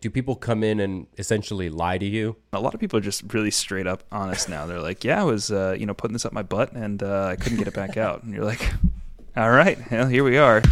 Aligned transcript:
Do 0.00 0.10
people 0.10 0.36
come 0.36 0.62
in 0.62 0.78
and 0.80 1.06
essentially 1.18 1.68
lie 1.68 1.98
to 1.98 2.06
you? 2.06 2.36
A 2.52 2.60
lot 2.60 2.74
of 2.74 2.80
people 2.80 2.98
are 2.98 3.02
just 3.02 3.34
really 3.34 3.50
straight 3.50 3.86
up 3.86 4.04
honest 4.12 4.48
now. 4.48 4.66
They're 4.66 4.80
like, 4.80 5.02
"Yeah, 5.02 5.20
I 5.20 5.24
was, 5.24 5.50
uh, 5.50 5.74
you 5.78 5.86
know, 5.86 5.94
putting 5.94 6.12
this 6.12 6.24
up 6.24 6.32
my 6.32 6.42
butt 6.42 6.72
and 6.72 7.02
uh, 7.02 7.26
I 7.26 7.36
couldn't 7.36 7.58
get 7.58 7.66
it 7.66 7.74
back 7.74 7.96
out." 7.96 8.22
And 8.22 8.32
you're 8.32 8.44
like, 8.44 8.72
"All 9.36 9.50
right, 9.50 9.78
well, 9.90 10.06
here 10.06 10.24
we 10.24 10.38
are." 10.38 10.62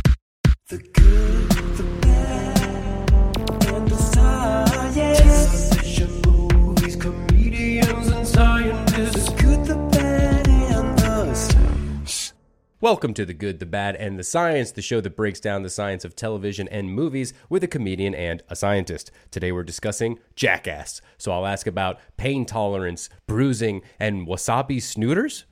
Welcome 12.87 13.15
to 13.15 13.27
The 13.27 13.34
Good, 13.34 13.59
the 13.59 13.67
Bad, 13.67 13.97
and 13.97 14.17
the 14.17 14.23
Science, 14.23 14.70
the 14.70 14.81
show 14.81 15.01
that 15.01 15.17
breaks 15.17 15.41
down 15.41 15.65
the 15.65 15.69
science 15.69 16.05
of 16.05 16.15
television 16.15 16.69
and 16.69 16.89
movies 16.89 17.34
with 17.48 17.65
a 17.65 17.67
comedian 17.67 18.15
and 18.15 18.45
a 18.48 18.55
scientist. 18.55 19.11
Today 19.33 19.51
we're 19.51 19.65
discussing 19.65 20.20
Jackass. 20.37 21.01
So 21.19 21.33
I'll 21.33 21.47
ask 21.47 21.67
about 21.67 21.98
pain 22.17 22.47
tolerance, 22.47 23.11
bruising, 23.27 23.83
and 23.98 24.29
wasabi 24.29 24.77
snooters. 24.77 25.47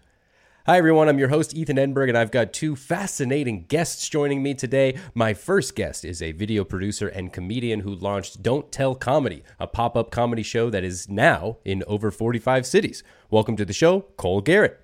Hi, 0.66 0.78
everyone. 0.78 1.08
I'm 1.08 1.18
your 1.18 1.26
host, 1.26 1.56
Ethan 1.56 1.76
Edinburgh, 1.76 2.10
and 2.10 2.16
I've 2.16 2.30
got 2.30 2.52
two 2.52 2.76
fascinating 2.76 3.64
guests 3.64 4.08
joining 4.08 4.40
me 4.40 4.54
today. 4.54 4.96
My 5.12 5.34
first 5.34 5.74
guest 5.74 6.04
is 6.04 6.22
a 6.22 6.30
video 6.30 6.62
producer 6.62 7.08
and 7.08 7.32
comedian 7.32 7.80
who 7.80 7.96
launched 7.96 8.44
Don't 8.44 8.70
Tell 8.70 8.94
Comedy, 8.94 9.42
a 9.58 9.66
pop 9.66 9.96
up 9.96 10.12
comedy 10.12 10.44
show 10.44 10.70
that 10.70 10.84
is 10.84 11.08
now 11.08 11.58
in 11.64 11.82
over 11.88 12.12
45 12.12 12.64
cities. 12.64 13.02
Welcome 13.28 13.56
to 13.56 13.64
the 13.64 13.72
show, 13.72 14.02
Cole 14.16 14.40
Garrett. 14.40 14.80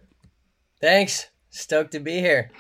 Thanks. 0.81 1.29
Stoked 1.51 1.91
to 1.93 1.99
be 1.99 2.21
here. 2.21 2.53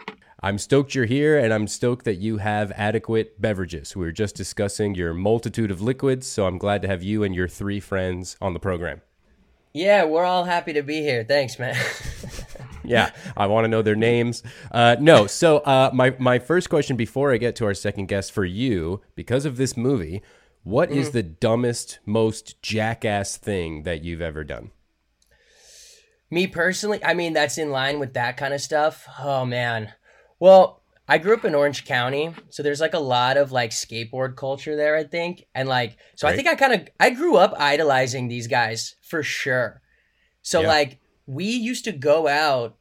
I'm 0.42 0.58
stoked 0.58 0.96
you're 0.96 1.04
here, 1.04 1.38
and 1.38 1.54
I'm 1.54 1.68
stoked 1.68 2.04
that 2.06 2.16
you 2.16 2.38
have 2.38 2.72
adequate 2.72 3.40
beverages. 3.40 3.94
We 3.94 4.04
were 4.04 4.12
just 4.12 4.34
discussing 4.34 4.96
your 4.96 5.14
multitude 5.14 5.70
of 5.70 5.80
liquids, 5.80 6.26
so 6.26 6.46
I'm 6.46 6.58
glad 6.58 6.82
to 6.82 6.88
have 6.88 7.00
you 7.00 7.22
and 7.22 7.32
your 7.32 7.46
three 7.46 7.78
friends 7.78 8.36
on 8.40 8.52
the 8.52 8.58
program. 8.58 9.00
Yeah, 9.72 10.04
we're 10.06 10.24
all 10.24 10.44
happy 10.44 10.72
to 10.72 10.82
be 10.82 11.02
here. 11.02 11.22
Thanks, 11.22 11.56
man. 11.56 11.76
yeah, 12.84 13.12
I 13.36 13.46
want 13.46 13.64
to 13.64 13.68
know 13.68 13.82
their 13.82 13.94
names. 13.94 14.42
Uh, 14.72 14.96
no, 14.98 15.28
so 15.28 15.58
uh, 15.58 15.90
my 15.94 16.16
my 16.18 16.40
first 16.40 16.68
question 16.68 16.96
before 16.96 17.32
I 17.32 17.36
get 17.36 17.54
to 17.56 17.66
our 17.66 17.74
second 17.74 18.06
guest 18.06 18.32
for 18.32 18.44
you, 18.44 19.02
because 19.14 19.44
of 19.44 19.56
this 19.56 19.76
movie, 19.76 20.20
what 20.64 20.90
mm. 20.90 20.96
is 20.96 21.12
the 21.12 21.22
dumbest, 21.22 22.00
most 22.04 22.60
jackass 22.60 23.36
thing 23.36 23.84
that 23.84 24.02
you've 24.02 24.20
ever 24.20 24.42
done? 24.42 24.72
Me 26.30 26.46
personally, 26.46 27.02
I 27.04 27.14
mean, 27.14 27.32
that's 27.32 27.58
in 27.58 27.70
line 27.70 27.98
with 27.98 28.14
that 28.14 28.36
kind 28.36 28.54
of 28.54 28.60
stuff. 28.60 29.06
Oh, 29.18 29.44
man. 29.44 29.92
Well, 30.38 30.82
I 31.08 31.18
grew 31.18 31.34
up 31.34 31.44
in 31.44 31.56
Orange 31.56 31.84
County, 31.84 32.32
so 32.50 32.62
there's 32.62 32.80
like 32.80 32.94
a 32.94 33.00
lot 33.00 33.36
of 33.36 33.50
like 33.50 33.72
skateboard 33.72 34.36
culture 34.36 34.76
there, 34.76 34.94
I 34.94 35.02
think. 35.02 35.44
And 35.56 35.68
like, 35.68 35.96
so 36.14 36.28
I 36.28 36.36
think 36.36 36.46
I 36.46 36.54
kind 36.54 36.72
of, 36.72 36.88
I 37.00 37.10
grew 37.10 37.36
up 37.36 37.52
idolizing 37.58 38.28
these 38.28 38.46
guys 38.46 38.94
for 39.02 39.24
sure. 39.24 39.82
So 40.42 40.60
yeah. 40.60 40.68
like, 40.68 41.00
we 41.26 41.46
used 41.46 41.84
to 41.86 41.92
go 41.92 42.28
out 42.28 42.76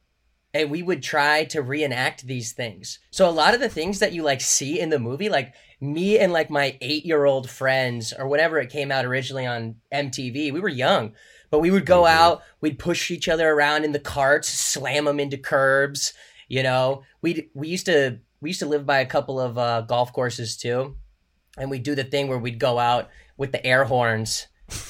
and 0.54 0.70
we 0.70 0.82
would 0.82 1.02
try 1.02 1.44
to 1.44 1.62
reenact 1.62 2.26
these 2.26 2.52
things. 2.52 2.98
So 3.10 3.28
a 3.28 3.32
lot 3.32 3.54
of 3.54 3.60
the 3.60 3.68
things 3.68 3.98
that 3.98 4.12
you 4.12 4.22
like 4.22 4.40
see 4.40 4.80
in 4.80 4.90
the 4.90 4.98
movie, 4.98 5.28
like 5.28 5.54
me 5.80 6.18
and 6.18 6.32
like 6.32 6.50
my 6.50 6.76
eight 6.80 7.04
year 7.04 7.24
old 7.24 7.48
friends 7.48 8.12
or 8.16 8.28
whatever 8.28 8.58
it 8.58 8.70
came 8.70 8.90
out 8.90 9.04
originally 9.04 9.46
on 9.46 9.76
MTV, 9.92 10.52
we 10.52 10.60
were 10.60 10.68
young. 10.68 11.14
But 11.50 11.58
we 11.58 11.70
would 11.70 11.86
go 11.86 12.02
mm-hmm. 12.02 12.18
out, 12.18 12.42
we'd 12.60 12.78
push 12.78 13.10
each 13.10 13.28
other 13.28 13.50
around 13.50 13.84
in 13.84 13.92
the 13.92 13.98
carts, 13.98 14.48
slam 14.48 15.04
them 15.04 15.20
into 15.20 15.36
curbs. 15.36 16.12
You 16.48 16.62
know, 16.62 17.02
we 17.22 17.50
we 17.54 17.68
used 17.68 17.86
to 17.86 18.18
we 18.40 18.50
used 18.50 18.60
to 18.60 18.66
live 18.66 18.86
by 18.86 18.98
a 18.98 19.06
couple 19.06 19.40
of 19.40 19.58
uh, 19.58 19.82
golf 19.82 20.12
courses 20.12 20.56
too, 20.56 20.96
and 21.58 21.70
we'd 21.70 21.82
do 21.82 21.94
the 21.94 22.04
thing 22.04 22.28
where 22.28 22.38
we'd 22.38 22.58
go 22.58 22.78
out 22.78 23.08
with 23.36 23.52
the 23.52 23.64
air 23.64 23.84
horns, 23.84 24.46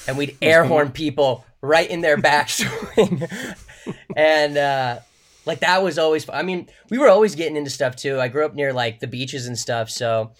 and 0.07 0.17
we'd 0.17 0.37
air 0.41 0.63
horn 0.63 0.91
people 0.91 1.45
right 1.61 1.89
in 1.89 2.01
their 2.01 2.17
backswing, 2.17 3.55
and 4.15 4.57
uh, 4.57 4.99
like 5.45 5.59
that 5.59 5.83
was 5.83 5.97
always. 5.97 6.25
Fun. 6.25 6.35
I 6.35 6.43
mean, 6.43 6.67
we 6.89 6.97
were 6.97 7.09
always 7.09 7.35
getting 7.35 7.55
into 7.55 7.69
stuff 7.69 7.95
too. 7.95 8.19
I 8.19 8.27
grew 8.27 8.45
up 8.45 8.55
near 8.55 8.73
like 8.73 8.99
the 8.99 9.07
beaches 9.07 9.47
and 9.47 9.57
stuff, 9.57 9.89
so 9.89 10.31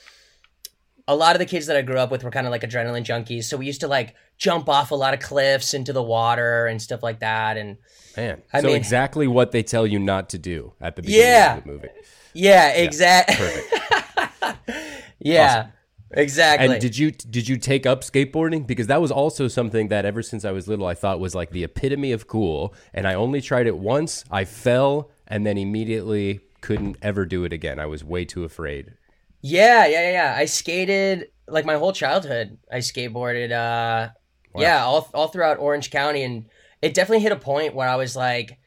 a 1.08 1.16
lot 1.16 1.36
of 1.36 1.40
the 1.40 1.46
kids 1.46 1.66
that 1.68 1.76
I 1.76 1.82
grew 1.82 1.98
up 1.98 2.12
with 2.12 2.24
were 2.24 2.32
kind 2.32 2.48
of 2.48 2.52
like 2.52 2.62
adrenaline 2.62 3.04
junkies. 3.04 3.46
So 3.46 3.58
we 3.58 3.66
used 3.66 3.82
to 3.82 3.88
like 3.88 4.16
jump 4.38 4.70
off 4.70 4.92
a 4.92 4.96
lot 4.96 5.14
of 5.14 5.20
cliffs 5.20 5.74
into 5.74 5.94
the 5.94 6.04
water 6.04 6.68
and 6.68 6.82
stuff 6.82 7.04
like 7.04 7.20
that. 7.20 7.58
And 7.58 7.78
man, 8.16 8.42
I 8.54 8.62
so 8.62 8.68
mean, 8.68 8.76
exactly 8.76 9.28
what 9.28 9.52
they 9.52 9.64
tell 9.64 9.86
you 9.86 10.00
not 10.00 10.30
to 10.30 10.38
do 10.38 10.74
at 10.82 10.96
the 10.96 11.02
beginning 11.02 11.26
yeah, 11.28 11.58
of 11.58 11.64
the 11.64 11.70
movie. 11.70 11.90
Yeah, 12.34 12.70
exactly. 12.70 13.50
Yeah, 13.72 14.56
yeah 15.20 15.58
awesome. 15.60 15.72
exactly. 16.12 16.68
And 16.68 16.82
did 16.82 16.98
you 16.98 17.12
did 17.12 17.48
you 17.48 17.58
take 17.58 17.86
up 17.86 18.02
skateboarding 18.02 18.66
because 18.66 18.88
that 18.88 19.02
was 19.02 19.12
also 19.12 19.48
something 19.48 19.90
that 19.90 20.06
ever 20.06 20.22
since 20.22 20.46
I 20.46 20.52
was 20.52 20.68
little 20.68 20.86
I 20.86 20.94
thought 20.94 21.20
was 21.20 21.36
like 21.36 21.52
the 21.52 21.64
epitome 21.64 22.12
of 22.12 22.28
cool. 22.28 22.74
And 22.94 23.08
I 23.08 23.16
only 23.16 23.42
tried 23.42 23.68
it 23.68 23.78
once. 23.78 24.24
I 24.32 24.46
fell 24.46 25.12
and 25.28 25.46
then 25.46 25.58
immediately 25.58 26.42
couldn't 26.62 26.98
ever 27.02 27.26
do 27.26 27.44
it 27.44 27.54
again. 27.54 27.80
I 27.80 27.88
was 27.88 28.04
way 28.04 28.24
too 28.26 28.44
afraid. 28.44 28.94
Yeah, 29.42 29.86
yeah, 29.88 30.12
yeah. 30.12 30.36
I 30.38 30.46
skated 30.46 31.28
like 31.48 31.66
my 31.66 31.76
whole 31.76 31.94
childhood. 31.94 32.58
I 32.72 32.78
skateboarded. 32.78 33.52
Uh, 33.52 34.12
wow. 34.54 34.62
Yeah, 34.62 34.84
all 34.84 35.10
all 35.14 35.28
throughout 35.28 35.60
Orange 35.60 35.92
County, 35.92 36.24
and 36.24 36.46
it 36.82 36.94
definitely 36.94 37.24
hit 37.24 37.32
a 37.32 37.38
point 37.38 37.76
where 37.76 37.88
I 37.88 37.96
was 37.96 38.16
like, 38.16 38.60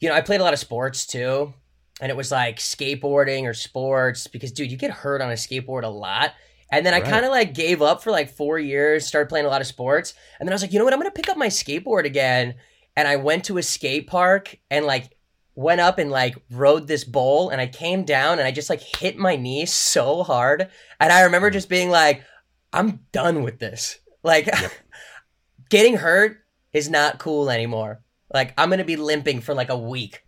you 0.00 0.08
know, 0.08 0.14
I 0.14 0.20
played 0.20 0.40
a 0.40 0.44
lot 0.44 0.52
of 0.52 0.58
sports 0.58 1.06
too, 1.06 1.54
and 2.00 2.10
it 2.10 2.16
was 2.16 2.30
like 2.30 2.58
skateboarding 2.58 3.44
or 3.44 3.54
sports 3.54 4.26
because, 4.26 4.52
dude, 4.52 4.70
you 4.70 4.76
get 4.76 4.90
hurt 4.90 5.20
on 5.20 5.30
a 5.30 5.34
skateboard 5.34 5.84
a 5.84 5.88
lot. 5.88 6.32
And 6.70 6.84
then 6.84 6.92
I 6.92 7.00
kind 7.00 7.24
of 7.24 7.30
like 7.30 7.54
gave 7.54 7.82
up 7.82 8.02
for 8.02 8.10
like 8.10 8.30
four 8.30 8.58
years, 8.58 9.06
started 9.06 9.28
playing 9.28 9.46
a 9.46 9.48
lot 9.48 9.60
of 9.60 9.66
sports, 9.66 10.14
and 10.38 10.46
then 10.46 10.52
I 10.52 10.56
was 10.56 10.62
like, 10.62 10.72
you 10.72 10.78
know 10.78 10.84
what, 10.84 10.92
I'm 10.92 11.00
gonna 11.00 11.12
pick 11.12 11.28
up 11.28 11.36
my 11.36 11.48
skateboard 11.48 12.04
again. 12.04 12.54
And 12.96 13.08
I 13.08 13.16
went 13.16 13.44
to 13.46 13.58
a 13.58 13.62
skate 13.62 14.06
park 14.06 14.56
and 14.70 14.84
like 14.86 15.10
went 15.54 15.80
up 15.80 15.98
and 15.98 16.10
like 16.10 16.36
rode 16.50 16.86
this 16.88 17.04
bowl 17.04 17.50
and 17.50 17.60
I 17.60 17.66
came 17.66 18.04
down 18.04 18.38
and 18.38 18.46
I 18.46 18.50
just 18.50 18.70
like 18.70 18.80
hit 18.80 19.16
my 19.16 19.36
knee 19.36 19.66
so 19.66 20.22
hard. 20.22 20.68
And 21.00 21.12
I 21.12 21.22
remember 21.22 21.50
mm. 21.50 21.54
just 21.54 21.68
being 21.68 21.90
like, 21.90 22.24
I'm 22.72 23.00
done 23.12 23.42
with 23.42 23.58
this. 23.58 23.98
Like 24.22 24.46
yep. 24.46 24.72
getting 25.70 25.96
hurt 25.96 26.38
is 26.72 26.90
not 26.90 27.18
cool 27.18 27.50
anymore. 27.50 28.02
Like 28.32 28.52
I'm 28.58 28.70
gonna 28.70 28.84
be 28.84 28.96
limping 28.96 29.40
for 29.40 29.54
like 29.54 29.68
a 29.68 29.78
week. 29.78 30.22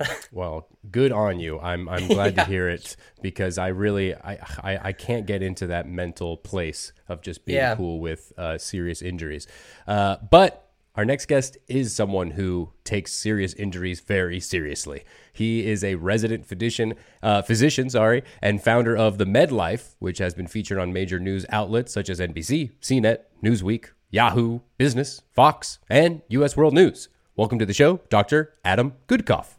well, 0.32 0.68
good 0.90 1.12
on 1.12 1.40
you. 1.40 1.58
I'm 1.58 1.88
I'm 1.88 2.06
glad 2.06 2.36
yeah. 2.36 2.44
to 2.44 2.50
hear 2.50 2.68
it 2.68 2.96
because 3.22 3.58
I 3.58 3.68
really 3.68 4.14
I, 4.14 4.38
I, 4.62 4.78
I 4.88 4.92
can't 4.92 5.26
get 5.26 5.42
into 5.42 5.68
that 5.68 5.88
mental 5.88 6.36
place 6.36 6.92
of 7.08 7.22
just 7.22 7.44
being 7.44 7.58
yeah. 7.58 7.74
cool 7.74 8.00
with 8.00 8.32
uh, 8.36 8.58
serious 8.58 9.02
injuries. 9.02 9.46
Uh, 9.86 10.16
but 10.30 10.67
our 10.98 11.04
next 11.04 11.26
guest 11.26 11.56
is 11.68 11.94
someone 11.94 12.32
who 12.32 12.72
takes 12.82 13.12
serious 13.12 13.54
injuries 13.54 14.00
very 14.00 14.40
seriously. 14.40 15.04
He 15.32 15.64
is 15.64 15.84
a 15.84 15.94
resident 15.94 16.44
physician, 16.44 16.94
uh, 17.22 17.42
physician, 17.42 17.88
sorry, 17.88 18.24
and 18.42 18.60
founder 18.60 18.96
of 18.96 19.16
the 19.16 19.24
MedLife, 19.24 19.94
which 20.00 20.18
has 20.18 20.34
been 20.34 20.48
featured 20.48 20.76
on 20.76 20.92
major 20.92 21.20
news 21.20 21.46
outlets 21.50 21.92
such 21.92 22.10
as 22.10 22.18
NBC, 22.18 22.72
CNET, 22.80 23.18
Newsweek, 23.44 23.90
Yahoo, 24.10 24.58
Business, 24.76 25.22
Fox, 25.32 25.78
and 25.88 26.22
U.S. 26.30 26.56
World 26.56 26.74
News. 26.74 27.08
Welcome 27.36 27.60
to 27.60 27.66
the 27.66 27.72
show, 27.72 28.00
Dr. 28.08 28.54
Adam 28.64 28.94
Goodcoff. 29.06 29.54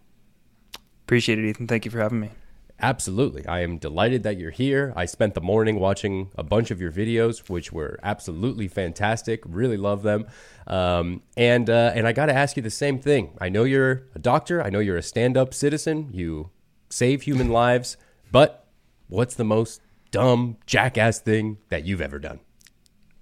Appreciate 1.06 1.40
it, 1.40 1.46
Ethan. 1.48 1.68
Thank 1.68 1.86
you 1.86 1.92
for 1.92 2.00
having 2.00 2.20
me. 2.20 2.32
Absolutely. 2.82 3.46
I 3.46 3.60
am 3.60 3.78
delighted 3.78 4.24
that 4.24 4.38
you're 4.38 4.52
here. 4.52 4.94
I 4.96 5.06
spent 5.06 5.34
the 5.34 5.42
morning 5.42 5.80
watching 5.80 6.32
a 6.38 6.44
bunch 6.44 6.72
of 6.72 6.80
your 6.80 6.92
videos, 6.92 7.50
which 7.50 7.74
were 7.74 8.00
absolutely 8.04 8.68
fantastic. 8.68 9.42
Really 9.46 9.76
love 9.76 10.02
them. 10.04 10.28
Um, 10.66 11.22
and 11.36 11.70
uh, 11.70 11.92
and 11.94 12.08
I 12.08 12.14
got 12.14 12.28
to 12.28 12.34
ask 12.34 12.56
you 12.56 12.64
the 12.64 12.70
same 12.70 13.00
thing. 13.00 13.38
I 13.42 13.50
know 13.50 13.64
you're 13.66 14.04
a 14.16 14.20
doctor. 14.20 14.64
I 14.64 14.70
know 14.70 14.80
you're 14.80 14.98
a 14.98 15.04
stand-up 15.04 15.54
citizen. 15.54 16.10
You 16.14 16.52
save 16.90 17.24
human 17.24 17.50
lives. 17.50 17.98
But 18.32 18.68
what's 19.08 19.36
the 19.36 19.44
most 19.44 19.82
dumb 20.12 20.58
jackass 20.66 21.20
thing 21.20 21.58
that 21.70 21.86
you've 21.86 22.02
ever 22.02 22.20
done? 22.20 22.40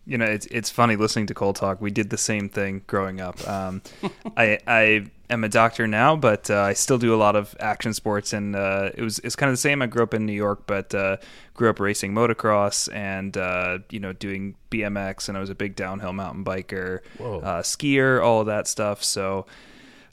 you 0.07 0.17
know, 0.17 0.25
it's 0.25 0.45
it's 0.47 0.69
funny 0.69 0.95
listening 0.95 1.27
to 1.27 1.33
Cole 1.33 1.53
talk. 1.53 1.81
We 1.81 1.91
did 1.91 2.09
the 2.09 2.17
same 2.17 2.47
thing 2.47 2.83
growing 2.87 3.19
up. 3.19 3.45
Um, 3.47 3.81
I 4.37 4.57
I 4.65 5.07
am 5.29 5.43
a 5.43 5.49
doctor 5.49 5.87
now, 5.87 6.15
but 6.15 6.49
uh, 6.49 6.61
I 6.61 6.73
still 6.73 6.97
do 6.97 7.13
a 7.13 7.17
lot 7.17 7.35
of 7.35 7.55
action 7.59 7.93
sports, 7.93 8.33
and 8.33 8.55
uh, 8.55 8.91
it 8.95 9.01
was 9.01 9.19
it's 9.19 9.35
kind 9.35 9.49
of 9.49 9.53
the 9.53 9.61
same. 9.61 9.81
I 9.81 9.87
grew 9.87 10.03
up 10.03 10.13
in 10.13 10.25
New 10.25 10.33
York, 10.33 10.63
but 10.65 10.93
uh, 10.93 11.17
grew 11.53 11.69
up 11.69 11.79
racing 11.79 12.13
motocross 12.13 12.93
and 12.93 13.35
uh, 13.37 13.79
you 13.89 13.99
know 13.99 14.13
doing 14.13 14.55
BMX, 14.71 15.29
and 15.29 15.37
I 15.37 15.41
was 15.41 15.49
a 15.49 15.55
big 15.55 15.75
downhill 15.75 16.13
mountain 16.13 16.43
biker, 16.43 17.01
uh, 17.19 17.61
skier, 17.61 18.23
all 18.23 18.41
of 18.41 18.47
that 18.47 18.67
stuff. 18.67 19.03
So 19.03 19.45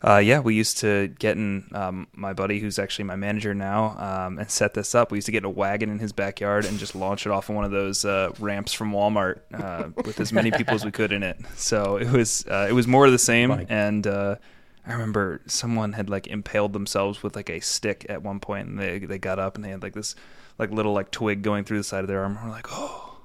uh, 0.06 0.18
yeah, 0.18 0.38
we 0.38 0.54
used 0.54 0.78
to 0.78 1.08
get 1.18 1.36
in 1.38 1.66
um, 1.72 2.06
my 2.12 2.34
buddy, 2.34 2.60
who's 2.60 2.78
actually 2.78 3.06
my 3.06 3.16
manager 3.16 3.54
now, 3.54 3.96
um, 3.98 4.38
and 4.38 4.50
set 4.50 4.74
this 4.74 4.94
up. 4.94 5.10
We 5.10 5.16
used 5.16 5.26
to 5.26 5.32
get 5.32 5.44
a 5.44 5.48
wagon 5.50 5.88
in 5.88 5.98
his 5.98 6.12
backyard 6.12 6.66
and 6.66 6.78
just 6.78 6.94
launch 6.94 7.24
it 7.24 7.32
off 7.32 7.48
of 7.48 7.54
one 7.54 7.64
of 7.64 7.70
those 7.70 8.04
uh, 8.04 8.30
ramps 8.38 8.74
from 8.74 8.92
Walmart 8.92 9.40
uh, 9.54 9.88
with 10.04 10.20
as 10.20 10.30
many 10.30 10.50
people 10.50 10.74
as 10.74 10.84
we 10.84 10.90
could 10.90 11.10
in 11.10 11.22
it. 11.22 11.38
So 11.56 11.96
it 11.96 12.10
was 12.10 12.44
uh, 12.46 12.66
it 12.68 12.72
was 12.74 12.86
more 12.86 13.06
of 13.06 13.12
the 13.12 13.18
same. 13.18 13.50
And 13.70 14.06
uh, 14.06 14.36
I 14.86 14.92
remember 14.92 15.40
someone 15.46 15.94
had 15.94 16.10
like 16.10 16.26
impaled 16.26 16.72
themselves 16.72 17.22
with 17.22 17.36
like 17.36 17.48
a 17.48 17.60
stick 17.60 18.04
at 18.08 18.22
one 18.22 18.40
point, 18.40 18.68
and 18.68 18.78
they 18.78 18.98
they 18.98 19.18
got 19.18 19.38
up 19.38 19.54
and 19.56 19.64
they 19.64 19.70
had 19.70 19.82
like 19.82 19.94
this 19.94 20.14
like 20.58 20.70
little 20.70 20.92
like 20.92 21.10
twig 21.10 21.42
going 21.42 21.64
through 21.64 21.78
the 21.78 21.84
side 21.84 22.02
of 22.02 22.08
their 22.08 22.22
arm. 22.22 22.38
We're 22.42 22.50
like, 22.50 22.66
oh, 22.70 23.18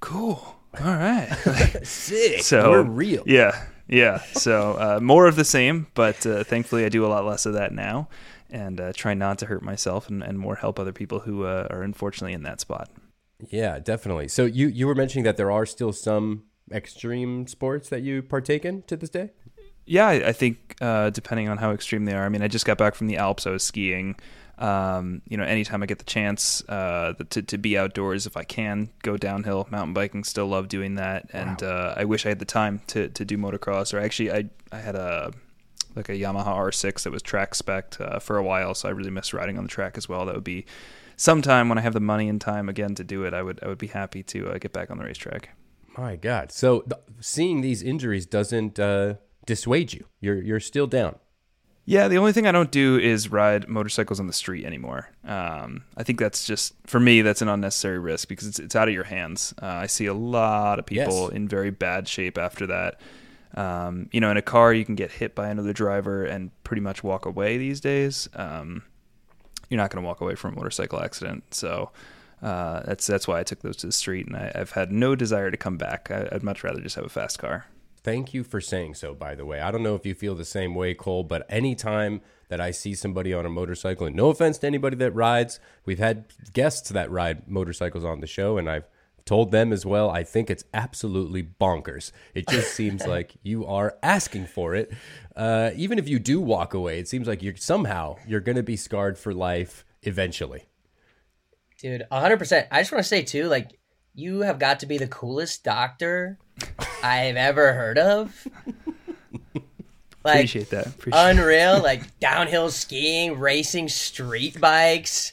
cool. 0.00 0.56
All 0.78 0.94
right. 0.94 1.28
Sick. 1.82 2.42
So 2.42 2.70
we're 2.70 2.82
real. 2.82 3.22
Yeah, 3.26 3.66
yeah. 3.88 4.18
So 4.34 4.72
uh, 4.72 5.00
more 5.00 5.26
of 5.26 5.36
the 5.36 5.44
same, 5.44 5.86
but 5.94 6.26
uh, 6.26 6.44
thankfully 6.44 6.84
I 6.84 6.90
do 6.90 7.04
a 7.04 7.08
lot 7.08 7.24
less 7.24 7.46
of 7.46 7.54
that 7.54 7.72
now, 7.72 8.08
and 8.50 8.80
uh, 8.80 8.92
try 8.94 9.14
not 9.14 9.38
to 9.38 9.46
hurt 9.46 9.62
myself 9.62 10.08
and, 10.08 10.22
and 10.22 10.38
more 10.38 10.56
help 10.56 10.78
other 10.78 10.92
people 10.92 11.20
who 11.20 11.44
uh, 11.44 11.66
are 11.70 11.82
unfortunately 11.82 12.34
in 12.34 12.42
that 12.42 12.60
spot. 12.60 12.90
Yeah, 13.48 13.78
definitely. 13.78 14.28
So 14.28 14.44
you 14.44 14.68
you 14.68 14.86
were 14.86 14.94
mentioning 14.94 15.24
that 15.24 15.36
there 15.36 15.50
are 15.50 15.66
still 15.66 15.92
some 15.92 16.44
extreme 16.70 17.46
sports 17.46 17.88
that 17.88 18.02
you 18.02 18.22
partake 18.22 18.64
in 18.64 18.82
to 18.82 18.96
this 18.96 19.10
day. 19.10 19.30
Yeah, 19.86 20.06
I, 20.06 20.28
I 20.28 20.32
think 20.32 20.76
uh, 20.80 21.10
depending 21.10 21.48
on 21.48 21.58
how 21.58 21.70
extreme 21.70 22.04
they 22.04 22.14
are. 22.14 22.24
I 22.24 22.28
mean, 22.28 22.42
I 22.42 22.48
just 22.48 22.66
got 22.66 22.76
back 22.76 22.94
from 22.94 23.06
the 23.06 23.16
Alps. 23.16 23.46
I 23.46 23.50
was 23.50 23.62
skiing. 23.62 24.16
Um, 24.58 25.20
you 25.28 25.36
know, 25.36 25.44
anytime 25.44 25.82
I 25.82 25.86
get 25.86 25.98
the 25.98 26.04
chance 26.04 26.66
uh, 26.68 27.12
to 27.30 27.42
to 27.42 27.58
be 27.58 27.76
outdoors, 27.78 28.26
if 28.26 28.36
I 28.36 28.42
can 28.42 28.88
go 29.02 29.16
downhill, 29.16 29.68
mountain 29.70 29.94
biking, 29.94 30.24
still 30.24 30.46
love 30.46 30.68
doing 30.68 30.94
that. 30.94 31.28
And 31.32 31.62
uh, 31.62 31.94
I 31.96 32.04
wish 32.04 32.26
I 32.26 32.30
had 32.30 32.38
the 32.38 32.46
time 32.46 32.80
to 32.88 33.08
to 33.08 33.24
do 33.24 33.36
motocross. 33.36 33.92
Or 33.94 33.98
actually, 33.98 34.32
I 34.32 34.50
I 34.72 34.78
had 34.78 34.96
a 34.96 35.32
like 35.94 36.08
a 36.08 36.12
Yamaha 36.12 36.46
R6 36.46 37.04
that 37.04 37.10
was 37.10 37.22
track 37.22 37.54
spec 37.54 37.98
uh, 38.00 38.18
for 38.18 38.36
a 38.36 38.42
while, 38.42 38.74
so 38.74 38.88
I 38.88 38.92
really 38.92 39.10
miss 39.10 39.32
riding 39.32 39.56
on 39.56 39.64
the 39.64 39.70
track 39.70 39.96
as 39.96 40.08
well. 40.08 40.26
That 40.26 40.34
would 40.34 40.44
be 40.44 40.66
sometime 41.16 41.68
when 41.68 41.78
I 41.78 41.80
have 41.80 41.94
the 41.94 42.00
money 42.00 42.28
and 42.28 42.40
time 42.40 42.68
again 42.68 42.94
to 42.96 43.04
do 43.04 43.24
it. 43.24 43.34
I 43.34 43.42
would 43.42 43.62
I 43.62 43.68
would 43.68 43.78
be 43.78 43.88
happy 43.88 44.22
to 44.24 44.50
uh, 44.50 44.58
get 44.58 44.72
back 44.72 44.90
on 44.90 44.98
the 44.98 45.04
racetrack. 45.04 45.50
My 45.98 46.16
God. 46.16 46.52
So 46.52 46.80
th- 46.80 47.00
seeing 47.20 47.62
these 47.62 47.82
injuries 47.82 48.26
doesn't 48.26 48.78
uh, 48.78 49.14
dissuade 49.46 49.92
you. 49.92 50.04
You're 50.20 50.42
you're 50.42 50.60
still 50.60 50.86
down. 50.86 51.16
Yeah, 51.88 52.08
the 52.08 52.18
only 52.18 52.32
thing 52.32 52.48
I 52.48 52.52
don't 52.52 52.72
do 52.72 52.98
is 52.98 53.30
ride 53.30 53.68
motorcycles 53.68 54.18
on 54.18 54.26
the 54.26 54.32
street 54.32 54.64
anymore. 54.64 55.08
Um, 55.24 55.84
I 55.96 56.02
think 56.02 56.18
that's 56.18 56.44
just 56.44 56.74
for 56.84 56.98
me 56.98 57.22
that's 57.22 57.42
an 57.42 57.48
unnecessary 57.48 58.00
risk 58.00 58.26
because 58.28 58.48
it's 58.48 58.58
it's 58.58 58.74
out 58.74 58.88
of 58.88 58.94
your 58.94 59.04
hands. 59.04 59.54
Uh, 59.62 59.66
I 59.66 59.86
see 59.86 60.06
a 60.06 60.14
lot 60.14 60.78
of 60.80 60.86
people 60.86 61.28
Yes. 61.28 61.32
in 61.32 61.46
very 61.48 61.70
bad 61.70 62.08
shape 62.08 62.38
after 62.38 62.66
that. 62.66 63.00
Um, 63.54 64.08
you 64.12 64.20
know, 64.20 64.30
in 64.32 64.36
a 64.36 64.42
car 64.42 64.72
you 64.74 64.84
can 64.84 64.96
get 64.96 65.12
hit 65.12 65.34
by 65.36 65.48
another 65.48 65.72
driver 65.72 66.24
and 66.24 66.50
pretty 66.64 66.82
much 66.82 67.04
walk 67.04 67.24
away 67.24 67.56
these 67.56 67.80
days. 67.80 68.28
Um, 68.34 68.82
you're 69.70 69.78
not 69.78 69.90
going 69.90 70.02
to 70.02 70.06
walk 70.06 70.20
away 70.20 70.34
from 70.34 70.52
a 70.52 70.56
motorcycle 70.56 71.00
accident, 71.00 71.54
so 71.54 71.90
uh, 72.42 72.82
that's 72.84 73.06
that's 73.06 73.26
why 73.28 73.38
I 73.40 73.44
took 73.44 73.60
those 73.60 73.76
to 73.78 73.86
the 73.86 73.92
street, 73.92 74.26
and 74.26 74.36
I, 74.36 74.52
I've 74.54 74.72
had 74.72 74.90
no 74.92 75.14
desire 75.14 75.50
to 75.52 75.56
come 75.56 75.76
back. 75.76 76.10
I, 76.10 76.28
I'd 76.32 76.42
much 76.42 76.62
rather 76.64 76.80
just 76.80 76.96
have 76.96 77.04
a 77.04 77.08
fast 77.08 77.38
car. 77.38 77.66
Thank 78.06 78.32
you 78.32 78.44
for 78.44 78.60
saying 78.60 78.94
so, 78.94 79.14
by 79.14 79.34
the 79.34 79.44
way. 79.44 79.58
I 79.58 79.72
don't 79.72 79.82
know 79.82 79.96
if 79.96 80.06
you 80.06 80.14
feel 80.14 80.36
the 80.36 80.44
same 80.44 80.76
way, 80.76 80.94
Cole, 80.94 81.24
but 81.24 81.44
anytime 81.48 82.20
that 82.48 82.60
I 82.60 82.70
see 82.70 82.94
somebody 82.94 83.34
on 83.34 83.44
a 83.44 83.50
motorcycle, 83.50 84.06
and 84.06 84.14
no 84.14 84.28
offense 84.28 84.58
to 84.58 84.68
anybody 84.68 84.94
that 84.98 85.10
rides, 85.10 85.58
we've 85.84 85.98
had 85.98 86.26
guests 86.52 86.88
that 86.90 87.10
ride 87.10 87.48
motorcycles 87.48 88.04
on 88.04 88.20
the 88.20 88.28
show, 88.28 88.58
and 88.58 88.70
I've 88.70 88.88
told 89.24 89.50
them 89.50 89.72
as 89.72 89.84
well, 89.84 90.08
I 90.08 90.22
think 90.22 90.50
it's 90.50 90.62
absolutely 90.72 91.42
bonkers. 91.42 92.12
It 92.32 92.46
just 92.46 92.74
seems 92.74 93.04
like 93.08 93.34
you 93.42 93.66
are 93.66 93.96
asking 94.04 94.46
for 94.46 94.76
it. 94.76 94.92
Uh, 95.34 95.72
even 95.74 95.98
if 95.98 96.08
you 96.08 96.20
do 96.20 96.40
walk 96.40 96.74
away, 96.74 97.00
it 97.00 97.08
seems 97.08 97.26
like 97.26 97.42
you're 97.42 97.56
somehow 97.56 98.18
you're 98.24 98.38
going 98.38 98.54
to 98.54 98.62
be 98.62 98.76
scarred 98.76 99.18
for 99.18 99.34
life 99.34 99.84
eventually. 100.04 100.66
Dude, 101.80 102.04
100%. 102.12 102.68
I 102.70 102.82
just 102.82 102.92
want 102.92 103.02
to 103.02 103.08
say, 103.08 103.24
too, 103.24 103.48
like, 103.48 103.80
you 104.14 104.42
have 104.42 104.60
got 104.60 104.78
to 104.78 104.86
be 104.86 104.96
the 104.96 105.08
coolest 105.08 105.64
doctor 105.64 106.38
I've 107.02 107.36
ever 107.36 107.72
heard 107.72 107.98
of. 107.98 108.46
Like, 110.24 110.36
Appreciate 110.36 110.70
that. 110.70 110.86
Appreciate 110.88 111.20
unreal. 111.30 111.80
Like, 111.82 112.18
downhill 112.18 112.70
skiing, 112.70 113.38
racing 113.38 113.88
street 113.88 114.60
bikes. 114.60 115.32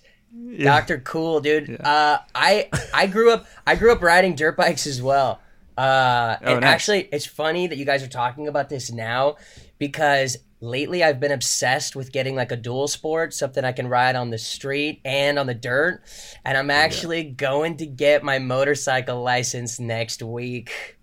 Dr. 0.59 0.99
Cool, 0.99 1.41
dude. 1.41 1.79
Uh, 1.81 2.19
I 2.33 2.69
I 2.93 3.05
grew 3.07 3.31
up 3.31 3.45
I 3.67 3.75
grew 3.75 3.91
up 3.91 4.01
riding 4.01 4.35
dirt 4.35 4.57
bikes 4.57 4.85
as 4.87 5.01
well. 5.01 5.39
Uh, 5.77 6.37
Oh, 6.43 6.51
and 6.53 6.61
nice. 6.61 6.73
actually, 6.73 7.09
it's 7.11 7.25
funny 7.25 7.67
that 7.67 7.77
you 7.77 7.85
guys 7.85 8.03
are 8.03 8.07
talking 8.07 8.47
about 8.47 8.69
this 8.69 8.91
now 8.91 9.35
because 9.79 10.37
lately 10.59 11.03
I've 11.03 11.19
been 11.19 11.31
obsessed 11.31 11.95
with 11.95 12.11
getting 12.11 12.35
like 12.35 12.51
a 12.51 12.55
dual 12.55 12.87
sport, 12.87 13.33
something 13.33 13.63
I 13.65 13.71
can 13.73 13.87
ride 13.87 14.15
on 14.15 14.29
the 14.31 14.37
street 14.39 15.01
and 15.05 15.37
on 15.39 15.45
the 15.47 15.53
dirt. 15.55 16.01
And 16.45 16.57
I'm 16.57 16.69
actually 16.71 17.23
going 17.23 17.77
to 17.77 17.85
get 17.87 18.23
my 18.23 18.37
motorcycle 18.39 19.21
license 19.21 19.79
next 19.79 20.21
week. 20.23 20.97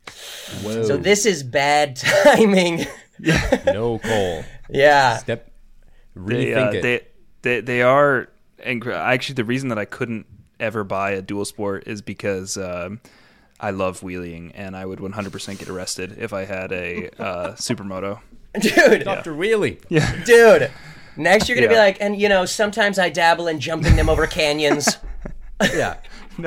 Whoa. 0.63 0.85
So 0.85 0.97
this 0.97 1.27
is 1.27 1.43
bad 1.43 1.97
timing. 2.25 2.87
no, 3.67 3.99
Cole. 3.99 4.45
yeah. 4.69 5.19
Step. 5.19 5.51
they, 6.15 6.47
Rethink 6.47 6.67
uh, 6.67 6.71
it. 6.77 6.83
they, 6.83 7.01
they 7.43 7.61
they 7.61 7.83
are 7.83 8.29
incre- 8.65 8.95
actually 8.95 9.35
the 9.35 9.45
reason 9.45 9.69
that 9.69 9.79
I 9.79 9.85
couldn't 9.85 10.27
ever 10.59 10.85
buy 10.85 11.13
a 11.13 11.23
dual 11.23 11.45
sport 11.45 11.85
is 11.87 12.03
because 12.03 12.57
um, 12.57 13.01
I 13.59 13.71
love 13.71 14.03
wheeling 14.03 14.53
and 14.53 14.77
I 14.77 14.85
would 14.85 14.99
100% 14.99 15.59
get 15.59 15.69
arrested 15.69 16.17
if 16.19 16.33
I 16.33 16.45
had 16.45 16.73
a 16.73 17.09
uh, 17.19 17.53
supermoto. 17.55 18.21
Dude, 18.59 19.05
Dr. 19.05 19.33
Wheelie. 19.33 19.81
Yeah. 19.89 20.25
dude. 20.25 20.71
Next, 21.17 21.49
you're 21.49 21.57
gonna 21.57 21.69
be 21.69 21.77
like, 21.77 21.99
and 22.01 22.19
you 22.21 22.29
know, 22.29 22.45
sometimes 22.47 22.99
I 22.99 23.11
dabble 23.11 23.47
in 23.49 23.61
jumping 23.61 23.97
them 23.97 24.09
over 24.09 24.27
canyons. 24.27 24.97
Yeah. 25.63 25.97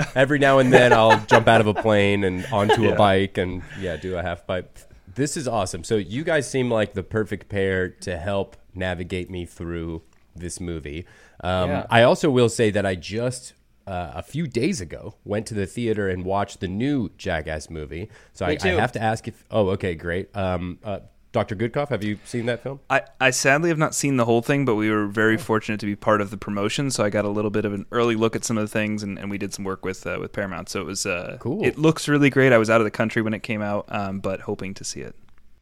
Every 0.16 0.40
now 0.40 0.60
and 0.60 0.72
then 0.72 0.94
I'll 0.94 1.20
jump 1.26 1.48
out 1.48 1.62
of 1.62 1.68
a 1.68 1.74
plane 1.74 2.24
and 2.24 2.46
onto 2.52 2.90
a 2.90 2.96
bike 2.96 3.38
and 3.38 3.62
yeah, 3.80 3.98
do 3.98 4.18
a 4.18 4.22
half 4.22 4.46
pipe. 4.48 4.78
This 5.16 5.38
is 5.38 5.48
awesome. 5.48 5.84
So 5.84 5.96
you 5.98 6.24
guys 6.24 6.50
seem 6.50 6.72
like 6.72 6.94
the 6.94 7.04
perfect 7.04 7.50
pair 7.50 7.90
to 7.90 8.18
help 8.18 8.58
navigate 8.74 9.30
me 9.30 9.46
through 9.46 10.02
this 10.36 10.60
movie. 10.60 11.06
Um, 11.44 11.70
Yeah. 11.70 11.86
I 11.90 12.04
also 12.04 12.30
will 12.30 12.50
say 12.50 12.72
that 12.72 12.86
I 12.86 12.96
just 12.96 13.54
uh, 13.86 14.12
a 14.16 14.24
few 14.24 14.48
days 14.48 14.80
ago 14.82 15.16
went 15.26 15.46
to 15.48 15.54
the 15.54 15.66
theater 15.66 16.08
and 16.08 16.24
watched 16.24 16.62
the 16.62 16.68
new 16.68 17.10
Jackass 17.18 17.70
movie. 17.70 18.10
So 18.32 18.46
I, 18.46 18.58
I 18.64 18.68
have 18.70 18.94
to 18.94 19.02
ask 19.02 19.28
if. 19.28 19.46
Oh, 19.52 19.70
okay, 19.72 19.94
great. 19.94 20.36
Um, 20.36 20.80
uh, 20.84 21.00
Dr. 21.34 21.56
Goodcoff, 21.56 21.90
have 21.90 22.04
you 22.04 22.20
seen 22.26 22.46
that 22.46 22.62
film? 22.62 22.80
I, 22.92 23.02
I 23.20 23.32
sadly 23.32 23.70
have 23.70 23.78
not 23.80 23.96
seen 23.96 24.18
the 24.18 24.26
whole 24.26 24.44
thing, 24.44 24.66
but 24.66 24.76
we 24.76 24.92
were 24.92 25.08
very 25.08 25.36
fortunate 25.36 25.80
to 25.80 25.88
be 25.88 25.96
part 25.96 26.22
of 26.22 26.30
the 26.30 26.38
promotion, 26.38 26.92
so 26.92 27.04
I 27.04 27.10
got 27.10 27.26
a 27.26 27.30
little 27.30 27.50
bit 27.50 27.66
of 27.66 27.74
an 27.74 27.88
early 27.92 28.16
look 28.16 28.36
at 28.36 28.46
some 28.46 28.56
of 28.56 28.64
the 28.64 28.68
things, 28.68 29.02
and, 29.02 29.18
and 29.18 29.32
we 29.32 29.40
did 29.40 29.52
some 29.52 29.66
work 29.66 29.84
with 29.84 30.06
uh, 30.06 30.18
with 30.22 30.32
Paramount. 30.32 30.70
So 30.70 30.80
it 30.80 30.86
was 30.86 31.08
uh, 31.08 31.38
Cool. 31.40 31.66
It 31.66 31.78
looks 31.80 32.08
really 32.08 32.30
great. 32.30 32.54
I 32.54 32.60
was 32.60 32.70
out 32.70 32.82
of 32.82 32.86
the 32.86 32.92
country 32.92 33.24
when 33.24 33.34
it 33.34 33.42
came 33.42 33.64
out, 33.64 33.86
um, 33.90 34.20
but 34.20 34.42
hoping 34.42 34.76
to 34.76 34.84
see 34.84 35.02
it. 35.02 35.16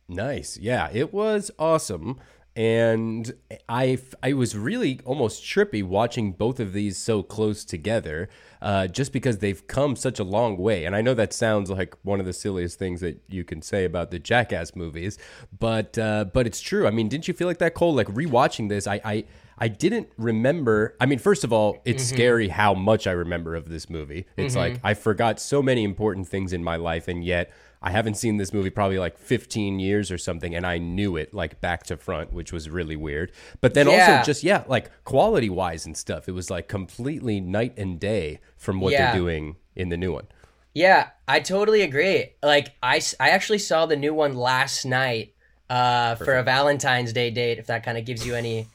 Nice. 0.10 0.58
Yeah, 0.58 0.90
it 0.92 1.14
was 1.14 1.52
awesome. 1.58 2.20
And 2.56 3.34
I, 3.70 3.98
I 4.22 4.34
was 4.34 4.58
really 4.58 5.00
almost 5.06 5.42
trippy 5.44 5.82
watching 5.84 6.34
both 6.34 6.60
of 6.60 6.74
these 6.74 6.98
so 6.98 7.24
close 7.24 7.64
together, 7.64 8.28
uh, 8.62 8.88
just 8.88 9.14
because 9.14 9.38
they've 9.38 9.66
come 9.68 9.96
such 9.96 10.20
a 10.20 10.24
long 10.24 10.58
way. 10.58 10.84
And 10.84 10.94
I 10.94 11.02
know 11.02 11.14
that 11.14 11.32
sounds 11.32 11.70
like 11.70 11.96
one 12.04 12.20
of 12.20 12.26
the 12.26 12.34
silliest 12.34 12.78
things 12.78 13.00
that 13.02 13.22
you 13.30 13.46
can 13.46 13.62
say 13.62 13.86
about 13.86 14.12
the 14.12 14.20
Jackass 14.20 14.76
movies, 14.76 15.18
but 15.58 15.98
uh, 15.98 16.26
but 16.26 16.46
it's 16.46 16.60
true. 16.60 16.88
I 16.88 16.92
mean, 16.92 17.08
didn't 17.08 17.30
you 17.30 17.34
feel 17.34 17.48
like 17.48 17.60
that, 17.60 17.74
Cole? 17.74 17.94
Like 17.94 18.08
rewatching 18.08 18.68
this, 18.68 18.86
I, 18.86 19.00
I 19.06 19.24
I 19.58 19.68
didn't 19.68 20.10
remember. 20.18 20.96
I 21.00 21.06
mean, 21.06 21.20
first 21.20 21.44
of 21.44 21.54
all, 21.54 21.78
it's 21.86 22.04
mm-hmm. 22.04 22.16
scary 22.16 22.48
how 22.48 22.74
much 22.74 23.06
I 23.06 23.12
remember 23.12 23.56
of 23.56 23.70
this 23.70 23.90
movie. 23.90 24.26
It's 24.36 24.56
mm-hmm. 24.56 24.74
like 24.74 24.82
I 24.84 24.96
forgot 24.96 25.40
so 25.40 25.62
many 25.62 25.84
important 25.84 26.28
things 26.28 26.52
in 26.52 26.64
my 26.64 26.78
life, 26.78 27.08
and 27.08 27.24
yet 27.24 27.52
I 27.82 27.90
haven't 27.92 28.16
seen 28.16 28.38
this 28.38 28.54
movie 28.54 28.70
probably 28.70 29.00
like 29.00 29.18
15 29.18 29.80
years 29.80 30.12
or 30.12 30.18
something, 30.18 30.54
and 30.54 30.66
I 30.66 30.78
knew 30.78 31.18
it 31.18 31.34
like 31.34 31.62
back 31.62 31.84
to 31.86 31.98
front, 31.98 32.32
which 32.32 32.54
was 32.54 32.70
really 32.70 32.96
weird. 32.96 33.32
But 33.60 33.74
then 33.74 33.88
yeah. 33.88 34.18
also, 34.18 34.26
just 34.26 34.44
yeah, 34.44 34.64
like 34.68 34.92
quality 35.04 35.50
wise 35.50 35.86
and 35.86 35.98
stuff, 35.98 36.30
it 36.30 36.34
was 36.34 36.50
like 36.50 36.68
completely 36.68 37.40
night 37.42 37.74
and 37.78 38.00
day 38.00 38.40
from 38.58 38.80
what 38.80 38.94
yeah. 38.94 39.12
they're 39.12 39.20
doing 39.20 39.56
in 39.76 39.90
the 39.90 39.98
new 39.98 40.14
one. 40.14 40.28
Yeah, 40.74 41.10
I 41.28 41.40
totally 41.40 41.82
agree. 41.82 42.34
Like 42.44 42.74
I, 42.84 43.02
I 43.20 43.30
actually 43.30 43.60
saw 43.60 43.86
the 43.86 43.98
new 43.98 44.14
one 44.14 44.36
last 44.36 44.86
night 44.86 45.34
uh, 45.70 46.16
for 46.16 46.36
a 46.36 46.44
Valentine's 46.44 47.14
Day 47.14 47.32
date. 47.32 47.58
If 47.58 47.68
that 47.68 47.84
kind 47.84 47.98
of 47.98 48.06
gives 48.06 48.26
you 48.26 48.36
any 48.36 48.68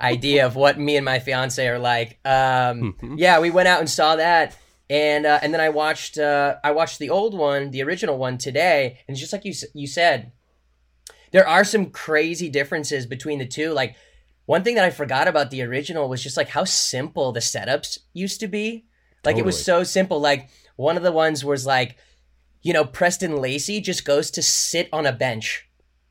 idea 0.00 0.46
of 0.46 0.56
what 0.56 0.78
me 0.78 0.96
and 0.96 1.04
my 1.04 1.18
fiance 1.18 1.66
are 1.66 1.78
like. 1.78 2.18
Um, 2.24 2.96
yeah, 3.16 3.40
we 3.40 3.50
went 3.50 3.68
out 3.68 3.80
and 3.80 3.88
saw 3.88 4.16
that, 4.16 4.56
and 4.90 5.26
uh, 5.26 5.38
and 5.42 5.52
then 5.52 5.60
I 5.60 5.68
watched 5.68 6.18
uh, 6.18 6.56
I 6.62 6.72
watched 6.72 6.98
the 6.98 7.10
old 7.10 7.34
one, 7.34 7.70
the 7.70 7.82
original 7.82 8.18
one 8.18 8.38
today, 8.38 8.98
and 9.06 9.14
it's 9.14 9.20
just 9.20 9.32
like 9.32 9.44
you 9.44 9.54
you 9.74 9.86
said, 9.86 10.32
there 11.30 11.46
are 11.46 11.64
some 11.64 11.86
crazy 11.86 12.48
differences 12.48 13.06
between 13.06 13.38
the 13.38 13.46
two. 13.46 13.72
Like 13.72 13.96
one 14.46 14.62
thing 14.62 14.74
that 14.74 14.84
I 14.84 14.90
forgot 14.90 15.28
about 15.28 15.50
the 15.50 15.62
original 15.62 16.08
was 16.08 16.22
just 16.22 16.36
like 16.36 16.48
how 16.48 16.64
simple 16.64 17.32
the 17.32 17.40
setups 17.40 17.98
used 18.12 18.40
to 18.40 18.48
be. 18.48 18.86
Like 19.24 19.34
totally. 19.34 19.40
it 19.40 19.46
was 19.46 19.64
so 19.64 19.84
simple. 19.84 20.20
Like 20.20 20.50
one 20.76 20.96
of 20.96 21.02
the 21.02 21.12
ones 21.12 21.44
was 21.44 21.64
like, 21.64 21.96
you 22.60 22.72
know, 22.72 22.84
Preston 22.84 23.36
Lacy 23.36 23.80
just 23.80 24.04
goes 24.04 24.30
to 24.32 24.42
sit 24.42 24.88
on 24.92 25.06
a 25.06 25.12
bench. 25.12 25.68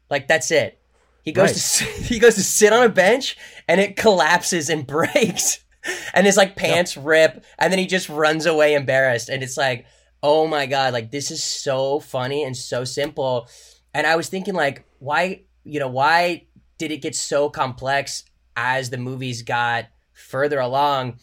Like 0.10 0.28
that's 0.28 0.52
it. 0.52 0.82
He 1.24 1.32
goes 1.32 1.82
right. 1.82 1.90
to 1.98 2.04
he 2.04 2.20
goes 2.20 2.36
to 2.36 2.44
sit 2.44 2.74
on 2.74 2.84
a 2.84 2.90
bench 2.90 3.38
and 3.68 3.80
it 3.80 3.96
collapses 3.96 4.70
and 4.70 4.88
breaks. 4.88 5.64
And 6.14 6.26
his 6.26 6.38
like 6.38 6.56
pants 6.56 6.96
yep. 6.96 7.06
rip 7.06 7.46
and 7.58 7.72
then 7.72 7.80
he 7.80 7.88
just 7.88 8.10
runs 8.10 8.46
away 8.46 8.74
embarrassed 8.74 9.30
and 9.30 9.44
it's 9.44 9.58
like, 9.58 9.86
"Oh 10.22 10.48
my 10.48 10.66
god, 10.66 10.94
like 10.94 11.12
this 11.12 11.32
is 11.32 11.44
so 11.44 12.00
funny 12.00 12.44
and 12.44 12.56
so 12.56 12.84
simple." 12.84 13.48
And 13.94 14.08
I 14.08 14.16
was 14.16 14.30
thinking 14.30 14.54
like, 14.54 14.86
why, 15.00 15.44
you 15.64 15.80
know, 15.80 15.90
why 15.90 16.48
did 16.78 16.92
it 16.92 17.02
get 17.02 17.16
so 17.16 17.50
complex 17.50 18.24
as 18.56 18.90
the 18.90 18.98
movies 18.98 19.42
got 19.42 19.88
further 20.14 20.60
along? 20.60 21.20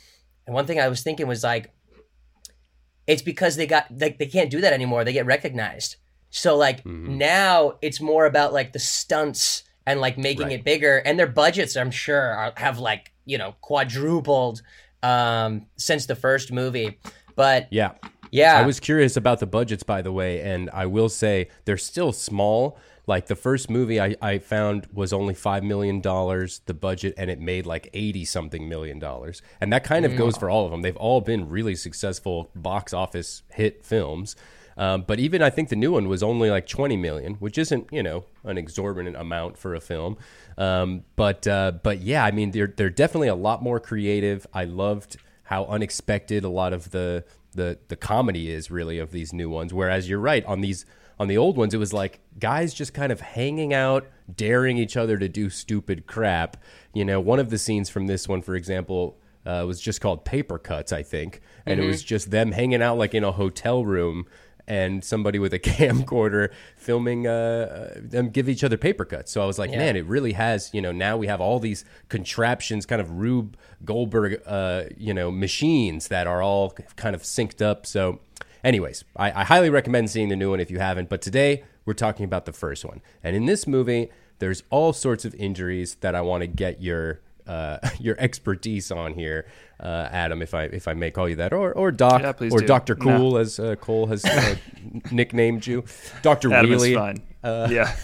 And 0.46 0.54
one 0.54 0.66
thing 0.66 0.80
I 0.80 0.88
was 0.88 1.02
thinking 1.02 1.26
was 1.26 1.42
like 1.42 1.72
it's 3.06 3.22
because 3.22 3.56
they 3.56 3.66
got 3.66 3.86
like 3.98 4.18
they 4.18 4.26
can't 4.26 4.50
do 4.50 4.60
that 4.60 4.72
anymore. 4.72 5.04
They 5.04 5.12
get 5.12 5.26
recognized. 5.26 5.96
So 6.30 6.56
like 6.56 6.84
mm-hmm. 6.84 7.16
now 7.16 7.78
it's 7.80 8.00
more 8.00 8.26
about 8.26 8.52
like 8.52 8.72
the 8.72 8.78
stunts 8.78 9.64
and 9.88 10.02
like 10.02 10.18
making 10.18 10.48
right. 10.48 10.52
it 10.52 10.64
bigger 10.64 10.98
and 10.98 11.18
their 11.18 11.26
budgets 11.26 11.74
I'm 11.76 11.90
sure 11.90 12.20
are, 12.20 12.52
have 12.56 12.78
like, 12.78 13.12
you 13.24 13.38
know, 13.38 13.54
quadrupled 13.62 14.62
um 15.02 15.66
since 15.76 16.06
the 16.06 16.14
first 16.14 16.52
movie. 16.52 16.98
But 17.34 17.68
Yeah. 17.70 17.92
Yeah. 18.30 18.58
I 18.58 18.66
was 18.66 18.78
curious 18.78 19.16
about 19.16 19.40
the 19.40 19.46
budgets 19.46 19.82
by 19.82 20.02
the 20.02 20.12
way 20.12 20.42
and 20.42 20.68
I 20.70 20.86
will 20.86 21.08
say 21.08 21.48
they're 21.64 21.78
still 21.78 22.12
small 22.12 22.78
like 23.06 23.26
the 23.26 23.36
first 23.36 23.70
movie 23.70 23.98
I, 23.98 24.14
I 24.20 24.36
found 24.36 24.86
was 24.92 25.14
only 25.14 25.32
five 25.32 25.64
million 25.64 26.02
dollars 26.02 26.60
the 26.66 26.74
budget 26.74 27.14
and 27.16 27.30
it 27.30 27.40
made 27.40 27.64
like 27.64 27.88
80 27.94 28.26
something 28.26 28.68
million 28.68 28.98
dollars 28.98 29.40
and 29.62 29.72
that 29.72 29.84
kind 29.84 30.04
of 30.04 30.12
mm. 30.12 30.18
goes 30.18 30.36
for 30.36 30.50
all 30.50 30.66
of 30.66 30.70
them 30.70 30.82
they've 30.82 30.96
all 30.96 31.22
been 31.22 31.48
really 31.48 31.74
successful 31.74 32.50
box 32.54 32.92
office 32.92 33.42
hit 33.50 33.82
films 33.82 34.36
um, 34.78 35.02
but 35.06 35.18
even 35.18 35.42
I 35.42 35.50
think 35.50 35.68
the 35.68 35.76
new 35.76 35.92
one 35.92 36.08
was 36.08 36.22
only 36.22 36.50
like 36.50 36.68
20 36.68 36.96
million, 36.96 37.34
which 37.34 37.58
isn't 37.58 37.88
you 37.92 38.02
know 38.02 38.24
an 38.44 38.56
exorbitant 38.56 39.16
amount 39.16 39.58
for 39.58 39.74
a 39.74 39.80
film. 39.80 40.16
Um, 40.56 41.02
but 41.16 41.46
uh, 41.46 41.72
but 41.82 42.00
yeah, 42.00 42.24
I 42.24 42.30
mean 42.30 42.52
they're 42.52 42.72
they're 42.74 42.88
definitely 42.88 43.28
a 43.28 43.34
lot 43.34 43.62
more 43.62 43.80
creative. 43.80 44.46
I 44.54 44.64
loved 44.64 45.16
how 45.42 45.64
unexpected 45.66 46.44
a 46.44 46.48
lot 46.48 46.72
of 46.72 46.92
the 46.92 47.24
the 47.54 47.78
the 47.88 47.96
comedy 47.96 48.50
is 48.50 48.70
really 48.70 49.00
of 49.00 49.10
these 49.10 49.32
new 49.32 49.50
ones. 49.50 49.74
Whereas 49.74 50.08
you're 50.08 50.20
right 50.20 50.44
on 50.46 50.60
these 50.60 50.86
on 51.18 51.26
the 51.26 51.36
old 51.36 51.56
ones, 51.56 51.74
it 51.74 51.78
was 51.78 51.92
like 51.92 52.20
guys 52.38 52.72
just 52.72 52.94
kind 52.94 53.10
of 53.10 53.20
hanging 53.20 53.74
out, 53.74 54.06
daring 54.32 54.78
each 54.78 54.96
other 54.96 55.18
to 55.18 55.28
do 55.28 55.50
stupid 55.50 56.06
crap. 56.06 56.56
You 56.94 57.04
know, 57.04 57.18
one 57.18 57.40
of 57.40 57.50
the 57.50 57.58
scenes 57.58 57.90
from 57.90 58.06
this 58.06 58.28
one, 58.28 58.42
for 58.42 58.54
example, 58.54 59.18
uh, 59.44 59.64
was 59.66 59.80
just 59.80 60.00
called 60.00 60.24
Paper 60.24 60.58
Cuts, 60.58 60.92
I 60.92 61.02
think, 61.02 61.40
and 61.66 61.80
mm-hmm. 61.80 61.88
it 61.88 61.90
was 61.90 62.04
just 62.04 62.30
them 62.30 62.52
hanging 62.52 62.80
out 62.80 62.96
like 62.96 63.14
in 63.14 63.24
a 63.24 63.32
hotel 63.32 63.84
room 63.84 64.26
and 64.68 65.02
somebody 65.02 65.38
with 65.38 65.52
a 65.54 65.58
camcorder 65.58 66.52
filming 66.76 67.26
uh, 67.26 67.30
uh, 67.96 68.00
them 68.00 68.28
give 68.28 68.48
each 68.48 68.62
other 68.62 68.76
paper 68.76 69.04
cuts. 69.04 69.32
So 69.32 69.42
I 69.42 69.46
was 69.46 69.58
like, 69.58 69.72
yeah. 69.72 69.78
man, 69.78 69.96
it 69.96 70.04
really 70.04 70.34
has. 70.34 70.70
You 70.72 70.82
know, 70.82 70.92
now 70.92 71.16
we 71.16 71.26
have 71.26 71.40
all 71.40 71.58
these 71.58 71.84
contraptions, 72.08 72.86
kind 72.86 73.00
of 73.00 73.10
Rube 73.10 73.56
Goldberg, 73.84 74.40
uh, 74.46 74.84
you 74.96 75.12
know, 75.12 75.30
machines 75.32 76.08
that 76.08 76.26
are 76.26 76.42
all 76.42 76.70
kind 76.96 77.16
of 77.16 77.22
synced 77.22 77.62
up. 77.62 77.86
So, 77.86 78.20
anyways, 78.62 79.04
I, 79.16 79.40
I 79.40 79.44
highly 79.44 79.70
recommend 79.70 80.10
seeing 80.10 80.28
the 80.28 80.36
new 80.36 80.50
one 80.50 80.60
if 80.60 80.70
you 80.70 80.78
haven't. 80.78 81.08
But 81.08 81.22
today 81.22 81.64
we're 81.86 81.94
talking 81.94 82.24
about 82.24 82.44
the 82.44 82.52
first 82.52 82.84
one, 82.84 83.00
and 83.24 83.34
in 83.34 83.46
this 83.46 83.66
movie, 83.66 84.10
there's 84.38 84.62
all 84.70 84.92
sorts 84.92 85.24
of 85.24 85.34
injuries 85.34 85.96
that 85.96 86.14
I 86.14 86.20
want 86.20 86.42
to 86.42 86.46
get 86.46 86.82
your 86.82 87.20
uh, 87.48 87.78
your 87.98 88.16
expertise 88.18 88.90
on 88.90 89.14
here, 89.14 89.46
uh, 89.80 90.08
Adam, 90.10 90.42
if 90.42 90.54
I 90.54 90.64
if 90.64 90.86
I 90.86 90.94
may 90.94 91.10
call 91.10 91.28
you 91.28 91.36
that, 91.36 91.52
or 91.52 91.72
or 91.72 91.90
Doc, 91.90 92.20
yeah, 92.20 92.48
or 92.50 92.60
Doctor 92.60 92.94
Cool, 92.94 93.32
no. 93.32 93.36
as 93.38 93.58
uh, 93.58 93.76
Cole 93.76 94.06
has 94.06 94.24
uh, 94.24 94.56
nicknamed 95.10 95.66
you, 95.66 95.84
Doctor 96.22 96.48
Wheelie. 96.50 96.94
fine. 96.94 97.22
Uh, 97.42 97.68
yeah. 97.70 97.94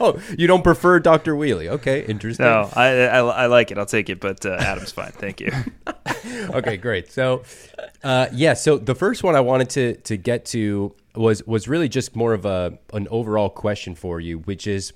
oh, 0.00 0.20
you 0.36 0.48
don't 0.48 0.64
prefer 0.64 0.98
Doctor 0.98 1.34
Wheelie? 1.34 1.68
Okay, 1.68 2.04
interesting. 2.04 2.44
No, 2.44 2.68
I, 2.74 2.88
I, 3.06 3.18
I 3.18 3.46
like 3.46 3.70
it. 3.70 3.78
I'll 3.78 3.86
take 3.86 4.10
it, 4.10 4.18
but 4.18 4.44
uh, 4.44 4.56
Adam's 4.58 4.90
fine. 4.90 5.12
Thank 5.12 5.40
you. 5.40 5.52
okay, 6.50 6.76
great. 6.76 7.12
So, 7.12 7.44
yeah. 8.04 8.54
So 8.54 8.78
the 8.78 8.96
first 8.96 9.22
one 9.22 9.36
I 9.36 9.40
wanted 9.40 9.70
to 9.70 9.94
to 9.94 10.16
get 10.16 10.44
to 10.46 10.94
was 11.14 11.46
was 11.46 11.68
really 11.68 11.88
just 11.88 12.16
more 12.16 12.34
of 12.34 12.44
a 12.44 12.78
an 12.92 13.06
overall 13.10 13.48
question 13.48 13.94
for 13.94 14.18
you, 14.20 14.38
which 14.40 14.66
is 14.66 14.92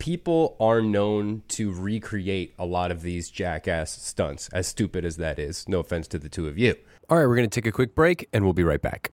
people 0.00 0.56
are 0.58 0.80
known 0.80 1.42
to 1.46 1.70
recreate 1.72 2.54
a 2.58 2.66
lot 2.66 2.90
of 2.90 3.02
these 3.02 3.30
jackass 3.30 3.92
stunts, 4.02 4.48
as 4.48 4.66
stupid 4.66 5.04
as 5.04 5.18
that 5.18 5.38
is. 5.38 5.68
No 5.68 5.78
offense 5.78 6.08
to 6.08 6.18
the 6.18 6.28
two 6.28 6.48
of 6.48 6.58
you. 6.58 6.74
All 7.08 7.18
right, 7.18 7.26
we're 7.26 7.36
going 7.36 7.48
to 7.48 7.54
take 7.60 7.66
a 7.66 7.72
quick 7.72 7.94
break 7.94 8.28
and 8.32 8.42
we'll 8.42 8.52
be 8.52 8.64
right 8.64 8.82
back. 8.82 9.12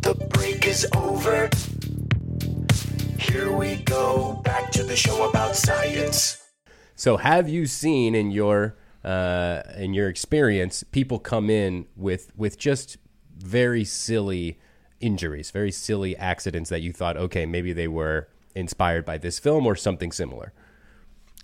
The 0.00 0.14
break 0.14 0.68
is 0.68 0.86
over. 0.94 1.48
Here 3.18 3.50
we 3.50 3.76
go, 3.76 4.34
back 4.44 4.70
to 4.72 4.84
the 4.84 4.94
show 4.94 5.28
about 5.28 5.56
science. 5.56 6.40
So, 6.94 7.16
have 7.16 7.48
you 7.48 7.66
seen 7.66 8.14
in 8.14 8.30
your 8.30 8.76
uh, 9.02 9.62
in 9.76 9.94
your 9.94 10.08
experience 10.08 10.84
people 10.84 11.18
come 11.18 11.50
in 11.50 11.86
with 11.96 12.30
with 12.36 12.58
just 12.58 12.98
very 13.36 13.84
silly 13.84 14.60
injuries, 15.00 15.50
very 15.50 15.72
silly 15.72 16.16
accidents 16.16 16.70
that 16.70 16.82
you 16.82 16.92
thought, 16.92 17.16
okay, 17.16 17.46
maybe 17.46 17.72
they 17.72 17.88
were 17.88 18.28
inspired 18.54 19.04
by 19.04 19.18
this 19.18 19.38
film 19.38 19.66
or 19.66 19.76
something 19.76 20.12
similar. 20.12 20.52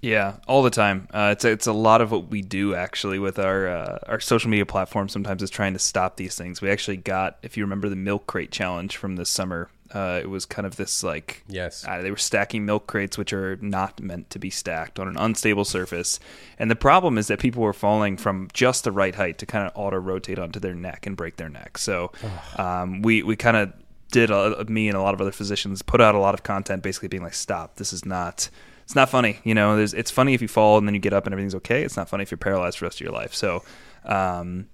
Yeah, 0.03 0.37
all 0.49 0.63
the 0.63 0.71
time. 0.71 1.09
Uh, 1.13 1.31
it's 1.33 1.45
it's 1.45 1.67
a 1.67 1.73
lot 1.73 2.01
of 2.01 2.11
what 2.11 2.29
we 2.29 2.41
do 2.41 2.75
actually 2.75 3.19
with 3.19 3.39
our 3.39 3.69
uh, 3.69 3.99
our 4.07 4.21
social 4.21 4.51
media 4.51 4.65
platform. 4.65 5.09
Sometimes 5.09 5.43
is 5.43 5.51
trying 5.51 5.75
to 5.75 5.79
stop 5.79 6.17
these 6.17 6.35
things. 6.37 6.63
We 6.63 6.71
actually 6.71 6.97
got, 6.97 7.39
if 7.43 7.57
you 7.57 7.65
remember, 7.65 7.89
the 7.89 7.97
milk 7.97 8.27
crate 8.27 8.51
challenge 8.51 8.97
from 8.97 9.17
this 9.17 9.29
summer. 9.29 9.69
Uh, 9.93 10.21
it 10.23 10.31
was 10.31 10.47
kind 10.47 10.67
of 10.67 10.77
this 10.77 11.03
like 11.03 11.43
yes, 11.49 11.85
uh, 11.87 12.01
they 12.01 12.11
were 12.11 12.17
stacking 12.17 12.65
milk 12.65 12.87
crates 12.87 13.19
which 13.19 13.33
are 13.33 13.57
not 13.57 14.01
meant 14.01 14.31
to 14.31 14.39
be 14.39 14.49
stacked 14.49 14.99
on 14.99 15.09
an 15.09 15.17
unstable 15.19 15.65
surface. 15.65 16.21
And 16.59 16.71
the 16.71 16.77
problem 16.77 17.19
is 17.19 17.27
that 17.27 17.41
people 17.41 17.63
were 17.63 17.73
falling 17.73 18.17
from 18.17 18.49
just 18.53 18.85
the 18.85 18.93
right 18.93 19.15
height 19.15 19.37
to 19.39 19.47
kind 19.47 19.67
of 19.67 19.73
auto 19.75 19.99
rotate 19.99 20.39
onto 20.39 20.61
their 20.61 20.75
neck 20.75 21.07
and 21.07 21.17
break 21.17 21.37
their 21.37 21.49
neck. 21.49 21.77
So 21.77 22.13
um, 22.57 23.03
we 23.03 23.23
we 23.23 23.37
kind 23.37 23.57
of 23.57 23.73
did 24.11 24.31
a, 24.31 24.65
me 24.67 24.89
and 24.89 24.97
a 24.97 25.01
lot 25.01 25.15
of 25.15 25.21
other 25.21 25.33
physicians 25.33 25.83
put 25.83 26.01
out 26.01 26.15
a 26.15 26.19
lot 26.19 26.35
of 26.35 26.43
content 26.43 26.83
basically 26.83 27.09
being 27.09 27.23
like 27.23 27.35
stop 27.35 27.77
this 27.77 27.93
is 27.93 28.05
not 28.05 28.51
it's 28.91 28.97
not 28.97 29.09
funny 29.09 29.39
you 29.45 29.55
know 29.55 29.77
There's, 29.77 29.95
it's 29.95 30.11
funny 30.11 30.35
if 30.35 30.43
you 30.43 30.49
fall 30.49 30.79
and 30.79 30.87
then 30.87 30.95
you 30.95 31.01
get 31.01 31.13
up 31.13 31.25
and 31.27 31.33
everything's 31.33 31.55
okay. 31.55 31.85
It's 31.85 31.97
not 31.97 32.09
funny 32.09 32.23
if 32.23 32.31
you're 32.31 32.39
paralyzed 32.39 32.79
for 32.79 32.85
the 32.85 32.87
rest 32.87 33.01
of 33.01 33.05
your 33.05 33.13
life. 33.13 33.35
So 33.35 33.63
um, 34.05 34.67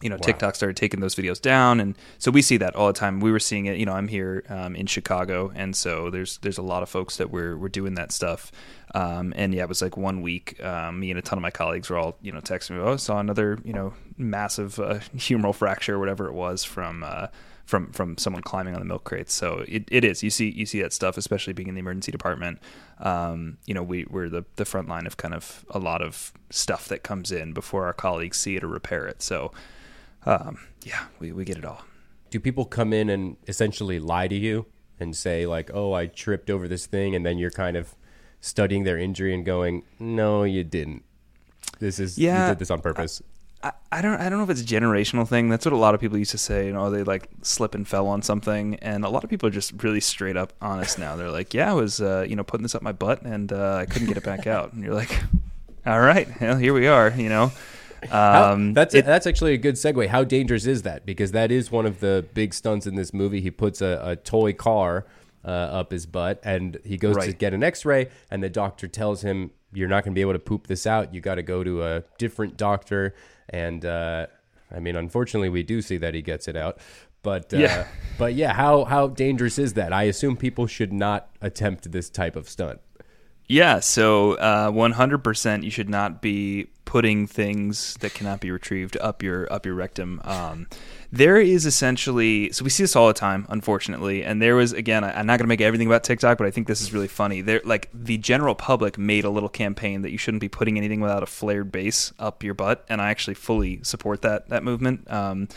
you 0.00 0.08
know 0.08 0.16
wow. 0.16 0.22
tiktok 0.22 0.54
started 0.54 0.76
taking 0.78 1.00
those 1.00 1.14
videos 1.14 1.40
down. 1.40 1.78
And 1.78 1.94
so 2.18 2.30
we 2.30 2.40
see 2.40 2.56
that 2.56 2.74
all 2.74 2.86
the 2.86 2.94
time. 2.94 3.20
We 3.20 3.30
were 3.30 3.38
seeing 3.38 3.66
it 3.66 3.76
you 3.76 3.84
know 3.84 3.92
i'm 3.92 4.08
here 4.08 4.44
um, 4.48 4.74
in 4.74 4.86
chicago. 4.86 5.52
And 5.54 5.76
so 5.76 6.08
there's 6.08 6.38
there's 6.38 6.56
a 6.56 6.62
lot 6.62 6.82
of 6.82 6.88
folks 6.88 7.18
that 7.18 7.30
were, 7.30 7.56
were 7.56 7.68
doing 7.68 7.94
that 7.94 8.12
stuff. 8.12 8.50
Um, 8.94 9.34
and 9.36 9.54
yeah 9.54 9.64
it 9.64 9.68
was 9.68 9.82
like 9.82 9.96
one 9.96 10.22
week 10.22 10.62
um, 10.64 10.98
me 10.98 11.10
and 11.10 11.18
a 11.18 11.22
ton 11.22 11.38
of 11.38 11.42
my 11.42 11.50
colleagues 11.50 11.90
were 11.90 11.98
all 11.98 12.16
you 12.22 12.32
know 12.32 12.40
texting 12.40 12.70
me 12.70 12.78
oh 12.78 12.94
I 12.94 12.96
saw 12.96 13.20
another 13.20 13.58
you 13.62 13.74
know 13.74 13.92
massive 14.16 14.78
uh, 14.80 14.94
humeral 15.16 15.54
fracture 15.54 15.96
or 15.96 15.98
whatever 15.98 16.28
it 16.28 16.34
was 16.34 16.64
from 16.64 17.04
uh, 17.04 17.26
from 17.70 17.92
from 17.92 18.18
someone 18.18 18.42
climbing 18.42 18.74
on 18.74 18.80
the 18.80 18.84
milk 18.84 19.04
crates. 19.04 19.32
So 19.32 19.64
it, 19.68 19.84
it 19.90 20.04
is. 20.04 20.22
You 20.24 20.30
see 20.30 20.50
you 20.50 20.66
see 20.66 20.82
that 20.82 20.92
stuff, 20.92 21.16
especially 21.16 21.52
being 21.52 21.68
in 21.68 21.74
the 21.76 21.78
emergency 21.80 22.10
department. 22.10 22.58
Um, 22.98 23.58
you 23.64 23.74
know, 23.74 23.82
we 23.84 24.04
we're 24.10 24.28
the 24.28 24.44
the 24.56 24.64
front 24.64 24.88
line 24.88 25.06
of 25.06 25.16
kind 25.16 25.32
of 25.34 25.64
a 25.70 25.78
lot 25.78 26.02
of 26.02 26.32
stuff 26.50 26.88
that 26.88 27.04
comes 27.04 27.30
in 27.30 27.52
before 27.52 27.86
our 27.86 27.92
colleagues 27.92 28.36
see 28.38 28.56
it 28.56 28.64
or 28.64 28.68
repair 28.68 29.06
it. 29.06 29.22
So 29.22 29.52
um, 30.26 30.58
yeah, 30.82 31.04
we 31.20 31.30
we 31.32 31.44
get 31.44 31.56
it 31.58 31.64
all. 31.64 31.82
Do 32.30 32.40
people 32.40 32.64
come 32.64 32.92
in 32.92 33.08
and 33.08 33.36
essentially 33.46 33.98
lie 34.00 34.26
to 34.28 34.34
you 34.36 34.66
and 34.98 35.14
say 35.16 35.46
like, 35.46 35.70
"Oh, 35.72 35.92
I 35.92 36.06
tripped 36.06 36.50
over 36.50 36.66
this 36.66 36.86
thing," 36.86 37.14
and 37.14 37.24
then 37.24 37.38
you're 37.38 37.50
kind 37.52 37.76
of 37.76 37.94
studying 38.40 38.82
their 38.82 38.98
injury 38.98 39.32
and 39.32 39.44
going, 39.46 39.84
"No, 40.00 40.42
you 40.42 40.64
didn't." 40.64 41.04
this 41.78 41.98
is 42.00 42.18
Yeah. 42.18 42.46
you 42.48 42.52
did 42.52 42.58
this 42.58 42.70
on 42.70 42.80
purpose. 42.80 43.22
I, 43.62 43.72
I 43.92 44.00
don't 44.02 44.18
I 44.20 44.28
don't 44.28 44.38
know 44.38 44.44
if 44.44 44.50
it's 44.50 44.62
a 44.62 44.64
generational 44.64 45.28
thing. 45.28 45.48
That's 45.48 45.64
what 45.66 45.72
a 45.74 45.76
lot 45.76 45.94
of 45.94 46.00
people 46.00 46.16
used 46.16 46.30
to 46.30 46.38
say. 46.38 46.66
You 46.66 46.72
know, 46.72 46.90
they 46.90 47.02
like 47.02 47.28
slip 47.42 47.74
and 47.74 47.86
fell 47.86 48.06
on 48.06 48.22
something, 48.22 48.76
and 48.76 49.04
a 49.04 49.08
lot 49.10 49.22
of 49.24 49.30
people 49.30 49.48
are 49.48 49.52
just 49.52 49.82
really 49.82 50.00
straight 50.00 50.36
up 50.36 50.52
honest 50.62 50.98
now. 50.98 51.16
They're 51.16 51.30
like, 51.30 51.52
"Yeah, 51.52 51.70
I 51.70 51.74
was 51.74 52.00
uh, 52.00 52.24
you 52.28 52.36
know 52.36 52.44
putting 52.44 52.62
this 52.62 52.74
up 52.74 52.82
my 52.82 52.92
butt, 52.92 53.22
and 53.22 53.52
uh, 53.52 53.74
I 53.76 53.86
couldn't 53.86 54.08
get 54.08 54.16
it 54.16 54.24
back 54.24 54.46
out." 54.46 54.72
And 54.72 54.82
you're 54.82 54.94
like, 54.94 55.22
"All 55.86 56.00
right, 56.00 56.28
well, 56.40 56.56
here 56.56 56.72
we 56.72 56.86
are." 56.86 57.10
You 57.10 57.28
know, 57.28 57.52
How- 58.08 58.52
um, 58.52 58.72
that's 58.72 58.94
it- 58.94 59.04
that's 59.04 59.26
actually 59.26 59.52
a 59.52 59.58
good 59.58 59.74
segue. 59.74 60.06
How 60.08 60.24
dangerous 60.24 60.64
is 60.66 60.82
that? 60.82 61.04
Because 61.04 61.32
that 61.32 61.50
is 61.52 61.70
one 61.70 61.84
of 61.84 62.00
the 62.00 62.24
big 62.32 62.54
stunts 62.54 62.86
in 62.86 62.94
this 62.94 63.12
movie. 63.12 63.42
He 63.42 63.50
puts 63.50 63.82
a, 63.82 64.00
a 64.02 64.16
toy 64.16 64.54
car 64.54 65.04
uh, 65.44 65.48
up 65.48 65.90
his 65.92 66.06
butt, 66.06 66.40
and 66.44 66.78
he 66.84 66.96
goes 66.96 67.14
to 67.26 67.32
get 67.34 67.52
an 67.52 67.62
X-ray, 67.62 68.08
and 68.30 68.42
the 68.42 68.48
doctor 68.48 68.88
tells 68.88 69.20
him, 69.20 69.50
"You're 69.74 69.88
not 69.88 70.04
going 70.04 70.14
to 70.14 70.18
be 70.18 70.22
able 70.22 70.32
to 70.32 70.38
poop 70.38 70.66
this 70.66 70.86
out. 70.86 71.12
You 71.12 71.20
got 71.20 71.34
to 71.34 71.42
go 71.42 71.62
to 71.62 71.82
a 71.84 72.04
different 72.16 72.56
doctor." 72.56 73.14
And 73.50 73.84
uh, 73.84 74.26
I 74.74 74.80
mean, 74.80 74.96
unfortunately, 74.96 75.48
we 75.48 75.62
do 75.62 75.82
see 75.82 75.98
that 75.98 76.14
he 76.14 76.22
gets 76.22 76.48
it 76.48 76.56
out. 76.56 76.78
But 77.22 77.52
uh, 77.52 77.58
Yeah. 77.58 77.86
but 78.18 78.34
yeah, 78.34 78.54
how 78.54 78.84
how 78.84 79.08
dangerous 79.08 79.58
is 79.58 79.74
that? 79.74 79.92
I 79.92 80.04
assume 80.04 80.36
people 80.36 80.66
should 80.66 80.92
not 80.92 81.28
attempt 81.40 81.92
this 81.92 82.08
type 82.08 82.36
of 82.36 82.48
stunt. 82.48 82.80
Yeah, 83.46 83.80
so 83.80 84.34
uh, 84.34 84.70
100% 84.70 85.64
you 85.64 85.72
should 85.72 85.90
not 85.90 86.22
be 86.22 86.68
putting 86.84 87.26
things 87.26 87.96
that 87.98 88.14
cannot 88.14 88.38
be 88.38 88.52
retrieved 88.52 88.96
up 88.98 89.24
your 89.24 89.52
up 89.52 89.66
your 89.66 89.74
rectum. 89.74 90.20
Um, 90.22 90.68
there 91.12 91.38
is 91.38 91.66
essentially 91.66 92.52
so 92.52 92.62
we 92.64 92.70
see 92.70 92.82
this 92.84 92.94
all 92.94 93.08
the 93.08 93.14
time, 93.14 93.46
unfortunately. 93.48 94.24
And 94.24 94.40
there 94.40 94.54
was 94.54 94.72
again, 94.72 95.02
I, 95.02 95.18
I'm 95.18 95.26
not 95.26 95.38
going 95.38 95.44
to 95.44 95.48
make 95.48 95.60
everything 95.60 95.86
about 95.86 96.04
TikTok, 96.04 96.38
but 96.38 96.46
I 96.46 96.50
think 96.50 96.66
this 96.66 96.80
is 96.80 96.92
really 96.92 97.08
funny. 97.08 97.40
There, 97.40 97.60
like 97.64 97.88
the 97.92 98.18
general 98.18 98.54
public 98.54 98.96
made 98.96 99.24
a 99.24 99.30
little 99.30 99.48
campaign 99.48 100.02
that 100.02 100.10
you 100.10 100.18
shouldn't 100.18 100.40
be 100.40 100.48
putting 100.48 100.76
anything 100.76 101.00
without 101.00 101.22
a 101.22 101.26
flared 101.26 101.72
base 101.72 102.12
up 102.18 102.44
your 102.44 102.54
butt, 102.54 102.84
and 102.88 103.00
I 103.00 103.10
actually 103.10 103.34
fully 103.34 103.80
support 103.82 104.22
that 104.22 104.48
that 104.50 104.62
movement. 104.62 105.10
Um, 105.10 105.48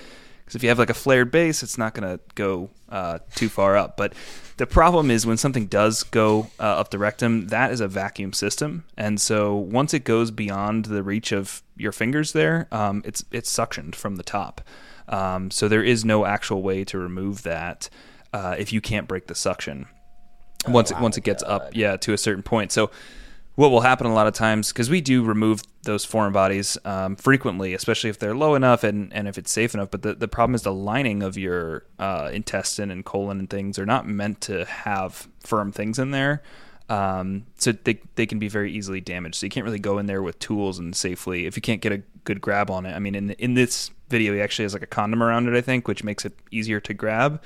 because 0.44 0.56
if 0.56 0.64
you 0.64 0.70
have 0.70 0.80
like 0.80 0.90
a 0.90 0.94
flared 0.94 1.32
base, 1.32 1.64
it's 1.64 1.78
not 1.78 1.94
going 1.94 2.18
to 2.18 2.22
go 2.36 2.70
uh, 2.90 3.20
too 3.34 3.48
far 3.48 3.78
up. 3.78 3.96
But 3.96 4.14
the 4.58 4.68
problem 4.68 5.10
is 5.10 5.26
when 5.26 5.38
something 5.38 5.68
does 5.68 6.04
go 6.04 6.50
uh, 6.60 6.64
up 6.64 6.92
the 6.92 7.00
rectum, 7.00 7.48
that 7.48 7.72
is 7.72 7.80
a 7.80 7.88
vacuum 7.88 8.34
system, 8.34 8.84
and 8.98 9.22
so 9.22 9.56
once 9.56 9.94
it 9.94 10.04
goes 10.04 10.32
beyond 10.32 10.86
the 10.86 11.02
reach 11.02 11.32
of 11.32 11.64
your 11.78 11.94
fingers, 11.94 12.34
there, 12.34 12.68
um, 12.72 13.04
it's 13.06 13.24
it's 13.32 13.56
suctioned 13.56 13.96
from 13.96 14.18
the 14.18 14.24
top. 14.24 14.62
Um, 15.08 15.52
so 15.52 15.68
there 15.68 15.84
is 15.84 16.06
no 16.06 16.26
actual 16.26 16.62
way 16.62 16.84
to 16.86 16.98
remove 16.98 17.44
that 17.44 17.90
uh, 18.32 18.56
if 18.58 18.74
you 18.74 18.82
can't 18.82 19.08
break 19.08 19.28
the 19.28 19.36
suction 19.36 19.88
once 20.68 20.92
it 20.92 21.00
once 21.00 21.18
it 21.18 21.24
gets 21.24 21.44
up 21.44 21.76
yeah 21.76 21.98
to 21.98 22.14
a 22.14 22.18
certain 22.18 22.44
point. 22.44 22.72
So 22.72 22.90
what 23.56 23.70
will 23.70 23.82
happen 23.82 24.08
a 24.08 24.14
lot 24.14 24.26
of 24.26 24.34
times 24.34 24.70
because 24.70 24.90
we 24.90 25.02
do 25.02 25.24
remove 25.24 25.62
those 25.84 26.04
foreign 26.06 26.34
bodies 26.34 26.78
um, 26.86 27.16
frequently 27.16 27.74
especially 27.74 28.10
if 28.10 28.18
they're 28.18 28.36
low 28.36 28.56
enough 28.56 28.84
and, 28.84 29.14
and 29.14 29.28
if 29.28 29.38
it's 29.38 29.52
safe 29.52 29.76
enough 29.76 29.92
but 29.92 30.02
the, 30.02 30.16
the 30.16 30.28
problem 30.28 30.56
is 30.56 30.64
the 30.64 30.74
lining 30.74 31.22
of 31.22 31.38
your 31.38 31.86
uh, 32.00 32.30
intestine 32.34 32.90
and 32.90 33.06
colon 33.06 33.40
and 33.40 33.50
things 33.50 33.78
are 33.78 33.86
not 33.86 34.08
meant 34.08 34.42
to 34.42 34.66
have 34.66 35.28
firm 35.42 35.72
things 35.72 36.00
in 36.00 36.12
there. 36.12 36.42
Um, 36.90 37.46
so 37.58 37.72
they, 37.72 38.00
they 38.16 38.26
can 38.26 38.40
be 38.40 38.50
very 38.50 38.72
easily 38.72 39.00
damaged. 39.00 39.36
So 39.36 39.46
you 39.46 39.50
can't 39.50 39.66
really 39.66 39.80
go 39.80 39.98
in 40.00 40.06
there 40.06 40.22
with 40.22 40.38
tools 40.40 40.80
and 40.80 40.96
safely 40.96 41.46
if 41.46 41.56
you 41.56 41.62
can't 41.62 41.82
get 41.82 41.92
a 41.92 42.02
good 42.24 42.42
grab 42.42 42.70
on 42.70 42.86
it 42.86 42.94
i 42.94 43.00
mean 43.00 43.16
in, 43.16 43.32
in 43.32 43.54
this 43.54 43.92
video 44.10 44.34
he 44.34 44.42
actually 44.42 44.64
has 44.64 44.74
like 44.74 44.84
a 44.84 44.88
condom 44.88 45.22
around 45.22 45.48
it 45.48 45.56
i 45.56 45.62
think 45.62 45.88
which 45.88 46.04
makes 46.04 46.26
it 46.26 46.34
easier 46.52 46.80
to 46.80 46.94
grab 46.94 47.42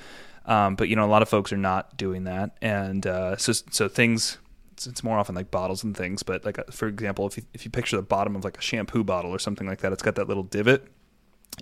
um, 0.48 0.76
but 0.76 0.88
you 0.88 0.96
know, 0.96 1.04
a 1.04 1.06
lot 1.06 1.20
of 1.20 1.28
folks 1.28 1.52
are 1.52 1.58
not 1.58 1.96
doing 1.98 2.24
that, 2.24 2.56
and 2.62 3.06
uh, 3.06 3.36
so 3.36 3.52
so 3.52 3.86
things. 3.86 4.38
It's, 4.72 5.02
more 5.02 5.18
often 5.18 5.34
like 5.34 5.50
bottles 5.50 5.82
and 5.82 5.96
things, 5.96 6.22
but 6.22 6.44
like 6.44 6.58
uh, 6.58 6.62
for 6.70 6.86
example, 6.86 7.26
if 7.26 7.36
you 7.36 7.42
if 7.52 7.64
you 7.64 7.70
picture 7.70 7.96
the 7.96 8.02
bottom 8.02 8.34
of 8.34 8.44
like 8.44 8.56
a 8.56 8.60
shampoo 8.60 9.04
bottle 9.04 9.30
or 9.30 9.38
something 9.38 9.66
like 9.66 9.80
that, 9.80 9.92
it's 9.92 10.02
got 10.02 10.14
that 10.14 10.28
little 10.28 10.44
divot. 10.44 10.86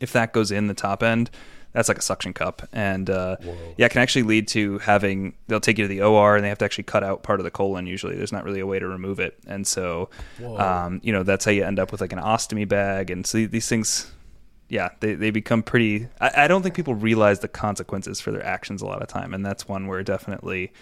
If 0.01 0.13
that 0.13 0.33
goes 0.33 0.51
in 0.51 0.67
the 0.67 0.75
top 0.75 1.03
end, 1.03 1.31
that's 1.73 1.89
like 1.89 1.99
a 1.99 2.03
suction 2.03 2.33
cup, 2.33 2.67
and 2.73 3.11
uh, 3.11 3.37
yeah, 3.77 3.87
it 3.87 3.91
can 3.91 4.01
actually 4.01 4.23
lead 4.23 4.49
to 4.49 4.79
having. 4.79 5.35
They'll 5.47 5.61
take 5.61 5.77
you 5.77 5.85
to 5.85 5.89
the 5.89 6.01
OR, 6.01 6.37
and 6.37 6.45
they 6.45 6.49
have 6.49 6.59
to 6.59 6.65
actually 6.65 6.85
cut 6.85 7.05
out 7.05 7.23
part 7.23 7.39
of 7.39 7.45
the 7.45 7.51
colon. 7.51 7.87
Usually, 7.87 8.17
there's 8.17 8.33
not 8.33 8.45
really 8.45 8.61
a 8.61 8.67
way 8.67 8.79
to 8.79 8.89
remove 8.89 9.21
it, 9.21 9.37
and 9.47 9.67
so 9.67 10.09
um, 10.57 11.01
you 11.03 11.13
know 11.13 11.23
that's 11.23 11.45
how 11.45 11.51
you 11.51 11.65
end 11.65 11.79
up 11.79 11.93
with 11.93 12.01
like 12.01 12.13
an 12.13 12.19
ostomy 12.19 12.67
bag, 12.67 13.11
and 13.11 13.27
so 13.27 13.47
these 13.47 13.69
things 13.69 14.11
yeah, 14.69 14.91
they, 15.01 15.15
they 15.15 15.31
become 15.31 15.63
pretty. 15.63 16.09
I, 16.21 16.45
I 16.45 16.49
don't 16.49 16.63
think 16.63 16.75
people 16.75 16.95
realize 16.95 17.41
the 17.41 17.49
consequences 17.49 18.21
for 18.21 18.33
their 18.33 18.45
actions 18.45 18.83
a 18.83 18.87
lot 18.87 19.03
of 19.03 19.09
time, 19.09 19.33
and 19.33 19.45
that's 19.45 19.69
one 19.69 19.87
where 19.87 20.03
definitely, 20.03 20.73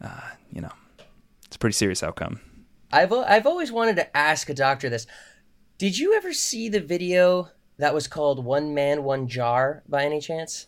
uh, 0.00 0.30
you 0.52 0.60
know, 0.60 0.72
it's 1.46 1.56
a 1.56 1.58
pretty 1.58 1.74
serious 1.74 2.02
outcome. 2.02 2.40
I've 2.92 3.12
I've 3.12 3.46
always 3.46 3.72
wanted 3.72 3.96
to 3.96 4.16
ask 4.16 4.48
a 4.48 4.54
doctor 4.54 4.88
this. 4.88 5.06
Did 5.78 5.98
you 5.98 6.14
ever 6.14 6.32
see 6.32 6.68
the 6.68 6.80
video 6.80 7.50
that 7.78 7.94
was 7.94 8.06
called 8.08 8.44
"One 8.44 8.74
Man, 8.74 9.04
One 9.04 9.28
Jar" 9.28 9.82
by 9.88 10.04
any 10.04 10.20
chance? 10.20 10.66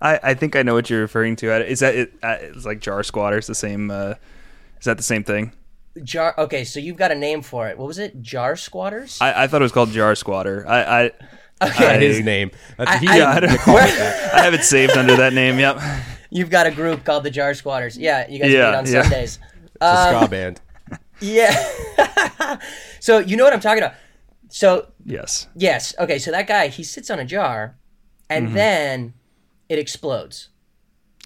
I, 0.00 0.20
I 0.22 0.34
think 0.34 0.56
I 0.56 0.62
know 0.62 0.74
what 0.74 0.90
you're 0.90 1.00
referring 1.00 1.36
to. 1.36 1.66
Is 1.66 1.80
that 1.80 1.94
it? 1.94 2.12
Uh, 2.22 2.36
it's 2.40 2.64
like 2.66 2.80
jar 2.80 3.02
squatters, 3.02 3.46
the 3.46 3.54
same. 3.54 3.90
Uh, 3.90 4.14
is 4.78 4.84
that 4.84 4.96
the 4.96 5.02
same 5.02 5.24
thing? 5.24 5.52
Jar. 6.02 6.34
Okay, 6.36 6.64
so 6.64 6.78
you've 6.80 6.96
got 6.96 7.10
a 7.10 7.14
name 7.14 7.42
for 7.42 7.68
it. 7.68 7.78
What 7.78 7.86
was 7.86 7.98
it? 7.98 8.20
Jar 8.20 8.56
squatters. 8.56 9.18
I, 9.20 9.44
I 9.44 9.46
thought 9.46 9.62
it 9.62 9.64
was 9.64 9.72
called 9.72 9.90
jar 9.90 10.14
squatter. 10.14 10.64
I, 10.68 11.04
I 11.04 11.10
Okay. 11.62 11.86
Not 11.92 12.02
his 12.02 12.20
name. 12.20 12.50
I- 12.78 12.98
he, 12.98 13.08
I- 13.08 13.16
yeah, 13.16 13.30
I, 13.30 13.40
don't, 13.40 13.50
I 13.68 14.42
have 14.42 14.52
it 14.52 14.62
saved 14.62 14.92
under 14.96 15.16
that 15.16 15.32
name. 15.32 15.58
Yep. 15.58 15.80
You've 16.28 16.50
got 16.50 16.66
a 16.66 16.70
group 16.70 17.02
called 17.04 17.24
the 17.24 17.30
Jar 17.30 17.54
Squatters. 17.54 17.96
Yeah, 17.96 18.28
you 18.28 18.38
guys 18.38 18.52
Yeah, 18.52 18.72
meet 18.72 18.76
on 18.76 18.86
yeah. 18.86 19.02
Sundays. 19.02 19.38
it's 19.64 19.76
a 19.80 20.18
ska 20.18 20.28
band. 20.28 20.60
Yeah. 21.20 22.58
so 23.00 23.20
you 23.20 23.38
know 23.38 23.44
what 23.44 23.54
I'm 23.54 23.60
talking 23.60 23.82
about. 23.82 23.94
So 24.48 24.92
Yes. 25.04 25.48
yes, 25.56 25.94
okay. 25.98 26.18
So 26.18 26.30
that 26.30 26.46
guy 26.46 26.68
he 26.68 26.82
sits 26.84 27.10
on 27.10 27.18
a 27.18 27.24
jar, 27.24 27.76
and 28.30 28.46
Mm-hmm. 28.46 28.54
then 28.54 29.14
it 29.68 29.78
explodes. 29.78 30.48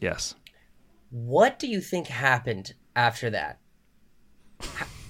Yes. 0.00 0.34
What 1.10 1.58
do 1.58 1.66
you 1.66 1.80
think 1.80 2.06
happened 2.06 2.74
after 2.96 3.30
that? 3.30 3.58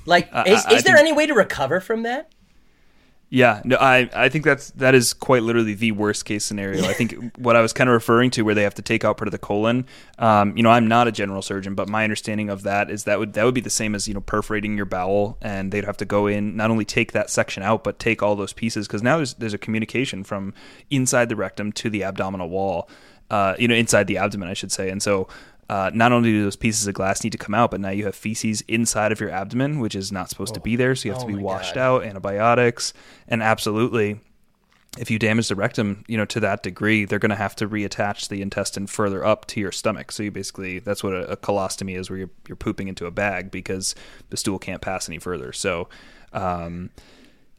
Like, 0.07 0.29
I- 0.33 0.45
is, 0.49 0.65
I 0.67 0.75
is 0.75 0.83
there 0.85 0.97
think- 0.97 1.07
any 1.09 1.13
way 1.13 1.27
to 1.27 1.35
recover 1.35 1.81
from 1.81 2.03
that? 2.05 2.33
Yeah, 3.33 3.63
no, 3.65 3.77
I 3.77 4.11
I 4.13 4.29
think 4.29 4.45
that's 4.45 4.73
that 4.73 4.93
is 4.93 5.15
quite 5.15 5.45
literally 5.45 5.75
the 5.75 5.93
worst 5.93 6.25
case 6.25 6.45
scenario. 6.45 6.85
I 6.85 6.93
think 6.93 7.15
what 7.39 7.55
I 7.55 7.61
was 7.61 7.73
kind 7.73 7.89
of 7.89 7.95
referring 7.95 8.31
to, 8.33 8.43
where 8.43 8.57
they 8.57 8.65
have 8.65 8.75
to 8.75 8.83
take 8.83 9.05
out 9.05 9.19
part 9.19 9.29
of 9.29 9.33
the 9.33 9.39
colon. 9.39 9.87
Um, 10.19 10.57
you 10.57 10.65
know, 10.65 10.71
I'm 10.71 10.89
not 10.89 11.07
a 11.07 11.13
general 11.13 11.41
surgeon, 11.41 11.77
but 11.77 11.89
my 11.89 12.03
understanding 12.03 12.51
of 12.51 12.65
that 12.65 12.91
is 12.91 13.05
that 13.05 13.21
would 13.21 13.35
that 13.35 13.45
would 13.45 13.55
be 13.55 13.61
the 13.61 13.71
same 13.71 13.95
as 13.95 14.09
you 14.09 14.15
know 14.15 14.21
perforating 14.21 14.77
your 14.77 14.85
bowel, 14.85 15.39
and 15.41 15.71
they'd 15.71 15.85
have 15.85 15.97
to 15.99 16.05
go 16.05 16.27
in 16.27 16.57
not 16.57 16.73
only 16.73 16.85
take 16.85 17.13
that 17.13 17.31
section 17.31 17.63
out, 17.63 17.85
but 17.85 18.01
take 18.01 18.21
all 18.21 18.35
those 18.35 18.53
pieces 18.53 18.89
because 18.89 19.03
now 19.03 19.17
there's 19.17 19.35
there's 19.35 19.55
a 19.55 19.59
communication 19.59 20.25
from 20.25 20.53
inside 20.91 21.29
the 21.29 21.37
rectum 21.37 21.71
to 21.73 21.89
the 21.89 22.03
abdominal 22.03 22.51
wall. 22.51 22.91
Uh, 23.31 23.55
you 23.61 23.69
know, 23.69 23.77
inside 23.77 24.09
the 24.09 24.19
abdomen, 24.19 24.49
I 24.49 24.55
should 24.55 24.73
say, 24.73 24.91
and 24.91 25.01
so. 25.01 25.29
Uh, 25.71 25.89
not 25.95 26.11
only 26.11 26.33
do 26.33 26.43
those 26.43 26.57
pieces 26.57 26.89
of 26.89 26.95
glass 26.95 27.23
need 27.23 27.31
to 27.31 27.39
come 27.39 27.55
out, 27.55 27.71
but 27.71 27.79
now 27.79 27.91
you 27.91 28.05
have 28.05 28.17
feces 28.17 28.61
inside 28.67 29.13
of 29.13 29.21
your 29.21 29.31
abdomen, 29.31 29.79
which 29.79 29.95
is 29.95 30.11
not 30.11 30.29
supposed 30.29 30.53
to 30.53 30.59
be 30.59 30.75
there. 30.75 30.97
So 30.97 31.07
you 31.07 31.13
have 31.13 31.23
Oh 31.23 31.29
to 31.29 31.37
be 31.37 31.41
washed 31.41 31.77
God. 31.77 31.81
out, 31.81 32.05
antibiotics, 32.05 32.93
and 33.29 33.41
absolutely, 33.41 34.19
if 34.99 35.13
you 35.13 35.19
damage 35.21 35.47
the 35.47 35.55
rectum, 35.55 36.03
you 36.09 36.17
know, 36.17 36.25
to 36.25 36.41
that 36.41 36.65
degree, 36.65 37.05
they're 37.05 37.21
going 37.21 37.31
to 37.31 37.37
have 37.37 37.55
to 37.55 37.69
reattach 37.69 38.29
the 38.29 38.43
intestine 38.43 38.89
further 38.89 39.25
up 39.25 39.47
to 39.47 39.61
your 39.61 39.71
stomach. 39.71 40.11
So 40.11 40.25
you 40.25 40.33
basically, 40.33 40.81
that's 40.81 41.05
what 41.05 41.13
a, 41.13 41.31
a 41.31 41.37
colostomy 41.37 41.97
is, 41.97 42.11
where 42.11 42.19
you're, 42.19 42.31
you're 42.49 42.57
pooping 42.57 42.89
into 42.89 43.07
a 43.07 43.13
bag 43.13 43.53
because 43.53 43.95
the 44.31 44.37
stool 44.37 44.59
can't 44.59 44.83
pass 44.83 45.09
any 45.09 45.21
further. 45.21 45.53
So, 45.53 45.89
um, 46.33 46.91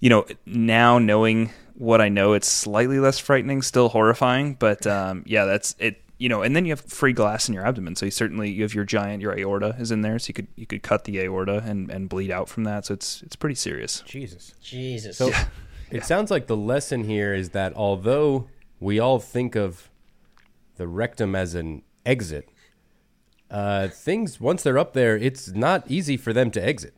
you 0.02 0.10
know, 0.10 0.26
now 0.45 1.00
knowing 1.00 1.52
what 1.76 2.02
I 2.02 2.10
know, 2.10 2.34
it's 2.34 2.50
slightly 2.50 3.00
less 3.00 3.19
frightening, 3.19 3.62
still 3.62 3.88
horrifying, 3.88 4.56
but 4.56 4.86
um, 4.86 5.24
yeah, 5.26 5.45
that's 5.45 5.76
it. 5.80 6.02
You 6.21 6.29
know, 6.29 6.43
and 6.43 6.55
then 6.55 6.65
you 6.65 6.71
have 6.71 6.81
free 6.81 7.13
glass 7.13 7.47
in 7.47 7.55
your 7.55 7.65
abdomen, 7.65 7.95
so 7.95 8.05
you 8.05 8.12
certainly 8.12 8.51
you 8.51 8.62
have 8.62 8.75
your 8.75 8.84
giant 8.86 9.23
your 9.23 9.36
aorta 9.36 9.75
is 9.79 9.89
in 9.89 10.01
there, 10.01 10.19
so 10.19 10.27
you 10.27 10.36
could 10.36 10.47
you 10.55 10.67
could 10.67 10.84
cut 10.84 11.05
the 11.05 11.19
aorta 11.19 11.63
and, 11.65 11.89
and 11.89 12.10
bleed 12.10 12.29
out 12.29 12.47
from 12.47 12.63
that. 12.65 12.86
So 12.86 12.93
it's 12.93 13.23
it's 13.23 13.36
pretty 13.36 13.55
serious. 13.55 14.03
Jesus. 14.05 14.53
Jesus. 14.62 15.17
So 15.17 15.31
it 15.89 16.05
sounds 16.05 16.29
like 16.29 16.45
the 16.45 16.55
lesson 16.55 17.05
here 17.05 17.34
is 17.34 17.49
that 17.49 17.73
although 17.75 18.47
we 18.79 18.99
all 18.99 19.17
think 19.17 19.55
of 19.55 19.89
the 20.75 20.88
rectum 20.88 21.36
as 21.36 21.55
an 21.55 21.81
exit, 22.05 22.47
uh, 23.49 23.88
things 23.88 24.39
once 24.39 24.62
they're 24.62 24.77
up 24.77 24.93
there, 24.93 25.17
it's 25.17 25.47
not 25.49 25.89
easy 25.89 26.17
for 26.17 26.34
them 26.34 26.51
to 26.51 26.63
exit. 26.63 26.93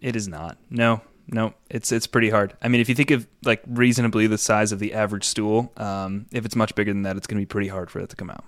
It 0.00 0.16
is 0.16 0.26
not. 0.26 0.58
No, 0.68 1.02
no. 1.28 1.54
It's 1.70 1.92
it's 1.92 2.06
pretty 2.06 2.30
hard. 2.30 2.54
I 2.62 2.68
mean, 2.68 2.80
if 2.80 2.88
you 2.88 2.94
think 2.94 3.10
of 3.10 3.26
like 3.44 3.62
reasonably 3.66 4.26
the 4.26 4.38
size 4.38 4.72
of 4.72 4.78
the 4.78 4.94
average 4.94 5.24
stool, 5.24 5.72
um, 5.76 6.26
if 6.32 6.44
it's 6.44 6.56
much 6.56 6.74
bigger 6.74 6.92
than 6.92 7.02
that, 7.02 7.16
it's 7.16 7.26
going 7.26 7.38
to 7.38 7.42
be 7.42 7.46
pretty 7.46 7.68
hard 7.68 7.90
for 7.90 8.00
it 8.00 8.08
to 8.10 8.16
come 8.16 8.30
out. 8.30 8.44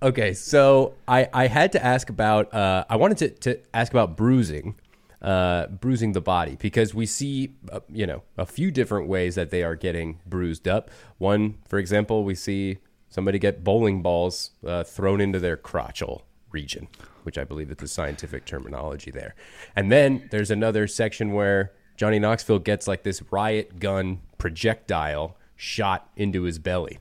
Okay, 0.00 0.32
so 0.32 0.94
I, 1.08 1.28
I 1.32 1.48
had 1.48 1.72
to 1.72 1.84
ask 1.84 2.08
about 2.08 2.54
uh, 2.54 2.84
I 2.88 2.96
wanted 2.96 3.18
to, 3.18 3.30
to 3.54 3.60
ask 3.74 3.92
about 3.92 4.16
bruising, 4.16 4.76
uh, 5.20 5.66
bruising 5.66 6.12
the 6.12 6.20
body 6.20 6.56
because 6.60 6.94
we 6.94 7.04
see 7.04 7.54
uh, 7.72 7.80
you 7.88 8.06
know 8.06 8.22
a 8.36 8.46
few 8.46 8.70
different 8.70 9.08
ways 9.08 9.34
that 9.34 9.50
they 9.50 9.64
are 9.64 9.74
getting 9.74 10.20
bruised 10.24 10.68
up. 10.68 10.90
One, 11.18 11.58
for 11.66 11.78
example, 11.78 12.22
we 12.22 12.36
see 12.36 12.78
somebody 13.08 13.40
get 13.40 13.64
bowling 13.64 14.02
balls 14.02 14.52
uh, 14.64 14.84
thrown 14.84 15.20
into 15.20 15.40
their 15.40 15.56
crotchal 15.56 16.22
region, 16.52 16.86
which 17.28 17.36
I 17.36 17.44
believe 17.44 17.70
is 17.70 17.76
the 17.76 17.86
scientific 17.86 18.46
terminology 18.46 19.10
there. 19.10 19.34
And 19.76 19.92
then 19.92 20.28
there's 20.30 20.50
another 20.50 20.86
section 20.86 21.34
where 21.34 21.72
Johnny 21.94 22.18
Knoxville 22.18 22.60
gets 22.60 22.88
like 22.88 23.02
this 23.02 23.22
riot 23.30 23.78
gun 23.78 24.22
projectile 24.38 25.36
shot 25.54 26.08
into 26.16 26.44
his 26.44 26.58
belly. 26.58 27.00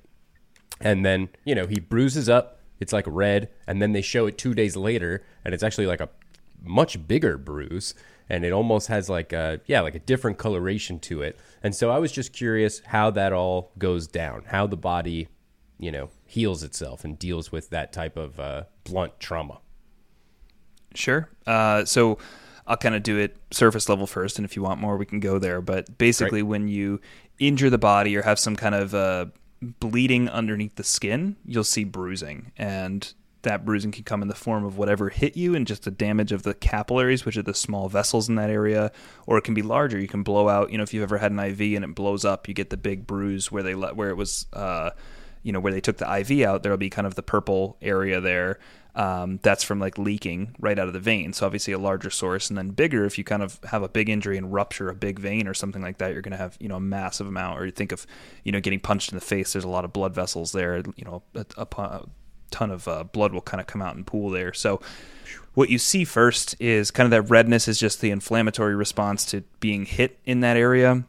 And 0.82 1.06
then, 1.06 1.30
you 1.46 1.56
know, 1.56 1.66
he 1.66 1.80
bruises 1.80 2.28
up, 2.28 2.60
it's 2.82 2.92
like 2.92 3.06
red, 3.08 3.48
and 3.68 3.82
then 3.82 3.94
they 3.94 4.02
show 4.02 4.26
it 4.28 4.38
two 4.38 4.54
days 4.54 4.76
later, 4.76 5.24
and 5.46 5.54
it's 5.54 5.63
actually 5.63 5.88
like 5.88 6.02
a 6.02 6.10
much 6.62 7.08
bigger 7.08 7.38
bruise. 7.38 7.94
And 8.28 8.44
it 8.44 8.52
almost 8.52 8.90
has 8.90 9.10
like 9.10 9.32
a, 9.32 9.62
yeah, 9.66 9.80
like 9.80 9.96
a 9.96 10.00
different 10.00 10.38
coloration 10.38 11.00
to 11.00 11.22
it. 11.22 11.40
And 11.63 11.74
so 11.74 11.90
I 11.90 12.00
was 12.00 12.12
just 12.12 12.34
curious 12.34 12.82
how 12.88 13.12
that 13.12 13.32
all 13.32 13.72
goes 13.78 14.08
down, 14.08 14.44
how 14.48 14.68
the 14.68 14.76
body, 14.76 15.30
you 15.80 15.90
know, 15.90 16.10
heals 16.26 16.63
itself 16.63 17.06
and 17.06 17.18
deals 17.18 17.50
with 17.50 17.70
that 17.70 17.94
type 17.94 18.18
of 18.18 18.42
uh, 18.42 18.63
blunt 18.84 19.22
trauma. 19.22 19.62
Sure. 20.97 21.29
Uh, 21.45 21.86
so 21.86 22.17
I'll 22.65 22.77
kind 22.77 22.95
of 22.95 23.03
do 23.03 23.17
it 23.17 23.38
surface 23.51 23.88
level 23.88 24.07
first, 24.07 24.38
and 24.39 24.45
if 24.45 24.55
you 24.55 24.62
want 24.62 24.81
more, 24.81 24.97
we 24.97 25.05
can 25.05 25.19
go 25.19 25.39
there. 25.39 25.62
But 25.62 25.97
basically, 25.97 26.41
Right. 26.41 26.49
when 26.49 26.67
you 26.67 26.99
injure 27.39 27.69
the 27.69 27.77
body 27.77 28.15
or 28.17 28.23
have 28.23 28.39
some 28.39 28.55
kind 28.55 28.75
of 28.75 28.93
uh, 28.95 29.27
bleeding 29.79 30.27
underneath 30.29 30.75
the 30.75 30.83
skin, 30.83 31.36
you'll 31.45 31.63
see 31.63 31.83
bruising, 31.83 32.51
and 32.57 33.13
that 33.43 33.63
bruising 33.63 33.91
can 33.91 34.03
come 34.03 34.21
in 34.21 34.27
the 34.27 34.36
form 34.36 34.65
of 34.65 34.77
whatever 34.77 35.10
hit 35.10 35.38
you 35.38 35.55
and 35.55 35.65
just 35.67 35.83
the 35.83 35.91
damage 35.91 36.31
of 36.31 36.43
the 36.43 36.53
capillaries, 36.53 37.23
which 37.23 37.38
are 37.38 37.43
the 37.43 37.53
small 37.53 37.88
vessels 37.88 38.27
in 38.27 38.36
that 38.36 38.49
area, 38.49 38.91
or 39.25 39.38
it 39.38 39.43
can 39.43 39.53
be 39.53 39.62
larger. 39.62 39.97
You 39.97 40.07
can 40.07 40.23
blow 40.23 40.49
out. 40.49 40.71
You 40.71 40.77
know, 40.77 40.83
if 40.83 40.93
you've 40.93 41.03
ever 41.03 41.19
had 41.19 41.31
an 41.31 41.39
IV 41.39 41.62
and 41.75 41.86
it 41.86 41.95
blows 41.95 42.25
up, 42.25 42.47
you 42.47 42.53
get 42.53 42.71
the 42.71 42.77
big 42.77 43.07
bruise 43.07 43.51
where 43.51 43.63
they 43.63 43.75
let 43.75 43.95
where 43.95 44.10
it 44.10 44.17
was. 44.17 44.47
Uh, 44.51 44.89
you 45.43 45.53
know 45.53 45.62
where 45.62 45.71
they 45.71 45.79
took 45.79 45.95
the 45.97 46.17
IV 46.19 46.41
out, 46.45 46.62
there'll 46.63 46.77
be 46.77 46.89
kind 46.89 47.07
of 47.07 47.15
the 47.15 47.23
purple 47.23 47.77
area 47.81 48.19
there. 48.19 48.60
Um, 48.97 49.39
that's 49.43 49.63
from 49.63 49.79
like 49.79 49.99
leaking 49.99 50.55
right 50.60 50.77
out 50.77 50.88
of 50.88 50.93
the 50.93 50.99
vein. 50.99 51.31
So 51.31 51.45
obviously 51.45 51.71
a 51.71 51.77
larger 51.77 52.10
source, 52.10 52.49
and 52.49 52.57
then 52.57 52.69
bigger. 52.69 53.05
If 53.05 53.19
you 53.19 53.23
kind 53.23 53.43
of 53.43 53.60
have 53.65 53.83
a 53.83 53.88
big 53.88 54.10
injury 54.10 54.38
and 54.39 54.51
rupture 54.51 54.89
a 54.89 54.95
big 54.95 55.19
vein 55.19 55.47
or 55.47 55.53
something 55.53 55.83
like 55.83 55.99
that, 55.99 56.13
you're 56.13 56.23
going 56.23 56.31
to 56.31 56.38
have 56.38 56.57
you 56.60 56.67
know 56.67 56.77
a 56.77 56.81
massive 56.81 57.27
amount. 57.27 57.60
Or 57.60 57.65
you 57.65 57.71
think 57.71 57.91
of 57.91 58.07
you 58.43 58.51
know 58.51 58.60
getting 58.60 58.79
punched 58.79 59.12
in 59.12 59.15
the 59.15 59.23
face. 59.23 59.53
There's 59.53 59.63
a 59.63 59.69
lot 59.69 59.86
of 59.86 59.93
blood 59.93 60.15
vessels 60.15 60.51
there. 60.51 60.77
You 60.95 61.05
know 61.05 61.23
a, 61.36 61.45
a, 61.57 62.05
ton 62.49 62.71
of 62.71 62.88
uh, 62.88 63.03
blood 63.03 63.33
will 63.33 63.41
kind 63.41 63.62
of 63.62 63.67
come 63.67 63.83
out 63.83 63.95
and 63.95 64.07
pool 64.07 64.31
there. 64.31 64.51
So 64.53 64.81
what 65.53 65.69
you 65.69 65.77
see 65.77 66.03
first 66.03 66.55
is 66.60 66.91
kind 66.91 67.05
of 67.05 67.12
that 67.12 67.29
redness 67.29 67.67
is 67.67 67.79
just 67.79 68.01
the 68.01 68.10
inflammatory 68.10 68.75
response 68.75 69.25
to 69.25 69.43
being 69.60 69.86
hit 69.86 70.17
in 70.25 70.39
that 70.39 70.57
area. 70.57 71.03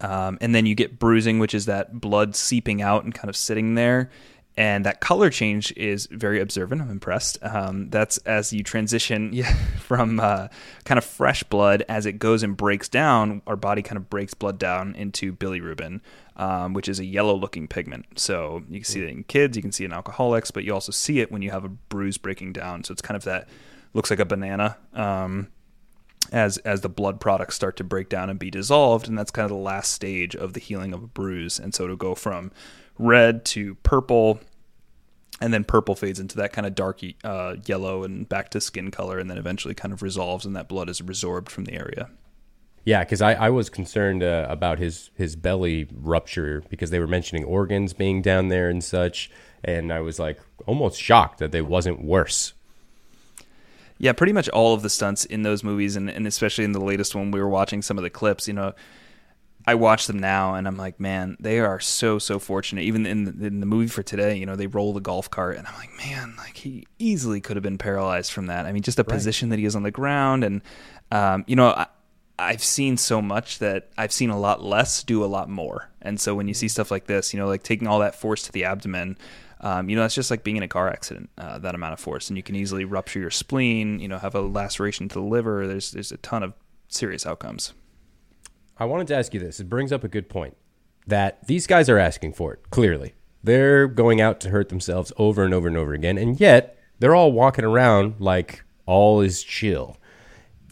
Um, 0.00 0.38
and 0.40 0.54
then 0.54 0.66
you 0.66 0.74
get 0.74 0.98
bruising, 0.98 1.38
which 1.38 1.54
is 1.54 1.66
that 1.66 2.00
blood 2.00 2.36
seeping 2.36 2.82
out 2.82 3.04
and 3.04 3.14
kind 3.14 3.28
of 3.28 3.36
sitting 3.36 3.74
there. 3.74 4.10
And 4.56 4.84
that 4.84 5.00
color 5.00 5.30
change 5.30 5.72
is 5.78 6.06
very 6.10 6.38
observant. 6.38 6.82
I'm 6.82 6.90
impressed. 6.90 7.38
Um, 7.42 7.88
that's 7.88 8.18
as 8.18 8.52
you 8.52 8.62
transition 8.62 9.30
yeah, 9.32 9.54
from 9.78 10.20
uh, 10.20 10.48
kind 10.84 10.98
of 10.98 11.04
fresh 11.04 11.42
blood 11.44 11.84
as 11.88 12.04
it 12.04 12.18
goes 12.18 12.42
and 12.42 12.56
breaks 12.56 12.88
down. 12.88 13.40
Our 13.46 13.56
body 13.56 13.80
kind 13.80 13.96
of 13.96 14.10
breaks 14.10 14.34
blood 14.34 14.58
down 14.58 14.94
into 14.94 15.32
bilirubin, 15.32 16.00
um, 16.36 16.74
which 16.74 16.88
is 16.88 17.00
a 17.00 17.04
yellow-looking 17.04 17.68
pigment. 17.68 18.18
So 18.18 18.62
you 18.68 18.80
can 18.80 18.84
see 18.84 19.02
it 19.02 19.08
in 19.08 19.24
kids, 19.24 19.56
you 19.56 19.62
can 19.62 19.72
see 19.72 19.84
it 19.84 19.86
in 19.86 19.92
alcoholics, 19.94 20.50
but 20.50 20.64
you 20.64 20.74
also 20.74 20.92
see 20.92 21.20
it 21.20 21.32
when 21.32 21.40
you 21.40 21.50
have 21.50 21.64
a 21.64 21.70
bruise 21.70 22.18
breaking 22.18 22.52
down. 22.52 22.84
So 22.84 22.92
it's 22.92 23.02
kind 23.02 23.16
of 23.16 23.24
that 23.24 23.48
looks 23.94 24.10
like 24.10 24.20
a 24.20 24.26
banana. 24.26 24.76
Um, 24.92 25.48
as 26.30 26.58
as 26.58 26.82
the 26.82 26.88
blood 26.88 27.20
products 27.20 27.56
start 27.56 27.76
to 27.76 27.84
break 27.84 28.08
down 28.08 28.30
and 28.30 28.38
be 28.38 28.50
dissolved, 28.50 29.08
and 29.08 29.18
that's 29.18 29.30
kind 29.30 29.44
of 29.44 29.50
the 29.50 29.56
last 29.56 29.92
stage 29.92 30.36
of 30.36 30.52
the 30.52 30.60
healing 30.60 30.92
of 30.92 31.02
a 31.02 31.06
bruise. 31.06 31.58
And 31.58 31.74
so 31.74 31.86
to 31.86 31.96
go 31.96 32.14
from 32.14 32.52
red 33.02 33.44
to 33.46 33.74
purple, 33.76 34.40
and 35.40 35.52
then 35.52 35.64
purple 35.64 35.94
fades 35.94 36.20
into 36.20 36.36
that 36.36 36.52
kind 36.52 36.66
of 36.66 36.74
dark 36.74 37.00
uh, 37.24 37.56
yellow 37.66 38.04
and 38.04 38.28
back 38.28 38.50
to 38.50 38.60
skin 38.60 38.90
color, 38.90 39.18
and 39.18 39.30
then 39.30 39.38
eventually 39.38 39.74
kind 39.74 39.92
of 39.92 40.02
resolves, 40.02 40.46
and 40.46 40.54
that 40.56 40.68
blood 40.68 40.88
is 40.88 41.00
resorbed 41.00 41.48
from 41.48 41.64
the 41.64 41.74
area. 41.74 42.10
Yeah, 42.84 43.04
because 43.04 43.22
I, 43.22 43.34
I 43.34 43.50
was 43.50 43.70
concerned 43.70 44.22
uh, 44.24 44.46
about 44.48 44.78
his, 44.78 45.10
his 45.14 45.36
belly 45.36 45.88
rupture 45.92 46.64
because 46.68 46.90
they 46.90 46.98
were 46.98 47.06
mentioning 47.06 47.44
organs 47.44 47.92
being 47.92 48.22
down 48.22 48.48
there 48.48 48.68
and 48.68 48.82
such. 48.82 49.30
And 49.62 49.92
I 49.92 50.00
was 50.00 50.18
like 50.18 50.40
almost 50.66 51.00
shocked 51.00 51.38
that 51.38 51.52
they 51.52 51.62
wasn't 51.62 52.04
worse. 52.04 52.54
Yeah, 53.98 54.12
pretty 54.12 54.32
much 54.32 54.48
all 54.48 54.74
of 54.74 54.82
the 54.82 54.90
stunts 54.90 55.24
in 55.24 55.44
those 55.44 55.62
movies, 55.62 55.94
and, 55.94 56.10
and 56.10 56.26
especially 56.26 56.64
in 56.64 56.72
the 56.72 56.80
latest 56.80 57.14
one, 57.14 57.30
we 57.30 57.40
were 57.40 57.48
watching 57.48 57.82
some 57.82 57.98
of 57.98 58.02
the 58.02 58.10
clips. 58.10 58.48
You 58.48 58.54
know, 58.54 58.72
I 59.66 59.74
watch 59.76 60.06
them 60.06 60.18
now, 60.18 60.54
and 60.54 60.66
I'm 60.66 60.76
like, 60.76 60.98
man, 60.98 61.36
they 61.38 61.60
are 61.60 61.80
so 61.80 62.18
so 62.18 62.38
fortunate. 62.38 62.82
Even 62.82 63.06
in 63.06 63.24
the, 63.24 63.46
in 63.46 63.60
the 63.60 63.66
movie 63.66 63.88
for 63.88 64.02
today, 64.02 64.36
you 64.36 64.46
know, 64.46 64.56
they 64.56 64.66
roll 64.66 64.92
the 64.92 65.00
golf 65.00 65.30
cart, 65.30 65.56
and 65.56 65.66
I'm 65.66 65.74
like, 65.74 65.96
man, 65.98 66.34
like 66.36 66.56
he 66.56 66.86
easily 66.98 67.40
could 67.40 67.56
have 67.56 67.62
been 67.62 67.78
paralyzed 67.78 68.32
from 68.32 68.46
that. 68.46 68.66
I 68.66 68.72
mean, 68.72 68.82
just 68.82 68.96
the 68.96 69.04
position 69.04 69.50
that 69.50 69.58
he 69.58 69.64
is 69.64 69.76
on 69.76 69.82
the 69.82 69.90
ground, 69.90 70.44
and 70.44 70.62
um, 71.10 71.44
you 71.46 71.56
know. 71.56 71.68
I, 71.68 71.86
I've 72.38 72.64
seen 72.64 72.96
so 72.96 73.22
much 73.22 73.58
that 73.60 73.90
I've 73.96 74.10
seen 74.10 74.30
a 74.30 74.38
lot 74.38 74.64
less 74.64 75.04
do 75.04 75.22
a 75.22 75.26
lot 75.26 75.48
more. 75.48 75.90
And 76.00 76.20
so 76.20 76.34
when 76.34 76.48
you 76.48 76.54
see 76.54 76.66
stuff 76.66 76.90
like 76.90 77.06
this, 77.06 77.32
you 77.32 77.38
know, 77.38 77.46
like 77.46 77.62
taking 77.62 77.86
all 77.86 78.00
that 78.00 78.16
force 78.16 78.42
to 78.44 78.52
the 78.52 78.64
abdomen, 78.64 79.16
um, 79.60 79.88
you 79.88 79.94
know, 79.94 80.04
it's 80.04 80.14
just 80.14 80.30
like 80.30 80.42
being 80.42 80.56
in 80.56 80.62
a 80.64 80.68
car 80.68 80.88
accident, 80.88 81.30
uh, 81.38 81.58
that 81.58 81.74
amount 81.74 81.92
of 81.92 82.00
force. 82.00 82.28
And 82.28 82.36
you 82.36 82.42
can 82.42 82.56
easily 82.56 82.84
rupture 82.84 83.20
your 83.20 83.30
spleen, 83.30 84.00
you 84.00 84.08
know, 84.08 84.18
have 84.18 84.34
a 84.34 84.40
laceration 84.40 85.08
to 85.10 85.14
the 85.14 85.24
liver. 85.24 85.68
There's, 85.68 85.92
there's 85.92 86.10
a 86.10 86.16
ton 86.16 86.42
of 86.42 86.54
serious 86.88 87.26
outcomes. 87.26 87.74
I 88.82 88.84
wanted 88.84 89.06
to 89.08 89.16
ask 89.16 89.32
you 89.32 89.38
this. 89.38 89.60
It 89.60 89.68
brings 89.68 89.92
up 89.92 90.02
a 90.02 90.08
good 90.08 90.28
point 90.28 90.56
that 91.06 91.46
these 91.46 91.68
guys 91.68 91.88
are 91.88 91.98
asking 91.98 92.32
for 92.32 92.52
it, 92.52 92.68
clearly. 92.70 93.14
They're 93.44 93.86
going 93.86 94.20
out 94.20 94.40
to 94.40 94.50
hurt 94.50 94.70
themselves 94.70 95.12
over 95.16 95.44
and 95.44 95.54
over 95.54 95.68
and 95.68 95.76
over 95.76 95.94
again. 95.94 96.18
And 96.18 96.40
yet 96.40 96.76
they're 96.98 97.14
all 97.14 97.30
walking 97.30 97.64
around 97.64 98.16
like 98.18 98.64
all 98.84 99.20
is 99.20 99.44
chill. 99.44 99.98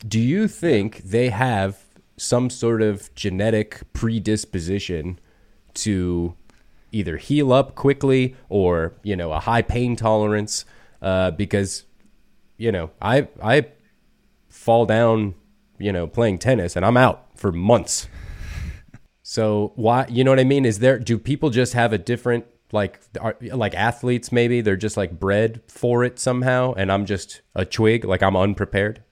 Do 0.07 0.19
you 0.19 0.49
think 0.49 1.05
they 1.05 1.29
have 1.29 1.85
some 2.17 2.51
sort 2.51 2.83
of 2.83 3.15
genetic 3.15 3.81
predisposition 3.93 5.21
to 5.75 6.35
either 6.91 7.17
heal 7.17 7.53
up 7.53 7.77
quickly 7.77 8.35
or 8.49 8.93
you 9.05 9.15
know 9.15 9.31
a 9.31 9.39
high 9.39 9.63
pain 9.63 9.95
tolerance? 9.95 10.65
Uh, 11.01 11.31
because 11.31 11.85
you 12.57 12.73
know 12.73 12.91
I 13.01 13.29
I 13.41 13.69
fall 14.49 14.85
down 14.85 15.37
you 15.79 15.93
know 15.93 16.09
playing 16.09 16.41
tennis 16.41 16.75
and 16.75 16.85
I'm 16.85 16.97
out 16.97 17.30
for 17.41 17.51
months. 17.51 18.07
So 19.23 19.73
why 19.77 20.07
you 20.09 20.23
know 20.23 20.31
what 20.31 20.39
I 20.39 20.45
mean? 20.45 20.65
Is 20.65 20.81
there 20.81 20.99
do 20.99 21.19
people 21.19 21.51
just 21.51 21.73
have 21.73 21.93
a 21.93 21.99
different 21.99 22.45
like 22.73 23.01
are, 23.21 23.37
like 23.41 23.75
athletes 23.75 24.31
maybe 24.31 24.61
they're 24.61 24.77
just 24.77 24.97
like 24.97 25.19
bred 25.19 25.61
for 25.67 26.05
it 26.05 26.19
somehow 26.21 26.75
and 26.75 26.93
I'm 26.93 27.07
just 27.07 27.41
a 27.55 27.65
twig 27.65 28.05
like 28.05 28.23
I'm 28.23 28.37
unprepared? 28.37 29.03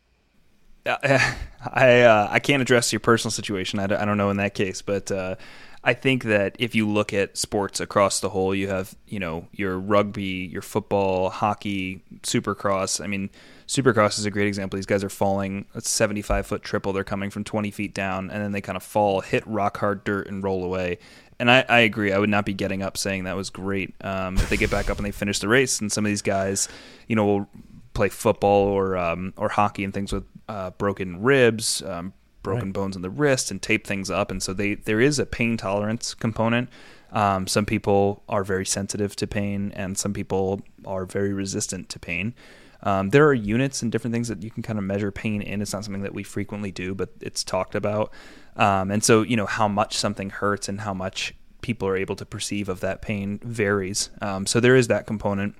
Uh, 0.87 0.97
I 1.73 2.03
uh, 2.03 2.29
I 2.31 2.39
can't 2.39 2.61
address 2.61 2.93
your 2.93 3.01
personal 3.01 3.33
situation. 3.33 3.79
I 3.79 3.87
don't, 3.87 4.01
I 4.01 4.05
don't 4.05 4.19
know 4.19 4.31
in 4.31 4.37
that 4.37 4.55
case, 4.55 4.83
but 4.83 5.11
uh, 5.11 5.37
I 5.83 5.95
think 5.95 6.25
that 6.25 6.57
if 6.59 6.75
you 6.75 6.89
look 6.89 7.13
at 7.13 7.37
sports 7.37 7.81
across 7.81 8.21
the 8.21 8.29
whole, 8.29 8.55
you 8.55 8.69
have 8.69 8.95
you 9.07 9.19
know 9.19 9.49
your 9.53 9.79
rugby, 9.79 10.49
your 10.53 10.63
football, 10.63 11.31
hockey, 11.31 12.03
supercross. 12.23 13.03
I 13.03 13.07
mean, 13.07 13.31
supercross 13.69 14.19
is 14.19 14.25
a 14.25 14.31
great 14.31 14.49
example. 14.49 14.79
These 14.79 14.87
guys 14.87 15.05
are 15.05 15.11
falling 15.11 15.67
a 15.75 15.81
75 15.81 16.47
foot 16.47 16.63
triple. 16.63 16.93
They're 16.93 17.05
coming 17.05 17.31
from 17.31 17.45
20 17.45 17.71
feet 17.71 17.95
down, 17.95 18.31
and 18.31 18.43
then 18.43 18.53
they 18.53 18.63
kind 18.63 18.77
of 18.77 18.83
fall, 18.83 19.21
hit 19.21 19.47
rock 19.47 19.77
hard 19.77 20.03
dirt, 20.05 20.27
and 20.27 20.43
roll 20.43 20.65
away. 20.65 20.99
And 21.39 21.51
I, 21.51 21.65
I 21.69 21.81
agree. 21.81 22.13
I 22.13 22.19
would 22.19 22.31
not 22.31 22.47
be 22.47 22.55
getting 22.55 22.83
up 22.83 22.97
saying 22.97 23.25
that 23.25 23.37
was 23.37 23.51
great. 23.51 23.95
Um, 24.01 24.37
if 24.37 24.49
they 24.49 24.57
get 24.57 24.71
back 24.71 24.91
up 24.91 24.97
and 24.97 25.07
they 25.07 25.13
finish 25.13 25.39
the 25.39 25.49
race, 25.49 25.81
and 25.81 25.93
some 25.93 26.05
of 26.05 26.09
these 26.09 26.23
guys, 26.23 26.69
you 27.07 27.15
know, 27.15 27.27
will 27.27 27.49
play 27.93 28.09
football 28.09 28.65
or 28.67 28.97
um, 28.97 29.35
or 29.37 29.51
hockey 29.51 29.85
and 29.85 29.93
things 29.93 30.13
with 30.13 30.25
uh, 30.49 30.71
broken 30.71 31.23
ribs, 31.23 31.83
um, 31.83 32.15
broken 32.43 32.73
bones 32.73 32.97
in 32.97 33.03
the 33.03 33.11
wrist, 33.11 33.51
and 33.51 33.61
tape 33.61 33.87
things 33.87 34.11
up. 34.11 34.31
And 34.31 34.43
so 34.43 34.55
they 34.55 34.75
there 34.75 35.01
is 35.01 35.19
a 35.19 35.27
pain 35.27 35.59
tolerance 35.59 36.15
component. 36.15 36.71
Um, 37.13 37.47
some 37.47 37.67
people 37.67 38.23
are 38.29 38.45
very 38.45 38.67
sensitive 38.67 39.15
to 39.17 39.27
pain, 39.27 39.73
and 39.77 39.97
some 39.97 40.13
people 40.13 40.63
are 40.87 41.05
very 41.05 41.33
resistant 41.33 41.89
to 41.91 41.99
pain. 41.99 42.35
Um, 42.83 43.11
there 43.11 43.27
are 43.27 43.35
units 43.35 43.83
and 43.83 43.91
different 43.91 44.15
things 44.15 44.29
that 44.29 44.43
you 44.43 44.51
can 44.51 44.63
kind 44.63 44.79
of 44.79 44.85
measure 44.85 45.11
pain 45.11 45.43
in. 45.43 45.61
It's 45.61 45.73
not 45.73 45.85
something 45.85 46.03
that 46.03 46.15
we 46.15 46.23
frequently 46.23 46.71
do, 46.71 46.95
but 46.95 47.11
it's 47.21 47.43
talked 47.43 47.75
about. 47.75 48.13
Um, 48.57 48.91
and 48.91 49.03
so, 49.03 49.23
you 49.23 49.37
know, 49.37 49.47
how 49.47 49.69
much 49.69 49.97
something 49.97 50.31
hurts 50.31 50.69
and 50.69 50.81
how 50.81 50.95
much 50.95 51.35
people 51.61 51.89
are 51.89 51.97
able 51.97 52.17
to 52.17 52.25
perceive 52.25 52.69
of 52.69 52.81
that 52.81 53.03
pain 53.03 53.41
varies. 53.43 54.11
Um, 54.23 54.47
so 54.47 54.61
there 54.61 54.77
is 54.77 54.89
that 54.89 55.07
component. 55.07 55.55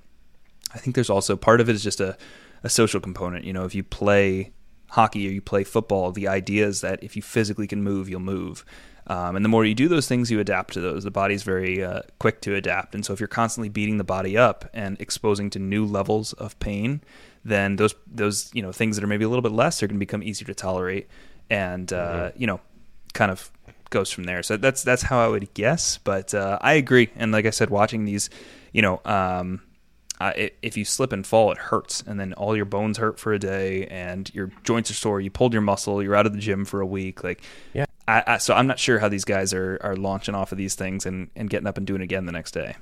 I 0.73 0.77
think 0.77 0.95
there's 0.95 1.09
also 1.09 1.35
part 1.35 1.61
of 1.61 1.69
it 1.69 1.75
is 1.75 1.83
just 1.83 1.99
a, 1.99 2.17
a 2.63 2.69
social 2.69 2.99
component. 2.99 3.45
You 3.45 3.53
know, 3.53 3.65
if 3.65 3.75
you 3.75 3.83
play 3.83 4.53
hockey 4.91 5.27
or 5.27 5.31
you 5.31 5.41
play 5.41 5.63
football, 5.63 6.11
the 6.11 6.27
idea 6.27 6.65
is 6.65 6.81
that 6.81 7.03
if 7.03 7.15
you 7.15 7.21
physically 7.21 7.67
can 7.67 7.83
move, 7.83 8.09
you'll 8.09 8.19
move. 8.19 8.63
Um, 9.09 9.35
and 9.35 9.43
the 9.43 9.49
more 9.49 9.65
you 9.65 9.73
do 9.73 9.87
those 9.87 10.07
things, 10.07 10.29
you 10.29 10.39
adapt 10.39 10.75
to 10.75 10.81
those. 10.81 11.03
The 11.03 11.11
body's 11.11 11.41
very 11.41 11.83
uh, 11.83 12.03
quick 12.19 12.41
to 12.41 12.53
adapt. 12.53 12.93
And 12.93 13.03
so 13.03 13.11
if 13.11 13.19
you're 13.19 13.27
constantly 13.27 13.67
beating 13.67 13.97
the 13.97 14.03
body 14.03 14.37
up 14.37 14.69
and 14.71 15.01
exposing 15.01 15.49
to 15.51 15.59
new 15.59 15.83
levels 15.83 16.33
of 16.33 16.57
pain, 16.59 17.01
then 17.43 17.77
those 17.77 17.95
those 18.05 18.51
you 18.53 18.61
know 18.61 18.71
things 18.71 18.95
that 18.95 19.03
are 19.03 19.07
maybe 19.07 19.25
a 19.25 19.29
little 19.29 19.41
bit 19.41 19.51
less 19.51 19.81
are 19.81 19.87
going 19.87 19.95
to 19.95 19.99
become 19.99 20.21
easier 20.21 20.45
to 20.45 20.53
tolerate, 20.53 21.07
and 21.49 21.91
uh, 21.91 22.31
you 22.35 22.45
know, 22.45 22.59
kind 23.13 23.31
of 23.31 23.51
goes 23.89 24.11
from 24.11 24.25
there. 24.25 24.43
So 24.43 24.57
that's 24.57 24.83
that's 24.83 25.01
how 25.01 25.19
I 25.19 25.27
would 25.27 25.53
guess. 25.55 25.97
But 25.97 26.33
uh, 26.33 26.59
I 26.61 26.73
agree. 26.73 27.09
And 27.15 27.31
like 27.31 27.45
I 27.45 27.49
said, 27.49 27.69
watching 27.69 28.05
these, 28.05 28.29
you 28.71 28.81
know. 28.81 29.01
Um, 29.05 29.61
uh, 30.21 30.33
it, 30.35 30.57
if 30.61 30.75
you 30.75 30.83
slip 30.83 31.13
and 31.13 31.25
fall, 31.25 31.49
it 31.49 31.57
hurts, 31.57 32.03
and 32.05 32.19
then 32.19 32.33
all 32.33 32.53
your 32.53 32.65
bones 32.65 32.97
hurt 32.97 33.17
for 33.17 33.31
a 33.31 33.39
day, 33.39 33.87
and 33.87 34.29
your 34.35 34.51
joints 34.65 34.91
are 34.91 34.93
sore. 34.93 35.21
You 35.21 35.31
pulled 35.31 35.53
your 35.53 35.61
muscle. 35.61 36.03
You're 36.03 36.13
out 36.13 36.25
of 36.25 36.33
the 36.33 36.39
gym 36.39 36.65
for 36.65 36.81
a 36.81 36.85
week. 36.85 37.23
Like, 37.23 37.41
Yeah. 37.73 37.85
I, 38.09 38.23
I, 38.25 38.37
so 38.39 38.55
I'm 38.55 38.65
not 38.65 38.79
sure 38.79 38.97
how 38.97 39.07
these 39.07 39.23
guys 39.23 39.53
are 39.53 39.77
are 39.81 39.95
launching 39.95 40.33
off 40.33 40.51
of 40.51 40.57
these 40.57 40.73
things 40.73 41.05
and 41.05 41.29
and 41.35 41.47
getting 41.47 41.67
up 41.67 41.77
and 41.77 41.85
doing 41.85 42.01
it 42.01 42.05
again 42.05 42.25
the 42.25 42.31
next 42.31 42.51
day. 42.51 42.75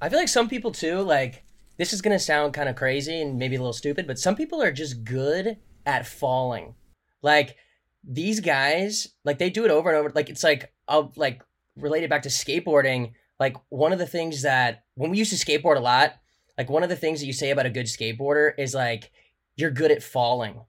I 0.00 0.08
feel 0.08 0.18
like 0.18 0.28
some 0.28 0.48
people 0.48 0.72
too, 0.72 1.00
like 1.00 1.44
this 1.76 1.92
is 1.92 2.02
gonna 2.02 2.18
sound 2.18 2.54
kind 2.54 2.68
of 2.68 2.74
crazy 2.74 3.22
and 3.22 3.38
maybe 3.38 3.54
a 3.54 3.60
little 3.60 3.72
stupid, 3.72 4.08
but 4.08 4.18
some 4.18 4.34
people 4.34 4.60
are 4.60 4.72
just 4.72 5.04
good 5.04 5.58
at 5.86 6.08
falling. 6.08 6.74
Like 7.22 7.56
these 8.02 8.40
guys, 8.40 9.08
like 9.24 9.38
they 9.38 9.48
do 9.48 9.64
it 9.64 9.70
over 9.70 9.90
and 9.90 9.96
over. 9.96 10.10
Like 10.12 10.28
it's 10.28 10.42
like 10.42 10.72
I'll 10.88 11.12
like 11.14 11.42
relate 11.76 12.02
it 12.02 12.10
back 12.10 12.22
to 12.22 12.28
skateboarding. 12.28 13.12
Like 13.38 13.56
one 13.68 13.92
of 13.92 14.00
the 14.00 14.06
things 14.06 14.42
that 14.42 14.82
when 14.96 15.12
we 15.12 15.18
used 15.18 15.30
to 15.30 15.46
skateboard 15.46 15.76
a 15.76 15.80
lot, 15.80 16.14
like 16.58 16.68
one 16.68 16.82
of 16.82 16.88
the 16.88 16.96
things 16.96 17.20
that 17.20 17.26
you 17.26 17.32
say 17.32 17.50
about 17.50 17.66
a 17.66 17.70
good 17.70 17.86
skateboarder 17.86 18.52
is 18.58 18.74
like 18.74 19.12
you're 19.54 19.70
good 19.70 19.92
at 19.92 20.02
falling. 20.02 20.62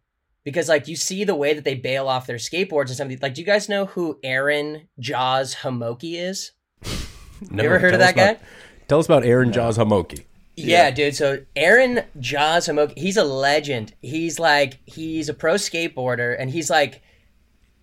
Because 0.45 0.69
like 0.69 0.88
you 0.88 0.95
see 0.95 1.25
the 1.25 1.36
way 1.36 1.53
that 1.53 1.65
they 1.65 1.75
bail 1.75 2.08
off 2.08 2.27
their 2.27 2.38
skateboards 2.38 2.88
and 2.88 2.95
something 2.95 3.19
like 3.21 3.34
do 3.34 3.41
you 3.41 3.47
guys 3.47 3.67
know 3.67 3.88
who 3.88 4.19
Aaron 4.23 4.88
Jaws 4.99 5.55
Homoki 5.55 6.15
is? 6.21 6.51
No, 7.51 7.65
ever 7.65 7.79
heard 7.79 7.93
of 7.93 7.99
tell 7.99 8.08
us 8.10 8.13
that 8.13 8.15
guy? 8.15 8.31
about- 8.31 8.43
Tell 8.88 8.99
us 8.99 9.05
about 9.08 9.25
Aaron 9.25 9.51
Jaws 9.51 9.77
Homoki. 9.77 10.23
Yeah, 10.55 10.89
dude. 10.89 11.15
So 11.15 11.39
Aaron 11.55 12.03
Jaws 12.19 12.67
Homoki, 12.67 12.97
he's 12.97 13.17
a 13.17 13.25
legend. 13.25 13.93
He's 14.01 14.39
like 14.39 14.79
he's 14.86 15.27
a 15.27 15.34
pro 15.34 15.55
skateboarder, 15.55 16.34
and 16.39 16.49
he's 16.49 16.69
like 16.69 17.01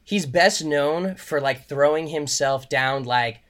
he's 0.05 0.25
best 0.25 0.65
known 0.65 1.17
for 1.17 1.39
like 1.41 1.69
throwing 1.69 2.07
himself 2.09 2.69
down 2.71 3.05
like 3.05 3.41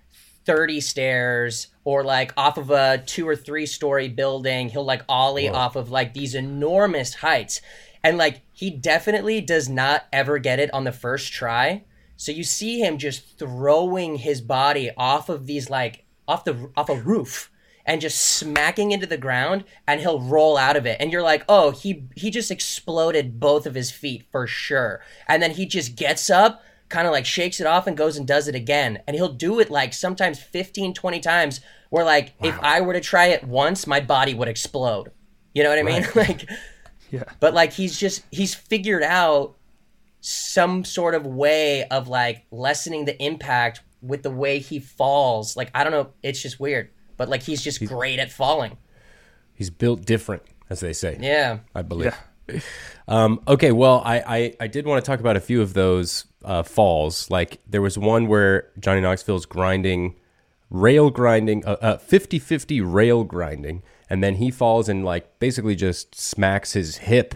thirty 0.45 0.81
stairs 0.81 1.69
or 1.85 2.03
like 2.03 2.33
off 2.37 2.59
of 2.59 2.71
a 2.71 2.99
two 3.07 3.29
or 3.29 3.37
three 3.37 3.67
story 3.67 4.09
building. 4.09 4.69
He'll 4.71 4.85
like 4.85 5.03
ollie 5.09 5.49
off 5.49 5.77
of 5.77 5.89
like 5.91 6.15
these 6.15 6.35
enormous 6.35 7.15
heights, 7.15 7.61
and 8.03 8.19
like 8.19 8.41
he 8.63 8.71
definitely 8.71 9.41
does 9.41 9.69
not 9.69 10.05
ever 10.13 10.39
get 10.39 10.61
it 10.61 10.73
on 10.73 10.85
the 10.85 10.93
first 10.93 11.33
try. 11.33 11.83
So 12.17 12.31
you 12.31 12.45
see 12.45 12.79
him 12.79 12.97
just 12.97 13.37
throwing 13.37 14.19
his 14.19 14.41
body 14.41 14.93
off 14.97 15.29
of 15.29 15.47
these 15.47 15.69
like 15.69 16.05
off 16.29 16.45
the 16.45 16.71
off 16.77 16.89
a 16.89 16.95
roof 16.95 17.51
and 17.85 18.01
just 18.01 18.17
smacking 18.21 18.93
into 18.93 19.05
the 19.05 19.17
ground 19.17 19.65
and 19.89 20.01
he'll 20.01 20.21
roll 20.21 20.57
out 20.57 20.77
of 20.77 20.87
it. 20.87 20.99
And 21.01 21.11
you're 21.11 21.25
like 21.25 21.45
oh 21.49 21.73
he 21.73 22.05
he 22.15 22.31
just 22.31 22.53
exploded 22.53 23.41
both 23.41 23.67
of 23.67 23.75
his 23.75 23.91
feet 23.91 24.27
for 24.31 24.47
sure. 24.47 25.01
And 25.27 25.43
then 25.43 25.51
he 25.51 25.67
just 25.67 25.97
gets 25.97 26.31
up 26.31 26.63
kind 26.89 27.09
of 27.09 27.13
like 27.13 27.27
shakes 27.27 27.59
it 27.59 27.67
off 27.67 27.89
and 27.89 27.97
goes 27.97 28.17
and 28.17 28.29
does 28.29 28.47
it 28.47 28.55
again. 28.55 29.03
And 29.09 29.17
he'll 29.17 29.33
do 29.33 29.59
it 29.59 29.73
like 29.73 29.93
sometimes 29.93 30.39
15 30.39 30.95
20 30.95 31.19
times 31.19 31.61
where 31.91 32.05
like 32.05 32.35
if 32.41 32.57
i 32.63 32.81
were 32.81 32.93
to 32.93 33.01
try 33.01 33.27
it 33.27 33.43
once 33.43 33.89
my 33.89 33.99
body 33.99 34.35
would 34.35 34.47
explode. 34.47 35.11
You 35.53 35.65
know 35.65 35.71
what 35.71 35.81
i 35.81 35.83
mean? 35.83 36.07
Like 36.15 36.49
Yeah. 37.13 37.23
but 37.39 37.55
like 37.55 37.73
he's 37.73 37.97
just 37.97 38.23
he's 38.33 38.55
figured 38.55 39.05
out 39.05 39.55
some 40.21 40.85
sort 40.85 41.15
of 41.15 41.25
way 41.27 41.85
of 41.85 42.09
like 42.09 42.47
lessening 42.51 43.05
the 43.05 43.23
impact 43.23 43.83
with 44.01 44.25
the 44.25 44.31
way 44.31 44.59
he 44.59 44.81
falls 44.81 45.57
like 45.57 45.71
i 45.75 45.85
don't 45.85 45.93
know 45.93 46.11
it's 46.25 46.43
just 46.43 46.59
weird 46.59 46.91
but 47.17 47.29
like 47.29 47.43
he's 47.43 47.63
just 47.63 47.85
great 47.87 48.19
at 48.19 48.33
falling 48.33 48.77
He's 49.55 49.71
built 49.71 50.05
different, 50.05 50.43
as 50.71 50.81
they 50.81 50.93
say. 50.93 51.19
yeah 51.21 51.59
I 51.75 51.83
believe. 51.83 52.17
Um, 53.09 53.41
okay, 53.47 53.71
well, 53.73 54.03
I, 54.05 54.19
I, 54.21 54.55
I 54.61 54.67
did 54.67 54.87
want 54.87 55.05
to 55.05 55.09
talk 55.09 55.21
about 55.21 55.37
a 55.37 55.41
few 55.41 55.63
of 55.63 55.75
those 55.75 56.25
uh, 56.45 56.63
falls. 56.63 57.31
Like 57.31 57.61
there 57.69 57.81
was 57.83 57.97
one 57.97 58.27
where 58.27 58.71
Johnny 58.79 59.01
Knoxville's 59.01 59.47
grinding, 59.47 60.17
rail 60.71 61.11
grinding, 61.11 61.65
uh, 61.65 61.77
uh, 61.81 61.97
50-50 61.99 62.83
rail 62.85 63.25
grinding, 63.25 63.83
and 64.13 64.23
then 64.23 64.35
he 64.35 64.51
falls 64.51 64.91
and 64.91 65.07
like 65.07 65.39
basically 65.39 65.75
just 65.75 66.15
smacks 66.15 66.75
his 66.75 66.99
hip 66.99 67.35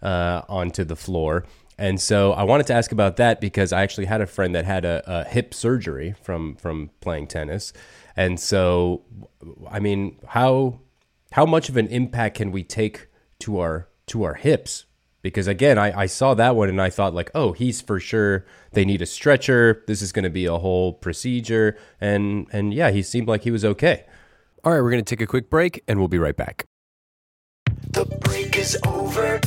uh, 0.00 0.40
onto 0.48 0.82
the 0.82 0.96
floor. 0.96 1.44
And 1.76 2.00
so 2.00 2.32
I 2.32 2.44
wanted 2.44 2.66
to 2.68 2.72
ask 2.72 2.92
about 2.92 3.18
that 3.18 3.42
because 3.42 3.74
I 3.74 3.82
actually 3.82 4.06
had 4.06 4.22
a 4.22 4.26
friend 4.26 4.54
that 4.54 4.64
had 4.64 4.86
a, 4.86 5.02
a 5.06 5.24
hip 5.24 5.52
surgery 5.52 6.14
from 6.22 6.56
from 6.56 6.90
playing 7.02 7.26
tennis, 7.26 7.74
and 8.16 8.40
so 8.40 9.02
I 9.70 9.80
mean, 9.80 10.16
how 10.28 10.80
how 11.32 11.44
much 11.44 11.68
of 11.68 11.76
an 11.76 11.88
impact 11.88 12.38
can 12.38 12.52
we 12.52 12.62
take 12.62 13.08
to 13.40 13.58
our 13.58 13.88
to 14.06 14.22
our 14.22 14.34
hips? 14.34 14.86
Because 15.20 15.46
again 15.46 15.76
I, 15.76 16.04
I 16.04 16.06
saw 16.06 16.32
that 16.34 16.54
one 16.54 16.68
and 16.68 16.80
i 16.80 16.90
thought 16.90 17.14
like 17.14 17.30
oh 17.34 17.52
he's 17.52 17.80
for 17.80 17.98
sure 17.98 18.44
they 18.72 18.84
need 18.84 19.00
a 19.00 19.06
stretcher 19.06 19.82
this 19.86 20.02
is 20.02 20.12
going 20.12 20.24
to 20.24 20.30
be 20.30 20.46
a 20.46 20.58
whole 20.58 20.92
procedure. 20.92 21.76
And 22.00 22.46
and 22.50 22.72
yeah 22.72 22.90
he 22.90 23.02
seemed 23.02 23.28
like 23.28 23.42
he 23.44 23.50
was 23.50 23.64
okay 23.64 24.04
all 24.64 24.72
right 24.72 24.80
we're 24.80 24.90
going 24.90 25.04
to 25.04 25.16
take 25.16 25.20
a 25.20 25.26
quick 25.26 25.50
break 25.50 25.82
and 25.86 25.98
we'll 25.98 26.08
be 26.08 26.18
right 26.18 26.36
back 26.36 26.64
The 27.90 28.04
break 28.22 28.56
is 28.58 28.76
over. 28.86 29.40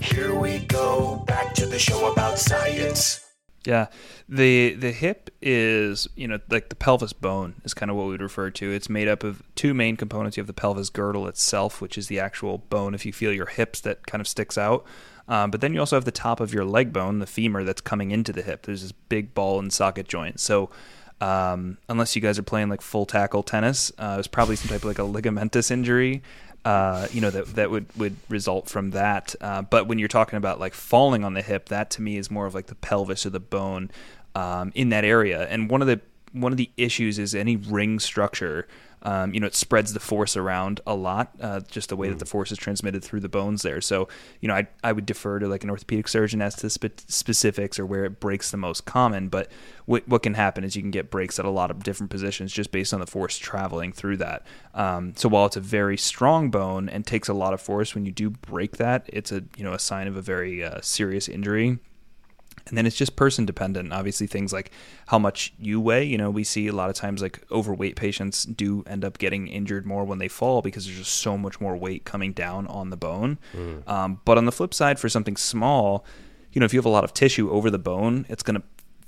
Here 0.00 0.34
we 0.34 0.60
go, 0.66 1.24
back 1.26 1.54
to 1.54 1.66
the 1.66 1.78
show 1.78 2.12
about 2.12 2.38
science. 2.38 3.24
Yeah, 3.64 3.86
the 4.28 4.74
the 4.74 4.92
hip 4.92 5.30
is 5.42 6.06
you 6.14 6.28
know 6.28 6.38
like 6.48 6.68
the 6.68 6.76
pelvis 6.76 7.12
bone 7.12 7.56
is 7.64 7.74
kind 7.74 7.90
of 7.90 7.96
what 7.96 8.04
we 8.04 8.10
would 8.12 8.22
refer 8.22 8.50
to. 8.50 8.70
It's 8.72 8.88
made 8.88 9.08
up 9.08 9.24
of 9.24 9.42
two 9.56 9.74
main 9.74 9.96
components. 9.96 10.36
You 10.36 10.42
have 10.42 10.46
the 10.46 10.52
pelvis 10.52 10.88
girdle 10.90 11.26
itself, 11.26 11.80
which 11.80 11.98
is 11.98 12.06
the 12.06 12.20
actual 12.20 12.58
bone. 12.58 12.94
If 12.94 13.04
you 13.04 13.12
feel 13.12 13.32
your 13.32 13.46
hips, 13.46 13.80
that 13.80 14.06
kind 14.06 14.20
of 14.20 14.28
sticks 14.28 14.56
out. 14.56 14.86
Um, 15.28 15.50
but 15.50 15.60
then 15.60 15.74
you 15.74 15.80
also 15.80 15.96
have 15.96 16.04
the 16.04 16.12
top 16.12 16.38
of 16.38 16.54
your 16.54 16.64
leg 16.64 16.92
bone, 16.92 17.18
the 17.18 17.26
femur, 17.26 17.64
that's 17.64 17.80
coming 17.80 18.12
into 18.12 18.32
the 18.32 18.42
hip. 18.42 18.62
There's 18.62 18.82
this 18.82 18.92
big 18.92 19.34
ball 19.34 19.58
and 19.58 19.72
socket 19.72 20.06
joint. 20.06 20.38
So 20.38 20.70
um, 21.20 21.78
unless 21.88 22.14
you 22.14 22.22
guys 22.22 22.38
are 22.38 22.42
playing 22.42 22.68
like 22.68 22.82
full 22.82 23.06
tackle 23.06 23.42
tennis, 23.42 23.90
uh, 23.98 24.14
was 24.16 24.26
probably 24.26 24.56
some 24.56 24.68
type 24.68 24.78
of 24.78 24.84
like 24.84 24.98
a 24.98 25.02
ligamentous 25.02 25.70
injury. 25.70 26.22
Uh, 26.64 27.06
you 27.12 27.20
know 27.20 27.30
that 27.30 27.46
that 27.54 27.70
would 27.70 27.86
would 27.96 28.16
result 28.28 28.68
from 28.68 28.90
that. 28.90 29.34
Uh, 29.40 29.62
but 29.62 29.86
when 29.86 29.98
you're 29.98 30.08
talking 30.08 30.36
about 30.36 30.58
like 30.58 30.74
falling 30.74 31.24
on 31.24 31.34
the 31.34 31.42
hip, 31.42 31.68
that 31.68 31.90
to 31.90 32.02
me 32.02 32.16
is 32.16 32.30
more 32.30 32.46
of 32.46 32.54
like 32.54 32.66
the 32.66 32.74
pelvis 32.74 33.24
or 33.24 33.30
the 33.30 33.40
bone 33.40 33.90
um, 34.34 34.72
in 34.74 34.88
that 34.88 35.04
area. 35.04 35.46
And 35.48 35.70
one 35.70 35.80
of 35.80 35.86
the 35.86 36.00
one 36.32 36.52
of 36.52 36.58
the 36.58 36.70
issues 36.76 37.18
is 37.18 37.34
any 37.34 37.56
ring 37.56 37.98
structure. 37.98 38.66
Um, 39.06 39.32
you 39.32 39.38
know, 39.38 39.46
it 39.46 39.54
spreads 39.54 39.92
the 39.92 40.00
force 40.00 40.36
around 40.36 40.80
a 40.84 40.96
lot, 40.96 41.32
uh, 41.40 41.60
just 41.60 41.90
the 41.90 41.96
way 41.96 42.08
that 42.08 42.18
the 42.18 42.26
force 42.26 42.50
is 42.50 42.58
transmitted 42.58 43.04
through 43.04 43.20
the 43.20 43.28
bones 43.28 43.62
there. 43.62 43.80
So, 43.80 44.08
you 44.40 44.48
know, 44.48 44.54
I, 44.54 44.66
I 44.82 44.90
would 44.90 45.06
defer 45.06 45.38
to 45.38 45.46
like 45.46 45.62
an 45.62 45.70
orthopedic 45.70 46.08
surgeon 46.08 46.42
as 46.42 46.56
to 46.56 46.68
spe- 46.68 47.08
specifics 47.08 47.78
or 47.78 47.86
where 47.86 48.04
it 48.04 48.18
breaks 48.18 48.50
the 48.50 48.56
most 48.56 48.84
common. 48.84 49.28
But 49.28 49.48
what, 49.84 50.08
what 50.08 50.24
can 50.24 50.34
happen 50.34 50.64
is 50.64 50.74
you 50.74 50.82
can 50.82 50.90
get 50.90 51.08
breaks 51.08 51.38
at 51.38 51.44
a 51.44 51.50
lot 51.50 51.70
of 51.70 51.84
different 51.84 52.10
positions 52.10 52.52
just 52.52 52.72
based 52.72 52.92
on 52.92 52.98
the 52.98 53.06
force 53.06 53.38
traveling 53.38 53.92
through 53.92 54.16
that. 54.16 54.44
Um, 54.74 55.14
so 55.14 55.28
while 55.28 55.46
it's 55.46 55.56
a 55.56 55.60
very 55.60 55.96
strong 55.96 56.50
bone 56.50 56.88
and 56.88 57.06
takes 57.06 57.28
a 57.28 57.34
lot 57.34 57.54
of 57.54 57.60
force, 57.60 57.94
when 57.94 58.06
you 58.06 58.12
do 58.12 58.30
break 58.30 58.78
that, 58.78 59.08
it's 59.12 59.30
a 59.30 59.44
you 59.56 59.62
know 59.62 59.72
a 59.72 59.78
sign 59.78 60.08
of 60.08 60.16
a 60.16 60.20
very 60.20 60.64
uh, 60.64 60.80
serious 60.82 61.28
injury. 61.28 61.78
And 62.68 62.76
then 62.76 62.84
it's 62.84 62.96
just 62.96 63.14
person 63.14 63.46
dependent. 63.46 63.92
Obviously, 63.92 64.26
things 64.26 64.52
like 64.52 64.72
how 65.06 65.18
much 65.18 65.52
you 65.58 65.80
weigh. 65.80 66.04
You 66.04 66.18
know, 66.18 66.30
we 66.30 66.42
see 66.42 66.66
a 66.66 66.72
lot 66.72 66.90
of 66.90 66.96
times 66.96 67.22
like 67.22 67.40
overweight 67.52 67.94
patients 67.96 68.44
do 68.44 68.82
end 68.86 69.04
up 69.04 69.18
getting 69.18 69.46
injured 69.46 69.86
more 69.86 70.04
when 70.04 70.18
they 70.18 70.28
fall 70.28 70.62
because 70.62 70.84
there's 70.86 70.98
just 70.98 71.14
so 71.14 71.38
much 71.38 71.60
more 71.60 71.76
weight 71.76 72.04
coming 72.04 72.32
down 72.32 72.66
on 72.66 72.90
the 72.90 72.96
bone. 72.96 73.38
Um, 73.86 74.20
but 74.24 74.36
on 74.36 74.46
the 74.46 74.52
flip 74.52 74.74
side, 74.74 74.98
for 74.98 75.08
something 75.08 75.36
small, 75.36 76.04
you 76.52 76.60
know, 76.60 76.64
if 76.64 76.72
you 76.72 76.78
have 76.78 76.86
a 76.86 76.90
lot 76.90 77.04
of 77.04 77.14
tissue 77.14 77.50
over 77.50 77.70
the 77.70 77.78
bone, 77.78 78.26
it's 78.28 78.42
going 78.42 78.56
to 78.60 78.62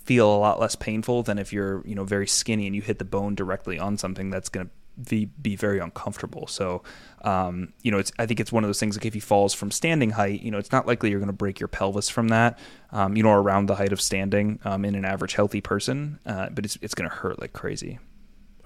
feel 0.05 0.33
a 0.33 0.39
lot 0.39 0.61
less 0.61 0.75
painful 0.77 1.23
than 1.23 1.39
if 1.39 1.53
you're, 1.53 1.83
you 1.87 1.95
know, 1.95 2.05
very 2.05 2.27
skinny 2.27 2.67
and 2.67 2.77
you 2.77 2.83
hit 2.83 2.99
the 2.99 3.05
bone 3.05 3.35
directly 3.35 3.79
on 3.79 3.99
something 3.99 4.31
that's 4.31 4.49
going 4.49 4.67
to 4.67 4.73
be, 5.09 5.27
be 5.27 5.57
very 5.57 5.79
uncomfortable. 5.79 6.47
So, 6.47 6.83
um, 7.23 7.73
you 7.83 7.91
know, 7.91 7.99
it's, 7.99 8.13
I 8.19 8.27
think 8.27 8.41
it's 8.41 8.53
one 8.53 8.65
of 8.65 8.69
those 8.69 8.81
things 8.81 8.97
like 8.97 9.07
if 9.07 9.15
he 9.15 9.21
falls 9.21 9.55
from 9.55 9.71
standing 9.71 10.11
height, 10.11 10.43
you 10.43 10.51
know, 10.51 10.59
it's 10.59 10.73
not 10.73 10.87
likely 10.87 11.11
you're 11.11 11.21
going 11.21 11.29
to 11.29 11.33
break 11.33 11.61
your 11.61 11.69
pelvis 11.69 12.09
from 12.09 12.29
that, 12.29 12.59
um, 12.93 13.17
you 13.17 13.23
know, 13.23 13.33
around 13.33 13.67
the 13.67 13.75
height 13.77 13.93
of 13.93 14.01
standing 14.01 14.59
um, 14.65 14.85
in 14.85 14.95
an 14.95 15.05
average 15.05 15.35
healthy 15.35 15.61
person, 15.61 16.19
uh, 16.27 16.49
but 16.51 16.65
it's, 16.65 16.79
it's 16.83 16.95
going 16.95 17.09
to 17.09 17.15
hurt 17.15 17.41
like 17.41 17.53
crazy. 17.53 17.99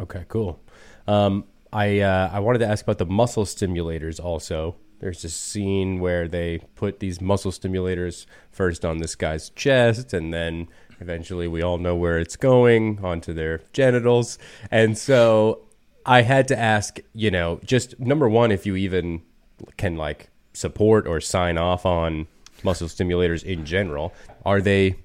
okay 0.01 0.25
cool 0.29 0.59
um, 1.07 1.45
i 1.73 2.01
uh, 2.01 2.31
i 2.33 2.40
wanted 2.40 2.59
to 2.59 2.66
ask 2.66 2.85
about 2.85 2.99
the 2.99 3.07
muscle 3.07 3.45
stimulators 3.45 4.23
also 4.23 4.75
there's 5.01 5.23
this 5.23 5.35
scene 5.35 5.99
where 6.01 6.29
they 6.29 6.59
put 6.77 7.01
these 7.01 7.21
muscle 7.21 7.51
stimulators 7.51 8.25
first 8.51 8.85
on 8.85 8.99
this 8.99 9.14
guy's 9.14 9.51
chest 9.51 10.12
and 10.12 10.33
then 10.33 10.68
eventually 11.01 11.49
we 11.49 11.62
all 11.62 11.79
know 11.79 11.97
where 11.97 12.18
it's 12.18 12.37
going 12.37 12.99
onto 13.05 13.33
their 13.33 13.61
genitals 13.73 14.38
and 14.71 14.97
so 14.97 15.61
i 16.06 16.22
had 16.22 16.48
to 16.48 16.58
ask 16.58 16.98
you 17.14 17.30
know 17.30 17.60
just 17.64 17.98
number 17.98 18.28
one 18.28 18.50
if 18.50 18.66
you 18.66 18.76
even 18.76 19.22
can 19.76 19.96
like 19.96 20.28
support 20.52 21.06
or 21.06 21.20
sign 21.20 21.56
off 21.56 21.86
on 21.86 22.26
muscle 22.62 22.88
stimulators 22.88 23.42
in 23.42 23.64
general 23.64 24.12
are 24.44 24.60
they 24.60 24.96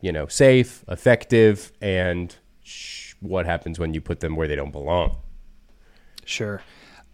you 0.00 0.12
know 0.12 0.26
safe 0.26 0.84
effective 0.88 1.72
and 1.80 2.36
sh- 2.62 3.14
what 3.20 3.46
happens 3.46 3.78
when 3.78 3.94
you 3.94 4.00
put 4.00 4.20
them 4.20 4.36
where 4.36 4.48
they 4.48 4.56
don't 4.56 4.72
belong 4.72 5.16
Sure. 6.24 6.62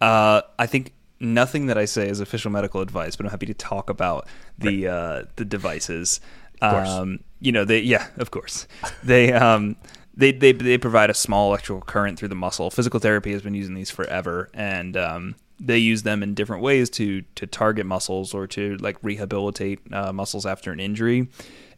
Uh, 0.01 0.41
I 0.57 0.65
think 0.65 0.93
nothing 1.19 1.67
that 1.67 1.77
I 1.77 1.85
say 1.85 2.07
is 2.07 2.19
official 2.19 2.51
medical 2.51 2.81
advice, 2.81 3.15
but 3.15 3.25
I'm 3.25 3.31
happy 3.31 3.47
to 3.47 3.53
talk 3.53 3.89
about 3.89 4.27
the 4.57 4.87
uh, 4.87 5.23
the 5.35 5.45
devices. 5.45 6.21
course. 6.59 6.89
Um, 6.89 7.19
you 7.39 7.51
know, 7.51 7.65
they 7.65 7.79
yeah, 7.79 8.07
of 8.17 8.31
course. 8.31 8.67
they 9.03 9.33
um, 9.33 9.75
they, 10.19 10.33
they 10.33 10.51
they 10.51 10.77
provide 10.77 11.09
a 11.09 11.13
small 11.13 11.47
electrical 11.47 11.81
current 11.81 12.19
through 12.19 12.27
the 12.27 12.35
muscle. 12.35 12.69
Physical 12.69 12.99
therapy 12.99 13.31
has 13.31 13.41
been 13.41 13.53
using 13.53 13.73
these 13.73 13.89
forever, 13.89 14.49
and 14.53 14.97
um, 14.97 15.35
they 15.59 15.77
use 15.77 16.03
them 16.03 16.21
in 16.21 16.33
different 16.33 16.61
ways 16.61 16.89
to 16.91 17.21
to 17.35 17.47
target 17.47 17.85
muscles 17.85 18.33
or 18.33 18.45
to 18.47 18.75
like 18.77 18.97
rehabilitate 19.01 19.79
uh, 19.93 20.11
muscles 20.11 20.45
after 20.45 20.71
an 20.73 20.79
injury. 20.79 21.29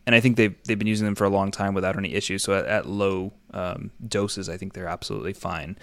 And 0.08 0.16
I 0.16 0.20
think 0.20 0.38
they've 0.38 0.56
they've 0.64 0.80
been 0.80 0.88
using 0.88 1.06
them 1.06 1.14
for 1.14 1.26
a 1.26 1.30
long 1.30 1.52
time 1.52 1.76
without 1.76 1.96
any 1.98 2.16
issues. 2.16 2.44
So 2.44 2.54
at, 2.56 2.66
at 2.66 2.88
low 2.88 3.32
um, 3.54 3.92
doses, 4.08 4.50
I 4.50 4.58
think 4.58 4.74
they're 4.74 4.88
absolutely 4.88 5.34
fine. 5.34 5.78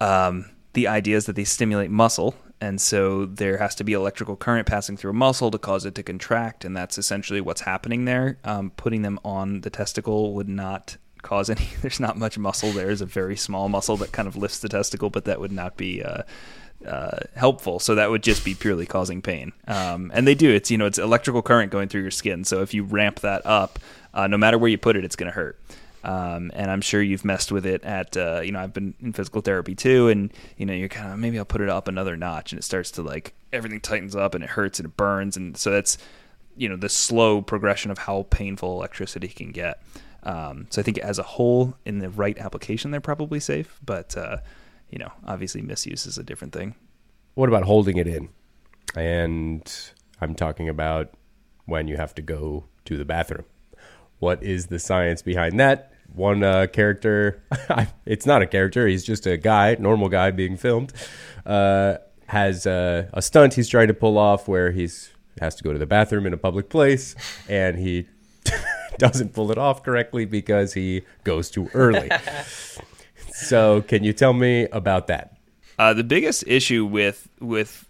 Um, 0.00 0.50
the 0.74 0.86
idea 0.86 1.16
is 1.16 1.26
that 1.26 1.34
they 1.34 1.44
stimulate 1.44 1.90
muscle, 1.90 2.36
and 2.60 2.80
so 2.80 3.26
there 3.26 3.56
has 3.56 3.74
to 3.76 3.82
be 3.82 3.92
electrical 3.92 4.36
current 4.36 4.68
passing 4.68 4.96
through 4.96 5.10
a 5.10 5.14
muscle 5.14 5.50
to 5.50 5.58
cause 5.58 5.84
it 5.84 5.96
to 5.96 6.04
contract, 6.04 6.64
and 6.64 6.76
that's 6.76 6.96
essentially 6.96 7.40
what's 7.40 7.62
happening 7.62 8.04
there. 8.04 8.38
Um, 8.44 8.70
putting 8.76 9.02
them 9.02 9.18
on 9.24 9.62
the 9.62 9.70
testicle 9.70 10.32
would 10.34 10.48
not 10.48 10.96
cause 11.26 11.50
any. 11.50 11.68
There's 11.82 12.00
not 12.00 12.16
much 12.16 12.38
muscle. 12.38 12.70
There's 12.70 13.00
a 13.00 13.06
very 13.06 13.36
small 13.36 13.68
muscle 13.68 13.96
that 13.98 14.12
kind 14.12 14.28
of 14.28 14.36
lifts 14.36 14.60
the 14.60 14.68
testicle, 14.68 15.10
but 15.10 15.24
that 15.24 15.40
would 15.40 15.52
not 15.52 15.76
be. 15.76 16.02
Uh, 16.02 16.22
uh, 16.86 17.20
helpful. 17.34 17.80
So 17.80 17.94
that 17.94 18.10
would 18.10 18.22
just 18.22 18.44
be 18.44 18.54
purely 18.54 18.84
causing 18.84 19.22
pain. 19.22 19.52
Um, 19.66 20.12
and 20.14 20.26
they 20.28 20.34
do. 20.34 20.50
It's 20.50 20.70
you 20.70 20.76
know 20.78 20.86
it's 20.86 20.98
electrical 20.98 21.42
current 21.42 21.72
going 21.72 21.88
through 21.88 22.02
your 22.02 22.10
skin. 22.10 22.44
So 22.44 22.60
if 22.60 22.74
you 22.74 22.84
ramp 22.84 23.20
that 23.20 23.44
up, 23.46 23.78
uh, 24.12 24.26
no 24.26 24.36
matter 24.36 24.58
where 24.58 24.68
you 24.68 24.78
put 24.78 24.94
it, 24.94 25.04
it's 25.04 25.16
going 25.16 25.30
to 25.30 25.34
hurt. 25.34 25.58
Um, 26.04 26.52
and 26.54 26.70
I'm 26.70 26.82
sure 26.82 27.02
you've 27.02 27.24
messed 27.24 27.50
with 27.50 27.66
it 27.66 27.82
at 27.82 28.16
uh, 28.16 28.40
you 28.44 28.52
know 28.52 28.60
I've 28.60 28.72
been 28.72 28.94
in 29.00 29.12
physical 29.14 29.40
therapy 29.40 29.74
too, 29.74 30.08
and 30.08 30.32
you 30.56 30.66
know 30.66 30.74
you're 30.74 30.88
kind 30.88 31.12
of 31.12 31.18
maybe 31.18 31.38
I'll 31.38 31.44
put 31.44 31.62
it 31.62 31.68
up 31.68 31.88
another 31.88 32.16
notch, 32.16 32.52
and 32.52 32.58
it 32.58 32.62
starts 32.62 32.90
to 32.92 33.02
like 33.02 33.34
everything 33.52 33.80
tightens 33.80 34.14
up 34.14 34.34
and 34.34 34.44
it 34.44 34.50
hurts 34.50 34.78
and 34.78 34.86
it 34.86 34.96
burns, 34.96 35.36
and 35.36 35.56
so 35.56 35.70
that's 35.70 35.98
you 36.56 36.68
know 36.68 36.76
the 36.76 36.88
slow 36.88 37.42
progression 37.42 37.90
of 37.90 37.98
how 37.98 38.26
painful 38.30 38.72
electricity 38.72 39.28
can 39.28 39.50
get. 39.50 39.82
Um, 40.26 40.66
so 40.70 40.82
I 40.82 40.84
think 40.84 40.98
as 40.98 41.20
a 41.20 41.22
whole, 41.22 41.76
in 41.84 42.00
the 42.00 42.10
right 42.10 42.36
application, 42.36 42.90
they're 42.90 43.00
probably 43.00 43.38
safe, 43.38 43.78
but 43.84 44.16
uh, 44.16 44.38
you 44.90 44.98
know, 44.98 45.12
obviously 45.24 45.62
misuse 45.62 46.04
is 46.04 46.18
a 46.18 46.24
different 46.24 46.52
thing. 46.52 46.74
What 47.34 47.48
about 47.48 47.62
holding 47.62 47.96
it 47.96 48.08
in? 48.08 48.28
And 48.96 49.72
I'm 50.20 50.34
talking 50.34 50.68
about 50.68 51.10
when 51.66 51.86
you 51.86 51.96
have 51.96 52.14
to 52.16 52.22
go 52.22 52.64
to 52.86 52.96
the 52.96 53.04
bathroom. 53.04 53.44
What 54.18 54.42
is 54.42 54.66
the 54.66 54.80
science 54.80 55.22
behind 55.22 55.60
that? 55.60 55.92
One 56.12 56.42
uh, 56.42 56.66
character, 56.72 57.42
it's 58.06 58.26
not 58.26 58.42
a 58.42 58.46
character, 58.46 58.86
he's 58.88 59.04
just 59.04 59.26
a 59.26 59.36
guy, 59.36 59.76
normal 59.78 60.08
guy 60.08 60.32
being 60.32 60.56
filmed, 60.56 60.92
uh, 61.44 61.98
has 62.26 62.66
uh, 62.66 63.08
a 63.12 63.22
stunt 63.22 63.54
he's 63.54 63.68
trying 63.68 63.88
to 63.88 63.94
pull 63.94 64.18
off 64.18 64.48
where 64.48 64.72
he's 64.72 65.12
has 65.40 65.54
to 65.54 65.62
go 65.62 65.72
to 65.72 65.78
the 65.78 65.86
bathroom 65.86 66.26
in 66.26 66.32
a 66.32 66.38
public 66.38 66.70
place 66.70 67.14
and 67.46 67.78
he 67.78 68.06
doesn't 68.98 69.32
pull 69.32 69.50
it 69.50 69.58
off 69.58 69.82
correctly 69.82 70.24
because 70.24 70.74
he 70.74 71.02
goes 71.24 71.50
too 71.50 71.70
early. 71.74 72.10
so, 73.30 73.82
can 73.82 74.04
you 74.04 74.12
tell 74.12 74.32
me 74.32 74.66
about 74.72 75.06
that? 75.08 75.36
Uh, 75.78 75.92
the 75.92 76.04
biggest 76.04 76.44
issue 76.46 76.84
with 76.84 77.28
with 77.40 77.88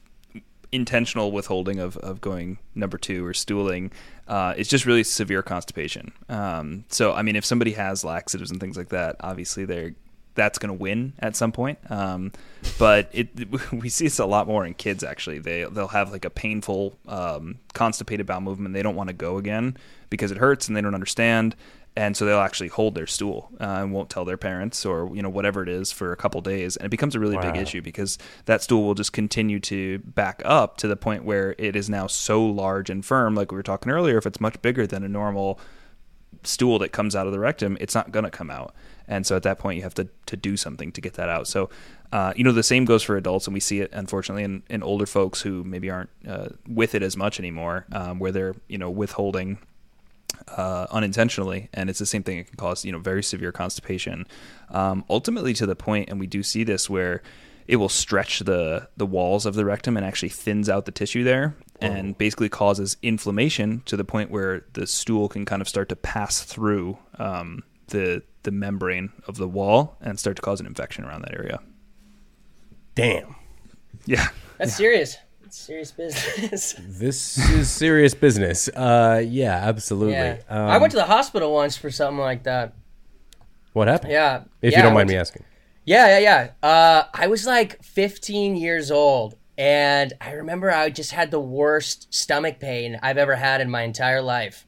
intentional 0.73 1.33
withholding 1.33 1.79
of, 1.79 1.97
of 1.99 2.21
going 2.21 2.59
number 2.75 2.99
two 2.99 3.25
or 3.25 3.33
stooling 3.33 3.91
uh, 4.29 4.55
is 4.57 4.69
just 4.69 4.85
really 4.85 5.05
severe 5.05 5.43
constipation. 5.43 6.13
Um, 6.29 6.85
so, 6.89 7.13
I 7.13 7.23
mean, 7.23 7.37
if 7.37 7.45
somebody 7.45 7.73
has 7.73 8.05
laxatives 8.05 8.51
and 8.51 8.61
things 8.61 8.77
like 8.77 8.89
that, 8.89 9.17
obviously 9.21 9.65
they're 9.65 9.95
that's 10.37 10.59
going 10.59 10.69
to 10.69 10.81
win 10.81 11.15
at 11.19 11.35
some 11.35 11.51
point. 11.51 11.79
Um, 11.91 12.33
but 12.79 13.09
it 13.13 13.29
we 13.73 13.89
see 13.89 14.05
this 14.05 14.19
a 14.19 14.27
lot 14.27 14.47
more 14.47 14.65
in 14.65 14.75
kids. 14.75 15.03
Actually, 15.03 15.41
they 15.41 15.65
they'll 15.65 15.89
have 15.89 16.13
like 16.13 16.25
a 16.25 16.31
painful 16.31 16.97
um, 17.09 17.59
constipated 17.75 18.27
bowel 18.27 18.41
movement. 18.41 18.75
They 18.75 18.83
don't 18.83 18.97
want 18.97 19.09
to 19.09 19.15
go 19.15 19.39
again 19.39 19.77
because 20.11 20.31
it 20.31 20.39
hurts 20.39 20.69
and 20.69 20.77
they 20.77 20.81
don't 20.81 20.95
understand. 20.95 21.57
And 21.99 22.15
so 22.15 22.27
they'll 22.27 22.41
actually 22.41 22.69
hold 22.69 22.95
their 22.95 23.07
stool 23.07 23.49
uh, 23.59 23.79
and 23.81 23.91
won't 23.91 24.11
tell 24.11 24.27
their 24.27 24.37
parents 24.37 24.85
or 24.85 25.17
you 25.17 25.23
know 25.23 25.31
whatever 25.31 25.63
it 25.63 25.69
is 25.71 25.91
for 25.91 26.13
a 26.13 26.17
couple 26.17 26.43
days, 26.43 26.77
and 26.77 26.87
it 26.87 26.91
becomes 26.91 27.15
a 27.15 27.21
really 27.21 27.39
big 27.39 27.57
issue 27.57 27.81
because 27.81 28.19
that 28.45 28.63
stool 28.63 28.85
will 28.85 28.95
just 28.95 29.15
continue 29.15 29.59
to 29.61 29.99
back 30.01 30.43
up 30.45 30.77
to 30.77 30.89
the 30.89 30.97
point 30.97 31.25
where 31.25 31.55
it 31.57 31.75
is 31.75 31.89
now 31.89 32.07
so 32.07 32.45
large 32.45 32.91
and 32.91 33.05
firm, 33.05 33.35
like 33.35 33.51
we 33.51 33.57
were 33.57 33.63
talking 33.63 33.91
earlier. 33.91 34.19
If 34.19 34.27
it's 34.27 34.41
much 34.41 34.61
bigger 34.61 34.87
than 34.87 35.05
a 35.05 35.09
normal 35.09 35.59
stool 36.43 36.79
that 36.81 36.93
comes 36.93 37.17
out 37.17 37.27
of 37.27 37.33
the 37.33 37.39
rectum, 37.39 37.79
it's 37.81 37.95
not 37.95 38.13
going 38.13 38.25
to 38.25 38.31
come 38.31 38.51
out. 38.51 38.75
And 39.09 39.27
so 39.27 39.37
at 39.37 39.43
that 39.45 39.59
point, 39.59 39.77
you 39.77 39.83
have 39.83 39.95
to, 39.95 40.09
to 40.27 40.37
do 40.37 40.57
something 40.57 40.93
to 40.93 41.01
get 41.01 41.15
that 41.15 41.29
out. 41.29 41.47
So, 41.47 41.71
uh, 42.13 42.33
you 42.37 42.45
know, 42.45 42.53
the 42.53 42.63
same 42.63 42.85
goes 42.85 43.03
for 43.03 43.17
adults, 43.17 43.47
and 43.47 43.55
we 43.55 43.61
see 43.61 43.81
it 43.81 43.91
unfortunately 43.93 44.45
in, 44.45 44.63
in 44.69 44.83
older 44.83 45.07
folks 45.07 45.41
who 45.41 45.65
maybe 45.65 45.91
aren't 45.91 46.11
uh, 46.27 46.49
with 46.69 46.95
it 46.95 47.03
as 47.03 47.17
much 47.17 47.39
anymore, 47.39 47.87
um, 47.93 48.19
where 48.19 48.33
they're 48.33 48.55
you 48.69 48.79
know 48.79 48.91
withholding 48.91 49.59
uh, 50.49 50.87
unintentionally, 50.91 51.69
and 51.75 51.91
it's 51.91 51.99
the 51.99 52.07
same 52.07 52.23
thing. 52.23 52.39
It 52.39 52.49
can 52.49 52.57
cause 52.57 52.85
you 52.85 52.93
know 52.93 52.99
very 52.99 53.23
severe 53.23 53.53
constipation, 53.53 54.27
um, 54.71 55.05
ultimately 55.11 55.53
to 55.55 55.67
the 55.67 55.77
point, 55.77 56.09
and 56.09 56.21
we 56.21 56.27
do 56.27 56.43
see 56.43 56.65
this 56.65 56.89
where 56.89 57.23
it 57.67 57.77
will 57.77 57.89
stretch 57.89 58.41
the 58.41 58.89
the 58.97 59.07
walls 59.07 59.47
of 59.47 59.55
the 59.55 59.65
rectum 59.65 59.97
and 59.97 60.07
actually 60.07 60.29
thins 60.29 60.69
out 60.69 60.85
the 60.85 60.93
tissue 60.93 61.25
there, 61.25 61.57
and 61.81 62.17
basically 62.17 62.49
causes 62.49 62.97
inflammation 63.03 63.83
to 63.87 63.97
the 63.97 64.05
point 64.05 64.31
where 64.31 64.65
the 64.75 64.87
stool 64.87 65.29
can 65.29 65.45
kind 65.45 65.61
of 65.61 65.69
start 65.69 65.89
to 65.89 65.97
pass 65.97 66.43
through 66.43 66.99
um, 67.19 67.63
the 67.89 68.23
the 68.47 68.51
membrane 68.53 69.13
of 69.29 69.37
the 69.37 69.47
wall 69.47 69.99
and 70.01 70.19
start 70.19 70.37
to 70.37 70.43
cause 70.43 70.59
an 70.61 70.67
infection 70.67 71.05
around 71.05 71.21
that 71.23 71.35
area. 71.35 71.61
Damn. 72.95 73.37
Yeah. 74.07 74.29
That's 74.57 74.75
serious. 74.75 75.19
That's 75.43 75.59
serious 75.59 75.93
business. 75.93 76.75
This 76.99 77.39
is 77.51 77.71
serious 77.71 78.15
business. 78.15 78.69
Uh, 78.69 79.23
yeah, 79.27 79.57
absolutely. 79.69 80.15
yeah. 80.15 80.39
Um, 80.49 80.69
I 80.69 80.79
went 80.79 80.93
to 80.93 80.97
the 80.97 81.05
hospital 81.05 81.53
once 81.53 81.77
for 81.77 81.91
something 81.91 82.19
like 82.19 82.45
that. 82.45 82.73
what 83.75 83.89
happened? 83.89 84.13
Yeah. 84.13 84.45
If 84.63 84.73
Yeah, 84.73 84.79
you 84.79 84.83
don't 84.85 84.95
mind 84.95 85.09
went 85.09 85.11
me 85.11 85.17
asking. 85.17 85.45
Yeah, 85.85 86.19
yeah, 86.19 86.51
yeah. 86.63 86.69
Uh, 86.69 87.05
I 87.15 87.27
was 87.29 87.47
like 87.47 87.83
15 87.85 88.57
years 88.57 88.91
old, 88.91 89.37
and 89.59 90.13
I 90.21 90.33
remember 90.33 90.71
I 90.71 90.89
just 90.91 91.13
had 91.13 91.31
the 91.31 91.39
worst 91.41 92.13
stomach 92.13 92.59
pain 92.59 92.99
I've 93.03 93.19
ever 93.19 93.37
had 93.37 93.61
in 93.61 93.71
my 93.71 93.83
entire 93.83 94.21
life, 94.23 94.66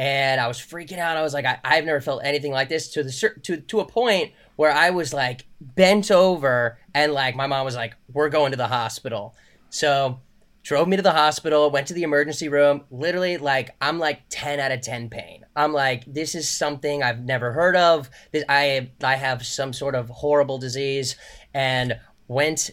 and 0.00 0.40
I 0.40 0.48
was 0.48 0.56
freaking 0.58 0.96
out. 0.96 1.18
I 1.18 1.22
was 1.22 1.34
like, 1.34 1.44
I, 1.44 1.58
I've 1.62 1.84
never 1.84 2.00
felt 2.00 2.22
anything 2.24 2.52
like 2.52 2.70
this 2.70 2.88
to 2.92 3.02
the 3.02 3.32
to 3.42 3.58
to 3.58 3.80
a 3.80 3.84
point 3.84 4.32
where 4.56 4.72
I 4.72 4.88
was 4.88 5.12
like 5.12 5.44
bent 5.60 6.10
over, 6.10 6.78
and 6.94 7.12
like 7.12 7.36
my 7.36 7.46
mom 7.46 7.66
was 7.66 7.76
like, 7.76 7.94
"We're 8.10 8.30
going 8.30 8.52
to 8.52 8.56
the 8.56 8.66
hospital." 8.66 9.34
So 9.68 10.20
drove 10.62 10.88
me 10.88 10.96
to 10.96 11.02
the 11.02 11.12
hospital, 11.12 11.70
went 11.70 11.86
to 11.88 11.94
the 11.94 12.02
emergency 12.02 12.48
room. 12.48 12.84
Literally, 12.90 13.36
like 13.36 13.76
I'm 13.82 13.98
like 13.98 14.22
10 14.30 14.58
out 14.58 14.72
of 14.72 14.80
10 14.80 15.10
pain. 15.10 15.44
I'm 15.54 15.74
like, 15.74 16.04
this 16.06 16.34
is 16.34 16.48
something 16.48 17.02
I've 17.02 17.20
never 17.20 17.52
heard 17.52 17.76
of. 17.76 18.08
This, 18.32 18.44
I 18.48 18.92
I 19.04 19.16
have 19.16 19.44
some 19.44 19.74
sort 19.74 19.94
of 19.94 20.08
horrible 20.08 20.56
disease, 20.56 21.16
and 21.52 22.00
went 22.26 22.70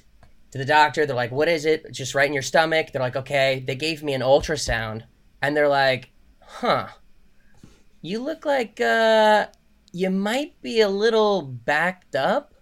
to 0.51 0.57
the 0.57 0.63
doctor. 0.63 1.05
They're 1.05 1.13
like, 1.13 1.31
what 1.31 1.49
is 1.49 1.65
it? 1.65 1.91
Just 1.91 2.15
right 2.15 2.27
in 2.27 2.33
your 2.33 2.41
stomach. 2.41 2.93
They're 2.93 3.01
like, 3.01 3.17
okay. 3.17 3.65
They 3.67 3.75
gave 3.75 4.01
me 4.01 4.13
an 4.13 4.21
ultrasound, 4.21 5.03
and 5.41 5.57
they're 5.57 5.67
like, 5.67 6.11
huh, 6.41 6.87
you 8.01 8.19
look 8.23 8.45
like 8.45 8.79
uh, 8.79 9.47
you 9.91 10.10
might 10.10 10.62
be 10.62 10.81
a 10.81 10.89
little 10.89 11.41
backed 11.41 12.15
up. 12.15 12.53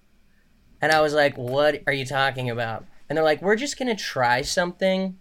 And 0.81 0.91
I 0.91 1.01
was 1.01 1.13
like, 1.13 1.37
what 1.37 1.81
are 1.87 1.93
you 1.93 2.05
talking 2.05 2.49
about? 2.49 2.85
And 3.09 3.17
they're 3.17 3.23
like, 3.23 3.41
we're 3.41 3.55
just 3.55 3.77
gonna 3.79 3.95
try 3.95 4.41
something. 4.41 5.17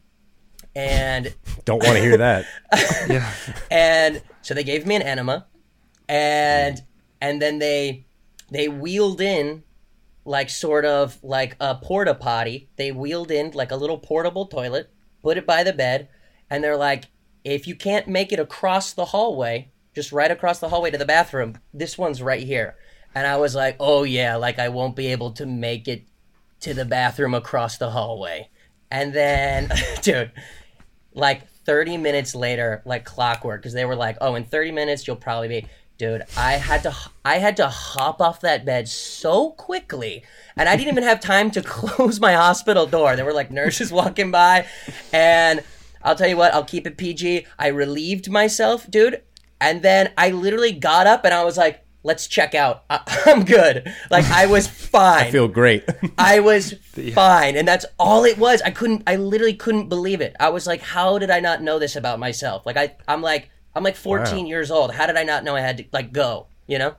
And 0.76 1.34
Don't 1.64 1.82
want 1.82 1.96
to 1.96 2.02
hear 2.02 2.16
that. 2.16 2.46
Yeah. 3.08 3.30
and 3.70 4.22
so 4.42 4.54
they 4.54 4.64
gave 4.64 4.86
me 4.86 4.94
an 4.96 5.02
enema 5.02 5.46
and 6.08 6.82
and 7.20 7.40
then 7.40 7.58
they 7.58 8.06
they 8.50 8.68
wheeled 8.68 9.20
in 9.20 9.62
like 10.24 10.48
sort 10.50 10.84
of 10.84 11.18
like 11.22 11.56
a 11.60 11.74
porta 11.74 12.14
potty 12.14 12.68
they 12.76 12.92
wheeled 12.92 13.30
in 13.30 13.50
like 13.52 13.70
a 13.70 13.76
little 13.76 13.98
portable 13.98 14.46
toilet 14.46 14.90
put 15.22 15.36
it 15.36 15.46
by 15.46 15.62
the 15.62 15.72
bed 15.72 16.08
and 16.50 16.62
they're 16.64 16.76
like 16.76 17.04
if 17.44 17.66
you 17.66 17.74
can't 17.74 18.08
make 18.08 18.32
it 18.32 18.38
across 18.40 18.92
the 18.92 19.06
hallway 19.06 19.70
just 19.94 20.12
right 20.12 20.30
across 20.30 20.58
the 20.58 20.68
hallway 20.68 20.90
to 20.90 20.98
the 20.98 21.04
bathroom. 21.04 21.58
This 21.72 21.96
one's 21.96 22.22
right 22.22 22.42
here. 22.42 22.76
And 23.14 23.26
i 23.26 23.36
was 23.36 23.54
like 23.54 23.76
oh 23.78 24.02
yeah 24.02 24.34
like 24.36 24.58
i 24.58 24.68
won't 24.68 24.96
be 24.96 25.06
able 25.08 25.30
to 25.32 25.46
make 25.46 25.86
it 25.86 26.04
to 26.60 26.74
the 26.74 26.84
bathroom 26.84 27.34
across 27.34 27.78
the 27.78 27.90
hallway. 27.90 28.48
And 28.90 29.12
then 29.12 29.70
dude 30.02 30.32
like 31.14 31.48
30 31.48 31.96
minutes 31.96 32.34
later 32.34 32.82
like 32.84 33.04
clockwork 33.04 33.62
because 33.62 33.72
they 33.72 33.84
were 33.84 33.96
like 33.96 34.18
oh 34.20 34.34
in 34.34 34.44
30 34.44 34.72
minutes 34.72 35.06
you'll 35.06 35.16
probably 35.16 35.48
be 35.48 35.66
dude 35.96 36.22
i 36.36 36.52
had 36.52 36.82
to 36.82 36.94
i 37.24 37.36
had 37.36 37.56
to 37.56 37.68
hop 37.68 38.20
off 38.20 38.40
that 38.40 38.64
bed 38.64 38.88
so 38.88 39.50
quickly 39.52 40.24
and 40.56 40.68
i 40.68 40.76
didn't 40.76 40.90
even 40.90 41.04
have 41.04 41.20
time 41.20 41.50
to 41.52 41.62
close 41.62 42.20
my 42.20 42.32
hospital 42.32 42.86
door. 42.86 43.16
There 43.16 43.24
were 43.24 43.32
like 43.32 43.50
nurses 43.50 43.92
walking 43.92 44.30
by 44.30 44.66
and 45.12 45.62
i'll 46.02 46.16
tell 46.16 46.28
you 46.28 46.36
what 46.36 46.52
i'll 46.52 46.64
keep 46.64 46.86
it 46.86 46.98
pg 46.98 47.46
i 47.58 47.68
relieved 47.68 48.28
myself 48.28 48.90
dude 48.90 49.22
and 49.64 49.82
then 49.82 50.12
i 50.16 50.30
literally 50.30 50.72
got 50.72 51.06
up 51.06 51.24
and 51.24 51.32
i 51.34 51.42
was 51.44 51.56
like 51.56 51.76
let's 52.02 52.26
check 52.26 52.54
out 52.54 52.84
I- 52.90 53.00
i'm 53.26 53.44
good 53.44 53.76
like 54.10 54.24
i 54.26 54.44
was 54.46 54.66
fine 54.96 55.24
I 55.26 55.30
feel 55.30 55.48
great. 55.48 55.82
I 56.32 56.38
was 56.40 56.74
fine, 57.14 57.56
and 57.56 57.66
that's 57.66 57.84
all 57.98 58.24
it 58.24 58.38
was. 58.38 58.62
I 58.62 58.70
couldn't. 58.70 59.02
I 59.12 59.16
literally 59.16 59.54
couldn't 59.64 59.88
believe 59.88 60.20
it. 60.20 60.32
I 60.38 60.50
was 60.50 60.64
like, 60.70 60.80
"How 60.94 61.18
did 61.18 61.30
I 61.30 61.40
not 61.40 61.62
know 61.66 61.76
this 61.80 61.96
about 61.96 62.18
myself?" 62.26 62.64
Like 62.68 62.76
I, 62.76 62.94
I'm 63.08 63.22
like, 63.22 63.50
I'm 63.74 63.82
like 63.82 63.96
14 63.96 64.38
Wow. 64.44 64.44
years 64.52 64.70
old. 64.70 64.94
How 64.94 65.06
did 65.08 65.16
I 65.16 65.24
not 65.24 65.42
know 65.42 65.56
I 65.56 65.62
had 65.68 65.76
to 65.78 65.84
like 65.92 66.12
go? 66.12 66.46
You 66.68 66.78
know? 66.78 66.94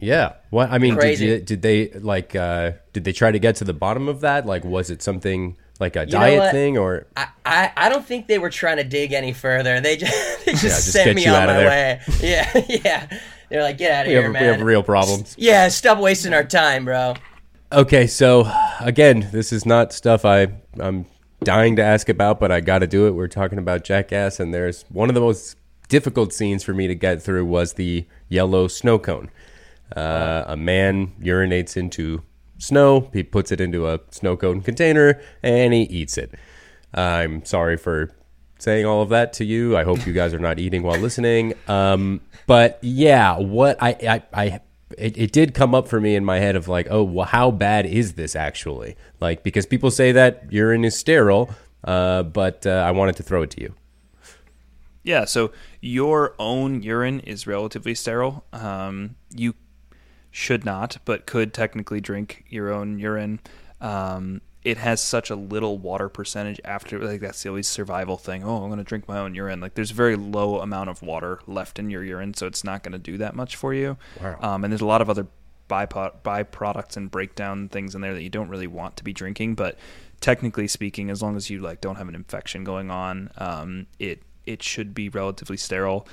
Yeah. 0.00 0.34
What 0.50 0.70
I 0.70 0.78
mean, 0.78 0.96
did, 0.96 1.20
you, 1.20 1.38
did 1.40 1.60
they 1.60 1.90
like? 2.00 2.34
uh 2.34 2.72
Did 2.94 3.04
they 3.04 3.12
try 3.12 3.30
to 3.30 3.38
get 3.38 3.56
to 3.56 3.64
the 3.64 3.74
bottom 3.74 4.08
of 4.08 4.20
that? 4.20 4.46
Like, 4.46 4.64
was 4.64 4.88
it 4.88 5.02
something 5.02 5.56
like 5.80 5.96
a 5.96 6.06
know 6.06 6.10
diet 6.12 6.52
thing, 6.52 6.76
or 6.76 7.06
I, 7.16 7.28
I, 7.44 7.72
I 7.76 7.88
don't 7.88 8.04
think 8.04 8.26
they 8.26 8.38
were 8.38 8.50
trying 8.50 8.78
to 8.78 8.84
dig 8.84 9.12
any 9.12 9.32
further. 9.32 9.80
They 9.80 9.96
just, 9.96 10.12
they 10.44 10.52
just, 10.52 10.62
just 10.62 10.92
sent 10.92 11.16
me 11.16 11.26
on 11.26 11.46
my 11.46 11.52
there. 11.52 11.68
way. 11.68 12.00
Yeah, 12.20 12.64
yeah. 12.68 13.18
They're 13.48 13.62
like, 13.62 13.78
get 13.78 13.92
out 13.92 14.02
of 14.02 14.08
we 14.08 14.12
here, 14.12 14.22
have, 14.24 14.32
man. 14.32 14.42
we 14.42 14.48
have 14.48 14.62
real 14.62 14.82
problems? 14.82 15.34
yeah, 15.38 15.68
stop 15.68 15.98
wasting 15.98 16.34
our 16.34 16.44
time, 16.44 16.84
bro. 16.84 17.14
Okay, 17.72 18.06
so 18.06 18.50
again, 18.80 19.28
this 19.32 19.52
is 19.52 19.64
not 19.64 19.92
stuff 19.92 20.24
I 20.24 20.48
I'm 20.78 21.06
dying 21.42 21.76
to 21.76 21.82
ask 21.82 22.08
about, 22.08 22.40
but 22.40 22.50
I 22.50 22.60
got 22.60 22.80
to 22.80 22.86
do 22.86 23.06
it. 23.06 23.12
We're 23.12 23.28
talking 23.28 23.58
about 23.58 23.84
Jackass, 23.84 24.40
and 24.40 24.52
there's 24.52 24.84
one 24.88 25.08
of 25.08 25.14
the 25.14 25.20
most 25.20 25.56
difficult 25.88 26.32
scenes 26.32 26.62
for 26.62 26.74
me 26.74 26.86
to 26.86 26.94
get 26.94 27.22
through 27.22 27.46
was 27.46 27.74
the 27.74 28.06
yellow 28.28 28.68
snow 28.68 28.98
cone. 28.98 29.30
Uh, 29.94 30.44
a 30.46 30.56
man 30.56 31.14
urinates 31.20 31.76
into 31.76 32.22
snow. 32.58 33.08
He 33.12 33.22
puts 33.22 33.50
it 33.50 33.60
into 33.60 33.88
a 33.88 34.00
snow 34.10 34.36
cone 34.36 34.60
container 34.60 35.20
and 35.42 35.72
he 35.72 35.82
eats 35.82 36.18
it. 36.18 36.34
I'm 36.92 37.44
sorry 37.44 37.76
for 37.76 38.14
saying 38.58 38.84
all 38.84 39.02
of 39.02 39.08
that 39.10 39.32
to 39.34 39.44
you. 39.44 39.76
I 39.76 39.84
hope 39.84 40.06
you 40.06 40.12
guys 40.12 40.34
are 40.34 40.38
not 40.38 40.58
eating 40.58 40.82
while 40.82 40.98
listening. 40.98 41.54
Um, 41.68 42.20
but 42.46 42.78
yeah, 42.82 43.38
what 43.38 43.76
I 43.80 43.96
I, 44.02 44.22
I 44.32 44.60
it, 44.96 45.16
it 45.18 45.32
did 45.32 45.54
come 45.54 45.74
up 45.74 45.88
for 45.88 46.00
me 46.00 46.14
in 46.14 46.24
my 46.24 46.38
head 46.38 46.56
of 46.56 46.68
like, 46.68 46.86
oh, 46.90 47.02
well, 47.02 47.26
how 47.26 47.50
bad 47.50 47.86
is 47.86 48.14
this 48.14 48.34
actually? 48.34 48.96
Like 49.20 49.42
because 49.42 49.66
people 49.66 49.90
say 49.90 50.12
that 50.12 50.50
urine 50.50 50.84
is 50.84 50.96
sterile, 50.96 51.50
uh, 51.84 52.22
but 52.22 52.66
uh, 52.66 52.70
I 52.70 52.90
wanted 52.92 53.16
to 53.16 53.22
throw 53.22 53.42
it 53.42 53.50
to 53.50 53.60
you. 53.60 53.74
Yeah, 55.04 55.24
so 55.24 55.52
your 55.80 56.34
own 56.38 56.82
urine 56.82 57.20
is 57.20 57.46
relatively 57.46 57.94
sterile. 57.94 58.44
Um, 58.52 59.16
you 59.34 59.54
should 60.38 60.64
not, 60.64 60.98
but 61.04 61.26
could 61.26 61.52
technically 61.52 62.00
drink 62.00 62.44
your 62.48 62.72
own 62.72 62.96
urine. 63.00 63.40
Um, 63.80 64.40
it 64.62 64.78
has 64.78 65.02
such 65.02 65.30
a 65.30 65.34
little 65.34 65.78
water 65.78 66.08
percentage 66.08 66.60
after, 66.64 67.00
like 67.00 67.20
that's 67.20 67.42
the 67.42 67.48
always 67.48 67.66
survival 67.66 68.16
thing. 68.16 68.44
Oh, 68.44 68.62
I'm 68.62 68.68
going 68.68 68.78
to 68.78 68.84
drink 68.84 69.08
my 69.08 69.18
own 69.18 69.34
urine. 69.34 69.60
Like 69.60 69.74
there's 69.74 69.90
a 69.90 69.94
very 69.94 70.14
low 70.14 70.60
amount 70.60 70.90
of 70.90 71.02
water 71.02 71.40
left 71.48 71.80
in 71.80 71.90
your 71.90 72.04
urine, 72.04 72.34
so 72.34 72.46
it's 72.46 72.62
not 72.62 72.84
going 72.84 72.92
to 72.92 72.98
do 73.00 73.18
that 73.18 73.34
much 73.34 73.56
for 73.56 73.74
you. 73.74 73.96
Um, 74.40 74.62
and 74.62 74.72
there's 74.72 74.80
a 74.80 74.86
lot 74.86 75.02
of 75.02 75.10
other 75.10 75.26
bypo- 75.68 76.14
byproducts 76.22 76.96
and 76.96 77.10
breakdown 77.10 77.68
things 77.68 77.96
in 77.96 78.00
there 78.00 78.14
that 78.14 78.22
you 78.22 78.30
don't 78.30 78.48
really 78.48 78.68
want 78.68 78.96
to 78.98 79.04
be 79.04 79.12
drinking. 79.12 79.56
But 79.56 79.76
technically 80.20 80.68
speaking, 80.68 81.10
as 81.10 81.20
long 81.20 81.34
as 81.34 81.50
you 81.50 81.60
like 81.60 81.80
don't 81.80 81.96
have 81.96 82.08
an 82.08 82.14
infection 82.14 82.62
going 82.62 82.92
on, 82.92 83.32
um, 83.38 83.86
it 83.98 84.22
it 84.46 84.62
should 84.62 84.94
be 84.94 85.08
relatively 85.08 85.56
sterile. 85.56 86.06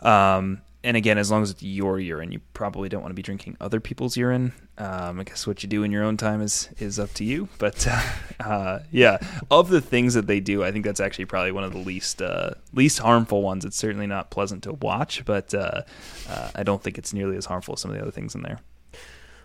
Um, 0.00 0.62
and 0.84 0.96
again, 0.96 1.18
as 1.18 1.30
long 1.30 1.42
as 1.42 1.50
it's 1.50 1.62
your 1.62 1.98
urine, 1.98 2.30
you 2.30 2.40
probably 2.54 2.88
don't 2.88 3.02
want 3.02 3.10
to 3.10 3.16
be 3.16 3.22
drinking 3.22 3.56
other 3.60 3.80
people's 3.80 4.16
urine. 4.16 4.52
Um, 4.78 5.18
I 5.18 5.24
guess 5.24 5.44
what 5.44 5.62
you 5.62 5.68
do 5.68 5.82
in 5.82 5.90
your 5.90 6.04
own 6.04 6.16
time 6.16 6.40
is 6.40 6.68
is 6.78 7.00
up 7.00 7.12
to 7.14 7.24
you. 7.24 7.48
But 7.58 7.86
uh, 8.40 8.80
yeah, 8.92 9.18
of 9.50 9.70
the 9.70 9.80
things 9.80 10.14
that 10.14 10.28
they 10.28 10.38
do, 10.38 10.62
I 10.62 10.70
think 10.70 10.84
that's 10.84 11.00
actually 11.00 11.24
probably 11.24 11.50
one 11.50 11.64
of 11.64 11.72
the 11.72 11.78
least 11.78 12.22
uh, 12.22 12.50
least 12.72 13.00
harmful 13.00 13.42
ones. 13.42 13.64
It's 13.64 13.76
certainly 13.76 14.06
not 14.06 14.30
pleasant 14.30 14.62
to 14.64 14.74
watch, 14.74 15.24
but 15.24 15.52
uh, 15.52 15.82
uh, 16.28 16.50
I 16.54 16.62
don't 16.62 16.82
think 16.82 16.96
it's 16.96 17.12
nearly 17.12 17.36
as 17.36 17.46
harmful 17.46 17.74
as 17.74 17.80
some 17.80 17.90
of 17.90 17.96
the 17.96 18.02
other 18.02 18.12
things 18.12 18.36
in 18.36 18.42
there. 18.42 18.60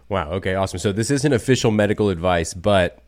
Wow. 0.09 0.31
Okay. 0.34 0.53
Awesome. 0.53 0.77
So 0.77 0.91
this 0.91 1.09
isn't 1.09 1.34
official 1.34 1.71
medical 1.71 2.09
advice, 2.09 2.53
but 2.53 3.03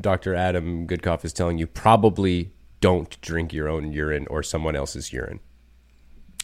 Dr. 0.00 0.34
Adam 0.34 0.86
Goodcoff 0.86 1.24
is 1.24 1.32
telling 1.32 1.56
you 1.56 1.66
probably 1.66 2.52
don't 2.80 3.18
drink 3.22 3.52
your 3.52 3.68
own 3.68 3.92
urine 3.92 4.26
or 4.28 4.42
someone 4.42 4.76
else's 4.76 5.12
urine. 5.12 5.40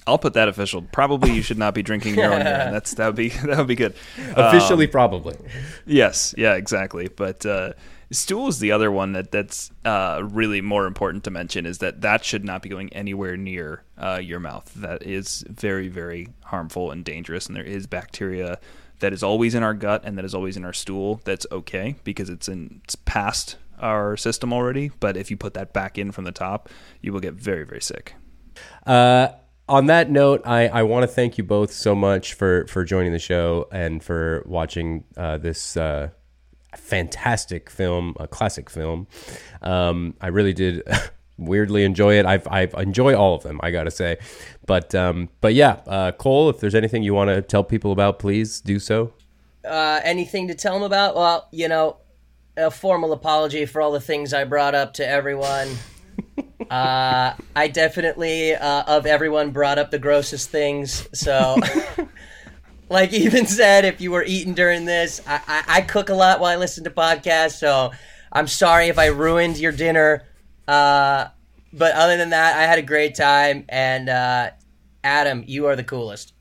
I'll 0.07 0.18
put 0.18 0.34
that 0.34 0.48
official. 0.48 0.82
Probably 0.82 1.32
you 1.32 1.42
should 1.42 1.59
not 1.59 1.74
be 1.74 1.82
drinking 1.82 2.14
your 2.14 2.32
own 2.32 2.40
urine. 2.40 2.44
That's 2.72 2.94
that 2.94 3.07
would 3.07 3.16
be 3.16 3.28
that 3.44 3.59
would 3.59 3.66
be 3.66 3.74
good. 3.74 3.94
Officially, 4.34 4.86
probably. 4.86 5.36
Yes, 5.84 6.34
yeah, 6.38 6.54
exactly. 6.54 7.09
But 7.09 7.44
uh, 7.44 7.72
stool 8.11 8.48
is 8.48 8.61
the 8.61 8.72
other 8.72 8.90
one 8.90 9.12
that 9.12 9.32
that's 9.32 9.70
uh, 9.84 10.22
really 10.24 10.61
more 10.61 10.86
important 10.86 11.24
to 11.24 11.30
mention 11.30 11.66
is 11.66 11.78
that 11.78 12.02
that 12.02 12.24
should 12.24 12.44
not 12.44 12.62
be 12.62 12.68
going 12.68 12.92
anywhere 12.92 13.36
near 13.36 13.82
uh, 13.98 14.20
your 14.22 14.38
mouth. 14.38 14.72
That 14.74 15.02
is 15.02 15.44
very 15.48 15.88
very 15.88 16.28
harmful 16.44 16.90
and 16.90 17.04
dangerous, 17.04 17.46
and 17.46 17.57
there 17.57 17.64
is 17.64 17.86
bacteria 17.86 18.59
that 19.00 19.12
is 19.12 19.22
always 19.22 19.54
in 19.54 19.62
our 19.62 19.74
gut 19.74 20.02
and 20.04 20.16
that 20.16 20.24
is 20.24 20.34
always 20.34 20.57
in 20.57 20.64
our 20.64 20.72
stool. 20.72 21.20
That's 21.24 21.46
okay 21.50 21.96
because 22.04 22.30
it's 22.30 22.48
in 22.48 22.80
it's 22.84 22.94
past 22.94 23.57
our 23.80 24.16
system 24.16 24.52
already. 24.52 24.90
But 25.00 25.16
if 25.16 25.30
you 25.30 25.36
put 25.36 25.54
that 25.54 25.72
back 25.72 25.98
in 25.98 26.12
from 26.12 26.24
the 26.24 26.32
top, 26.32 26.68
you 27.00 27.12
will 27.12 27.20
get 27.20 27.34
very 27.34 27.64
very 27.64 27.82
sick. 27.82 28.14
Uh, 28.86 29.28
on 29.68 29.86
that 29.86 30.10
note, 30.10 30.42
I, 30.44 30.68
I 30.68 30.82
want 30.84 31.02
to 31.02 31.08
thank 31.08 31.38
you 31.38 31.44
both 31.44 31.72
so 31.72 31.94
much 31.94 32.34
for, 32.34 32.66
for 32.66 32.84
joining 32.84 33.12
the 33.12 33.18
show 33.18 33.68
and 33.72 34.02
for 34.02 34.42
watching 34.46 35.04
uh, 35.16 35.38
this 35.38 35.76
uh, 35.76 36.10
fantastic 36.76 37.68
film, 37.68 38.14
a 38.20 38.28
classic 38.28 38.70
film. 38.70 39.08
Um, 39.62 40.14
I 40.20 40.28
really 40.28 40.52
did 40.52 40.82
weirdly 41.36 41.84
enjoy 41.84 42.18
it. 42.18 42.26
I've, 42.26 42.46
I've 42.48 42.74
enjoy 42.74 43.16
all 43.16 43.34
of 43.34 43.42
them, 43.42 43.60
I 43.62 43.70
gotta 43.70 43.90
say. 43.90 44.18
But 44.66 44.94
um, 44.94 45.30
but 45.40 45.54
yeah, 45.54 45.80
uh, 45.86 46.12
Cole, 46.12 46.48
if 46.48 46.60
there's 46.60 46.74
anything 46.74 47.02
you 47.02 47.14
want 47.14 47.28
to 47.28 47.42
tell 47.42 47.64
people 47.64 47.92
about, 47.92 48.18
please 48.18 48.60
do 48.60 48.78
so. 48.78 49.12
Uh, 49.64 50.00
anything 50.04 50.48
to 50.48 50.54
tell 50.54 50.74
them 50.74 50.84
about? 50.84 51.16
Well, 51.16 51.48
you 51.50 51.68
know, 51.68 51.96
a 52.56 52.70
formal 52.70 53.12
apology 53.12 53.66
for 53.66 53.82
all 53.82 53.92
the 53.92 54.00
things 54.00 54.32
I 54.32 54.44
brought 54.44 54.74
up 54.74 54.94
to 54.94 55.06
everyone. 55.06 55.68
Uh, 56.70 57.34
I 57.54 57.68
definitely, 57.68 58.54
uh, 58.54 58.82
of 58.84 59.07
everyone, 59.07 59.50
brought 59.50 59.78
up 59.78 59.90
the 59.90 59.98
grossest 59.98 60.50
things. 60.50 61.09
So, 61.12 61.57
like 62.88 63.12
even 63.12 63.46
said, 63.46 63.84
if 63.84 64.00
you 64.00 64.11
were 64.11 64.24
eating 64.24 64.54
during 64.54 64.84
this, 64.84 65.20
I, 65.26 65.40
I, 65.46 65.64
I 65.68 65.80
cook 65.82 66.09
a 66.09 66.14
lot 66.14 66.40
while 66.40 66.52
I 66.52 66.57
listen 66.57 66.84
to 66.84 66.90
podcasts. 66.90 67.59
So, 67.59 67.92
I'm 68.32 68.46
sorry 68.46 68.88
if 68.88 68.98
I 68.98 69.07
ruined 69.07 69.59
your 69.59 69.72
dinner. 69.72 70.24
Uh, 70.68 71.28
but 71.72 71.94
other 71.94 72.16
than 72.16 72.30
that, 72.30 72.57
I 72.57 72.62
had 72.62 72.78
a 72.78 72.82
great 72.82 73.14
time. 73.14 73.64
And 73.68 74.09
uh, 74.09 74.50
Adam, 75.04 75.44
you 75.46 75.66
are 75.66 75.76
the 75.76 75.84
coolest. 75.84 76.32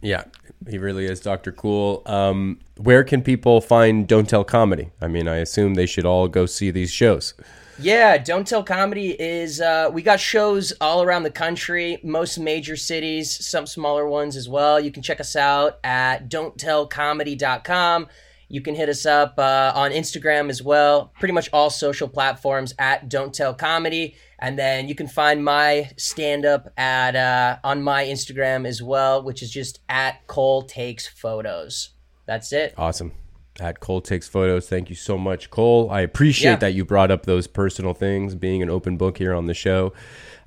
Yeah, 0.00 0.24
he 0.68 0.78
really 0.78 1.04
is 1.04 1.20
Dr. 1.20 1.52
Cool. 1.52 2.02
Um, 2.06 2.58
where 2.76 3.04
can 3.04 3.22
people 3.22 3.60
find 3.60 4.08
Don't 4.08 4.28
Tell 4.28 4.44
Comedy? 4.44 4.90
I 5.00 5.08
mean, 5.08 5.28
I 5.28 5.36
assume 5.36 5.74
they 5.74 5.86
should 5.86 6.06
all 6.06 6.28
go 6.28 6.46
see 6.46 6.70
these 6.70 6.90
shows. 6.90 7.34
Yeah, 7.82 8.18
Don't 8.18 8.46
Tell 8.46 8.62
Comedy 8.62 9.18
is 9.18 9.58
uh, 9.58 9.88
we 9.90 10.02
got 10.02 10.20
shows 10.20 10.72
all 10.82 11.02
around 11.02 11.22
the 11.22 11.30
country, 11.30 11.98
most 12.02 12.38
major 12.38 12.76
cities, 12.76 13.46
some 13.46 13.66
smaller 13.66 14.06
ones 14.06 14.36
as 14.36 14.50
well. 14.50 14.78
You 14.78 14.92
can 14.92 15.02
check 15.02 15.18
us 15.18 15.34
out 15.34 15.78
at 15.82 16.28
don'ttellcomedy.com. 16.28 18.08
You 18.48 18.60
can 18.60 18.74
hit 18.74 18.90
us 18.90 19.06
up 19.06 19.38
uh, 19.38 19.72
on 19.74 19.92
Instagram 19.92 20.50
as 20.50 20.62
well. 20.62 21.12
Pretty 21.20 21.32
much 21.32 21.48
all 21.54 21.70
social 21.70 22.06
platforms 22.06 22.74
at 22.78 23.08
Don't 23.08 23.32
Tell 23.32 23.54
Comedy, 23.54 24.14
and 24.38 24.58
then 24.58 24.86
you 24.86 24.94
can 24.94 25.08
find 25.08 25.42
my 25.42 25.90
stand 25.96 26.44
up 26.44 26.70
at 26.76 27.16
uh, 27.16 27.58
on 27.64 27.82
my 27.82 28.04
Instagram 28.04 28.66
as 28.66 28.82
well, 28.82 29.22
which 29.22 29.42
is 29.42 29.50
just 29.50 29.80
at 29.88 30.26
Cole 30.26 30.62
Takes 30.62 31.06
Photos. 31.06 31.90
That's 32.26 32.52
it. 32.52 32.74
Awesome. 32.76 33.12
At 33.60 33.80
Cole 33.80 34.00
Takes 34.00 34.26
Photos. 34.26 34.68
Thank 34.68 34.88
you 34.90 34.96
so 34.96 35.18
much, 35.18 35.50
Cole. 35.50 35.90
I 35.90 36.00
appreciate 36.00 36.50
Yeah. 36.52 36.56
that 36.56 36.72
you 36.74 36.84
brought 36.84 37.10
up 37.10 37.26
those 37.26 37.46
personal 37.46 37.92
things, 37.94 38.34
being 38.34 38.62
an 38.62 38.70
open 38.70 38.96
book 38.96 39.18
here 39.18 39.34
on 39.34 39.46
the 39.46 39.54
show. 39.54 39.92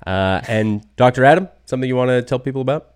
Uh, 0.06 0.40
and 0.48 0.84
Dr. 0.96 1.24
Adam, 1.24 1.48
something 1.64 1.88
you 1.88 1.96
want 1.96 2.08
to 2.10 2.22
tell 2.22 2.38
people 2.38 2.60
about? 2.60 2.93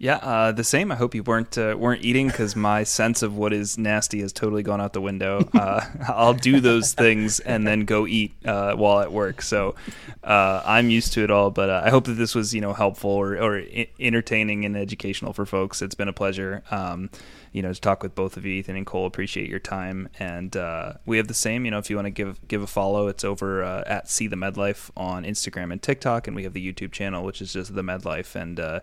Yeah, 0.00 0.16
uh, 0.18 0.52
the 0.52 0.62
same. 0.62 0.92
I 0.92 0.94
hope 0.94 1.12
you 1.16 1.24
weren't 1.24 1.58
uh, 1.58 1.74
weren't 1.76 2.04
eating 2.04 2.28
because 2.28 2.54
my 2.54 2.84
sense 2.84 3.22
of 3.22 3.36
what 3.36 3.52
is 3.52 3.76
nasty 3.76 4.20
has 4.20 4.32
totally 4.32 4.62
gone 4.62 4.80
out 4.80 4.92
the 4.92 5.00
window. 5.00 5.48
Uh, 5.58 5.84
I'll 6.06 6.34
do 6.34 6.60
those 6.60 6.92
things 6.92 7.40
and 7.40 7.66
then 7.66 7.80
go 7.84 8.06
eat 8.06 8.32
uh, 8.46 8.74
while 8.76 9.00
at 9.00 9.10
work, 9.10 9.42
so 9.42 9.74
uh, 10.22 10.62
I'm 10.64 10.88
used 10.88 11.14
to 11.14 11.24
it 11.24 11.32
all. 11.32 11.50
But 11.50 11.68
uh, 11.68 11.82
I 11.84 11.90
hope 11.90 12.04
that 12.04 12.12
this 12.12 12.32
was 12.32 12.54
you 12.54 12.60
know 12.60 12.74
helpful 12.74 13.10
or, 13.10 13.36
or 13.36 13.58
I- 13.58 13.88
entertaining 13.98 14.64
and 14.64 14.76
educational 14.76 15.32
for 15.32 15.44
folks. 15.46 15.82
It's 15.82 15.96
been 15.96 16.06
a 16.06 16.12
pleasure. 16.12 16.62
Um, 16.70 17.10
you 17.52 17.62
know, 17.62 17.72
to 17.72 17.80
talk 17.80 18.04
with 18.04 18.14
both 18.14 18.36
of 18.36 18.44
you, 18.46 18.52
Ethan 18.52 18.76
and 18.76 18.86
Cole. 18.86 19.04
Appreciate 19.06 19.48
your 19.50 19.58
time, 19.58 20.08
and 20.20 20.56
uh, 20.56 20.92
we 21.06 21.16
have 21.16 21.26
the 21.26 21.34
same. 21.34 21.64
You 21.64 21.72
know, 21.72 21.78
if 21.78 21.90
you 21.90 21.96
want 21.96 22.06
to 22.06 22.10
give 22.10 22.46
give 22.46 22.62
a 22.62 22.68
follow, 22.68 23.08
it's 23.08 23.24
over 23.24 23.64
uh, 23.64 23.82
at 23.86 24.08
See 24.08 24.28
the 24.28 24.36
Medlife 24.36 24.90
on 24.96 25.24
Instagram 25.24 25.72
and 25.72 25.82
TikTok, 25.82 26.28
and 26.28 26.36
we 26.36 26.44
have 26.44 26.52
the 26.52 26.72
YouTube 26.72 26.92
channel, 26.92 27.24
which 27.24 27.42
is 27.42 27.52
just 27.52 27.74
the 27.74 27.82
Medlife, 27.82 28.36
and 28.36 28.60
uh, 28.60 28.80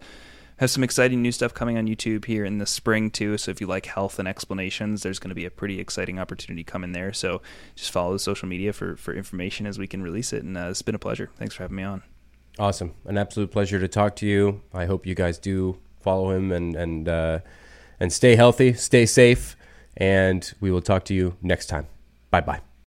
have 0.57 0.69
some 0.69 0.83
exciting 0.83 1.21
new 1.21 1.31
stuff 1.31 1.53
coming 1.53 1.77
on 1.77 1.87
YouTube 1.87 2.25
here 2.25 2.45
in 2.45 2.57
the 2.59 2.65
spring 2.65 3.11
too. 3.11 3.37
So 3.37 3.51
if 3.51 3.59
you 3.59 3.67
like 3.67 3.87
health 3.87 4.19
and 4.19 4.27
explanations, 4.27 5.03
there's 5.03 5.19
going 5.19 5.29
to 5.29 5.35
be 5.35 5.45
a 5.45 5.51
pretty 5.51 5.79
exciting 5.79 6.19
opportunity 6.19 6.63
coming 6.63 6.93
there. 6.93 7.13
So 7.13 7.41
just 7.75 7.91
follow 7.91 8.13
the 8.13 8.19
social 8.19 8.47
media 8.47 8.73
for 8.73 8.95
for 8.95 9.13
information 9.13 9.65
as 9.65 9.77
we 9.77 9.87
can 9.87 10.01
release 10.01 10.33
it. 10.33 10.43
And 10.43 10.57
uh, 10.57 10.67
it's 10.69 10.81
been 10.81 10.95
a 10.95 10.99
pleasure. 10.99 11.29
Thanks 11.37 11.55
for 11.55 11.63
having 11.63 11.77
me 11.77 11.83
on. 11.83 12.03
Awesome. 12.57 12.93
An 13.05 13.17
absolute 13.17 13.51
pleasure 13.51 13.79
to 13.79 13.87
talk 13.87 14.15
to 14.17 14.25
you. 14.25 14.61
I 14.73 14.85
hope 14.85 15.05
you 15.05 15.15
guys 15.15 15.37
do 15.37 15.77
follow 15.99 16.31
him 16.31 16.51
and 16.51 16.75
and 16.75 17.09
uh, 17.09 17.39
and 17.99 18.13
stay 18.13 18.35
healthy, 18.35 18.73
stay 18.73 19.05
safe, 19.05 19.57
and 19.97 20.53
we 20.61 20.71
will 20.71 20.81
talk 20.81 21.05
to 21.05 21.13
you 21.13 21.35
next 21.41 21.67
time. 21.67 21.87
Bye 22.31 22.41
bye. 22.41 22.74